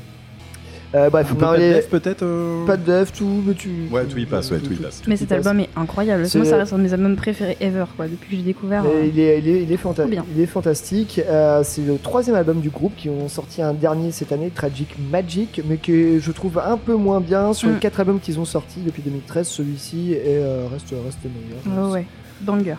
[0.94, 3.68] Euh, bref, non, pas de les- peut-être euh pas de def, tout, mais tu.
[3.92, 5.02] Ouais, tout y passe, ouais, tout y passe.
[5.06, 5.46] Mais cet passe.
[5.46, 6.26] album est incroyable.
[6.26, 8.08] C'est- Moi, ça reste un de mes albums préférés ever, quoi.
[8.08, 8.84] Depuis que j'ai découvert.
[8.86, 11.20] Euh, il, est, il, est, il, est fanta- il est fantastique.
[11.28, 14.96] Euh, c'est le troisième album du groupe qui ont sorti un dernier cette année, Tragic
[15.12, 17.52] Magic, mais que je trouve un peu moins bien.
[17.52, 17.80] Sur les Mm.
[17.80, 21.86] quatre albums qu'ils ont sortis depuis 2013, celui-ci est, euh, reste, reste meilleur.
[21.86, 22.06] Ouais, ouais.
[22.40, 22.76] Banger.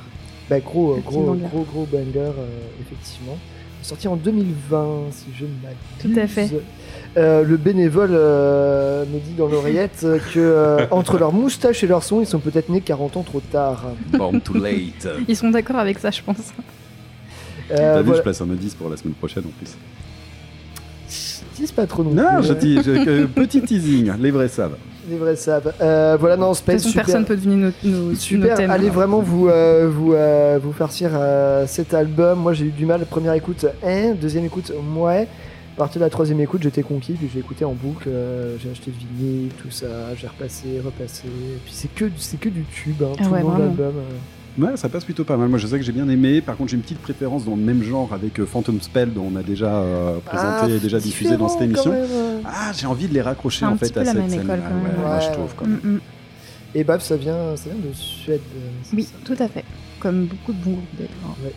[0.49, 1.41] Bah, gros, gros, banger.
[1.51, 2.31] gros, gros banger, euh,
[2.81, 3.37] effectivement.
[3.81, 5.77] Sorti en 2020, si je ne m'abuse.
[6.15, 6.51] Tout à fait.
[7.17, 10.01] Euh, le bénévole euh, me dit dans l'oreillette
[10.33, 13.39] que euh, entre leur moustache et leur son, ils sont peut-être nés 40 ans trop
[13.39, 13.85] tard.
[14.11, 15.07] Born too late.
[15.27, 16.53] Ils sont d'accord avec ça, je pense.
[17.71, 18.17] Euh, T'as vu, voilà.
[18.17, 19.75] je place un indice pour la semaine prochaine en plus.
[21.55, 24.47] Dis pas trop non, Non, plus, je euh, dis, je- euh, petit teasing, les vrais
[24.47, 24.77] savent.
[25.09, 25.73] Les vrais savent.
[25.81, 27.05] Euh, voilà, non, façon, super.
[27.05, 28.69] personne peut deviner nos, nos, nos Super, thèmes.
[28.69, 32.39] allez vraiment vous, euh, vous, euh, vous farcir euh, cet album.
[32.39, 35.27] Moi j'ai eu du mal, première écoute, hein, deuxième écoute, ouais.
[35.75, 38.69] À partir de la troisième écoute, j'étais conquis, puis j'ai écouté en boucle, euh, j'ai
[38.69, 39.85] acheté le vinyle, tout ça,
[40.17, 41.23] j'ai repassé, repassé.
[41.27, 43.59] Et puis c'est que, c'est que du tube, hein, Ah tout ouais, le long de
[43.61, 43.93] l'album.
[44.57, 45.47] Ouais, ça passe plutôt pas mal.
[45.47, 46.41] Moi, je sais que j'ai bien aimé.
[46.41, 49.31] Par contre, j'ai une petite préférence dans le même genre avec euh, Phantom Spell, dont
[49.33, 51.91] on a déjà euh, présenté, Ah, déjà diffusé dans cette émission.
[51.93, 52.41] euh.
[52.45, 54.19] Ah, j'ai envie de les raccrocher C'est un en petit fait peu à la cette
[54.21, 54.41] même scène.
[54.41, 55.05] école, quand même.
[55.05, 55.53] Ouais, Ouais, je trouve.
[55.55, 55.79] Quand même.
[55.83, 55.99] Mm, mm.
[56.75, 58.41] Et Bab, ça vient, ça vient de Suède.
[58.93, 59.11] Oui, ça?
[59.23, 59.63] tout à fait.
[59.99, 61.37] Comme beaucoup de bons groupes d'ailleurs.
[61.43, 61.53] Ouais.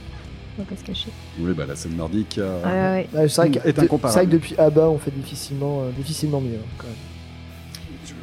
[0.58, 1.08] On va pas se cacher.
[1.40, 2.36] Oui, bah la scène nordique.
[2.38, 2.62] euh,
[2.94, 3.08] ouais,
[3.50, 4.12] que, Est de- incomparable.
[4.12, 6.56] c'est vrai que depuis ABBA, on fait difficilement, euh, difficilement mieux.
[6.56, 6.96] hein, quand même.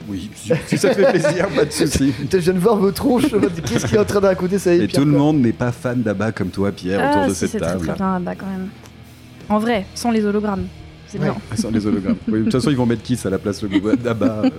[0.10, 2.12] Oui, si, ça te fait plaisir, pas de souci.
[2.18, 3.26] Putain, je viens de voir vos tronches,
[3.66, 5.40] qu'est-ce qui est en train de raconter ça y est, Et Pierre, tout le monde
[5.40, 7.86] n'est pas fan d'Abba comme toi, Pierre, autour Ah, de si, cette c'est très table.
[7.88, 8.70] très bien là-bas quand même.
[9.50, 10.66] En vrai, sans les hologrammes.
[11.08, 11.26] C'est Ouais.
[11.26, 11.36] bien.
[11.56, 12.18] Sans les hologrammes.
[12.28, 13.64] Oui, de toute façon, ils vont mettre Kiss à la place
[14.04, 14.44] d'Abba.
[14.46, 14.50] euh,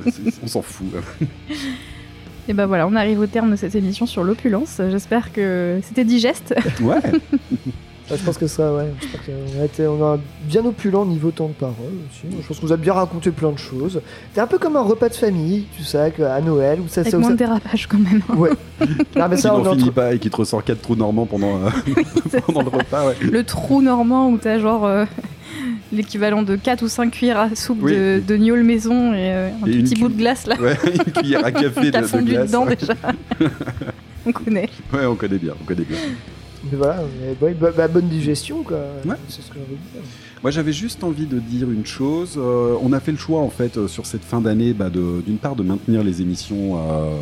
[0.43, 0.87] on s'en fout.
[2.49, 4.81] Et ben voilà, on arrive au terme de cette émission sur l'opulence.
[4.91, 6.55] J'espère que c'était digeste.
[6.81, 6.97] Ouais.
[8.17, 8.93] Je pense que ça, ouais.
[9.61, 12.37] A, été, on a bien opulent niveau temps de parole aussi.
[12.43, 14.01] Je pense qu'on vous a bien raconté plein de choses.
[14.35, 16.81] C'est un peu comme un repas de famille, tu sais, que- à Noël.
[16.81, 18.23] Où ça, Avec ça, moins ça- de dérapage quand même.
[18.37, 18.51] Ouais.
[19.17, 21.57] Non, mais ça, on n'en finit pas et qui te ressort quatre trous normands pendant,
[21.65, 21.71] euh,
[22.47, 23.07] pendant le repas.
[23.09, 23.15] Ouais.
[23.21, 25.05] Le trou normand où t'as genre euh,
[25.93, 27.93] l'équivalent de 4 ou 5 cuillères à soupe Oui.
[27.93, 30.57] de, de gnôle maison et euh, un Et petit bout de glace là.
[30.61, 30.77] Ouais,
[31.07, 32.47] une cuillère à café de, de fondu glace.
[32.49, 32.95] dedans déjà.
[34.27, 34.69] on connaît.
[34.93, 35.97] Ouais, on connaît bien, on connaît bien.
[36.65, 38.79] Mais voilà, mais ouais, bah, bah, bonne digestion, quoi.
[39.07, 39.17] Ouais.
[39.29, 40.03] C'est ce que de dire.
[40.43, 42.35] Moi, j'avais juste envie de dire une chose.
[42.37, 45.39] Euh, on a fait le choix, en fait, euh, sur cette fin d'année, bah, d'une
[45.39, 47.15] part, de maintenir les émissions euh,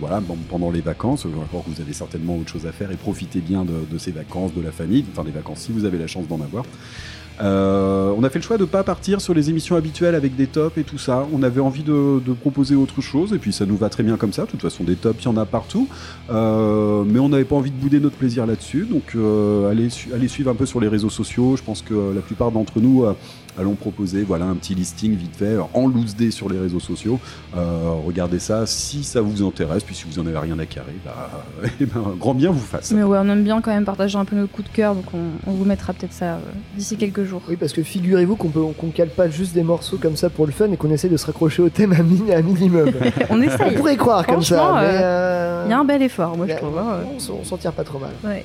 [0.00, 1.26] voilà, bon, pendant les vacances.
[1.30, 3.98] Je rapport que vous avez certainement autre chose à faire et profitez bien de, de
[3.98, 6.64] ces vacances, de la famille, enfin des vacances si vous avez la chance d'en avoir.
[7.40, 10.46] Euh, on a fait le choix de pas partir sur les émissions habituelles avec des
[10.46, 11.26] tops et tout ça.
[11.32, 14.32] On avait envie de, proposer autre chose et puis ça nous va très bien comme
[14.32, 14.44] ça.
[14.44, 15.88] De toute façon, des tops, il y en a partout.
[16.30, 18.86] Euh, mais on n'avait pas envie de bouder notre plaisir là-dessus.
[18.90, 21.56] Donc euh, allez, su- allez suivre un peu sur les réseaux sociaux.
[21.56, 23.04] Je pense que la plupart d'entre nous
[23.58, 27.18] allons proposer voilà, un petit listing vite fait en loose day sur les réseaux sociaux.
[27.56, 29.82] Euh, regardez ça si ça vous intéresse.
[29.84, 31.30] Puis si vous en avez rien à carrer, bah,
[31.80, 32.92] eh ben, grand bien vous fasse.
[32.92, 35.04] Mais ouais, on aime bien quand même partager un peu nos coups de cœur, donc
[35.14, 36.38] on, on vous mettra peut-être ça euh,
[36.76, 37.42] d'ici quelques jours.
[37.48, 40.46] Oui, parce que figurez-vous qu'on peut, qu'on cale pas juste des morceaux comme ça pour
[40.46, 42.90] le fun et qu'on essaie de se raccrocher au thème à, mi- à minimum.
[43.30, 43.74] on On essaye.
[43.76, 46.76] pourrait croire comme ça, euh, euh, Il y a un bel effort, moi je trouve.
[46.78, 48.10] hein, on s'en- on s'en tire pas trop mal.
[48.24, 48.44] Ouais.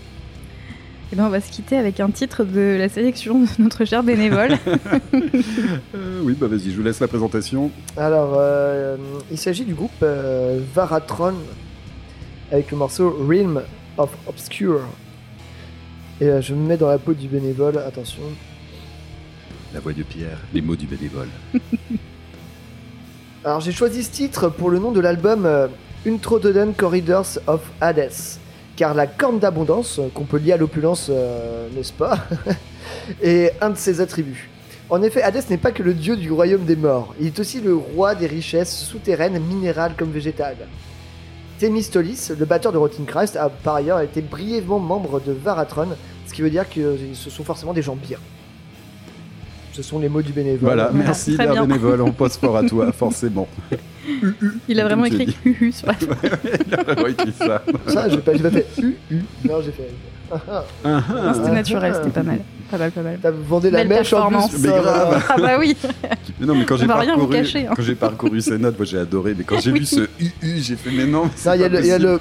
[1.13, 4.01] Et ben on va se quitter avec un titre de la sélection de notre cher
[4.01, 4.57] bénévole.
[5.95, 7.69] Euh, oui, bah vas-y, je vous laisse la présentation.
[7.95, 8.97] Alors, euh,
[9.29, 11.35] il s'agit du groupe euh, Varatron
[12.51, 13.61] avec le morceau Realm
[13.99, 14.81] of Obscure.
[16.19, 18.23] Et euh, je me mets dans la peau du bénévole, attention.
[19.71, 21.29] La voix de Pierre, les mots du bénévole.
[23.45, 25.67] Alors, j'ai choisi ce titre pour le nom de l'album euh,
[26.07, 28.39] Untrodden Corridors of Hades.
[28.75, 32.17] Car la corne d'abondance, euh, qu'on peut lier à l'opulence, euh, n'est-ce pas
[33.21, 34.49] est un de ses attributs.
[34.89, 37.61] En effet, Hadès n'est pas que le dieu du royaume des morts, il est aussi
[37.61, 40.67] le roi des richesses souterraines, minérales comme végétales.
[41.59, 45.89] Themistolis, le batteur de Rotten Christ, a par ailleurs été brièvement membre de Varatron,
[46.27, 48.17] ce qui veut dire que ce sont forcément des gens bien.
[49.73, 50.59] Ce sont les mots du bénévole.
[50.61, 53.47] Voilà, Voilà, merci, bénévole, on pose fort à toi, forcément.
[54.69, 55.95] Il a vraiment écrit Huhu sur la
[56.67, 57.61] Il a vraiment écrit ça.
[57.87, 59.17] Ça, j'ai pas, pas fait U, U.
[59.45, 59.89] Non, j'ai fait.
[60.31, 61.33] Ah, Non, ah.
[61.35, 62.39] c'était naturel, c'était pas mal.
[62.71, 63.19] Pas mal, pas mal.
[63.21, 64.51] T'as vendu la mèche en performance.
[64.51, 64.61] plus.
[64.61, 65.23] Mais grave.
[65.29, 65.75] Ah bah oui
[66.39, 67.73] Mais non, mais quand On j'ai va rien vous parcouru, cacher, hein.
[67.75, 69.35] quand j'ai parcouru ces notes, moi j'ai adoré.
[69.37, 69.79] Mais quand j'ai Oui.
[69.81, 71.29] vu ce UU, j'ai fait mais non.
[71.35, 71.81] c'est il y a pas le.
[71.81, 72.19] il y a le.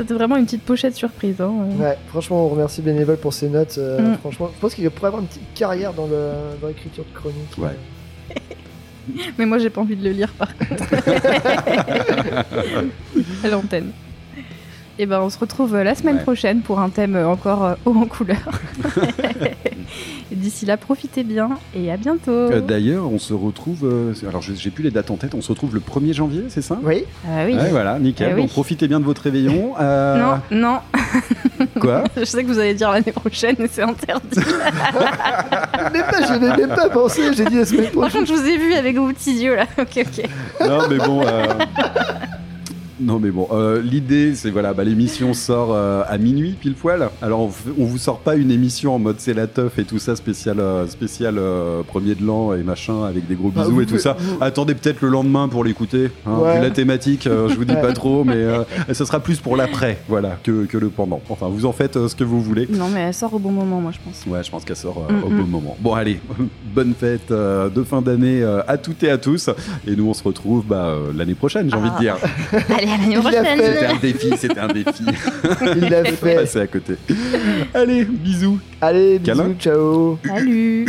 [0.00, 1.42] C'était vraiment une petite pochette surprise.
[1.42, 1.52] Hein.
[1.78, 3.74] Ouais, franchement, on remercie Bénévole pour ses notes.
[3.76, 4.18] euh, Mm.
[4.18, 7.58] Franchement, je pense qu'il pourrait avoir une petite carrière dans le- dans l'écriture de chronique.
[7.58, 7.76] Ouais.
[9.38, 10.84] Mais moi j'ai pas envie de le lire par contre.
[13.44, 13.90] à l'antenne.
[15.02, 16.22] Et ben on se retrouve euh, la semaine Ouais.
[16.22, 18.36] prochaine pour un thème euh, encore euh, haut en couleur.
[20.30, 22.30] D'ici là, profitez bien et à bientôt.
[22.30, 23.84] Euh, D'ailleurs, on se retrouve.
[23.84, 25.34] euh, alors, j'ai plus les dates en tête.
[25.34, 26.78] On se retrouve le 1er janvier, c'est ça?
[26.82, 27.54] Oui, Ah oui.
[27.54, 28.28] Ouais, voilà, nickel.
[28.32, 28.40] Eh oui.
[28.42, 29.72] Donc, profitez bien de votre réveillon.
[29.80, 30.78] Euh, Non, non,
[31.80, 32.04] Quoi?
[32.16, 34.40] Je sais que vous allez dire l'année prochaine, mais c'est interdit.
[35.92, 38.20] mais pas, je n'ai même pas pensé, j'ai dit la semaine Par prochaine.
[38.20, 39.64] contre, je vous ai vu avec vos petits yeux là.
[39.78, 40.28] Ok, ok.
[40.68, 41.22] Non, mais bon.
[43.00, 47.08] Non mais bon, euh, l'idée c'est voilà, bah, l'émission sort euh, à minuit pile poil.
[47.22, 47.40] Alors
[47.78, 50.60] on, vous sort pas une émission en mode c'est la teuf et tout ça spécial
[50.60, 53.86] euh, spécial euh, premier de l'an et machin avec des gros Ah, bisous vous et
[53.86, 54.16] tout ça.
[54.18, 56.10] vous- Attendez peut-être le lendemain pour l'écouter.
[56.26, 56.56] Hein, Ouais.
[56.56, 58.62] Vu la thématique, euh, je vous dis pas trop, mais euh,
[58.92, 61.20] ça sera plus pour l'après, voilà, que, que le pendant.
[61.30, 62.66] Enfin, vous en faites euh, ce que vous voulez.
[62.70, 64.24] Non, mais elle sort au bon moment, moi je pense.
[64.26, 65.36] Ouais, je pense qu'elle sort euh, Mm, au mm.
[65.40, 65.76] bon moment.
[65.80, 66.20] Bon, allez,
[66.74, 69.48] bonne fête euh, de fin d'année euh, à toutes et à tous.
[69.86, 72.00] Et nous, on se retrouve bah, euh, l'année prochaine, j'ai envie de Ah.
[72.00, 72.16] dire.
[72.76, 73.58] Allez, à l'année Il l'a prochaine.
[73.58, 73.72] fait.
[73.72, 75.04] C'était un défi, c'était un défi.
[75.76, 76.34] Il l'a fait.
[76.36, 76.94] passer à côté.
[77.74, 78.58] Allez, bisous.
[78.80, 79.54] Allez, bisous, Câlin.
[79.58, 80.18] ciao.
[80.26, 80.86] Salut.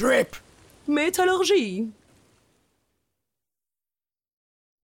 [0.00, 0.36] Don't trip!
[0.88, 1.79] Métallurgie.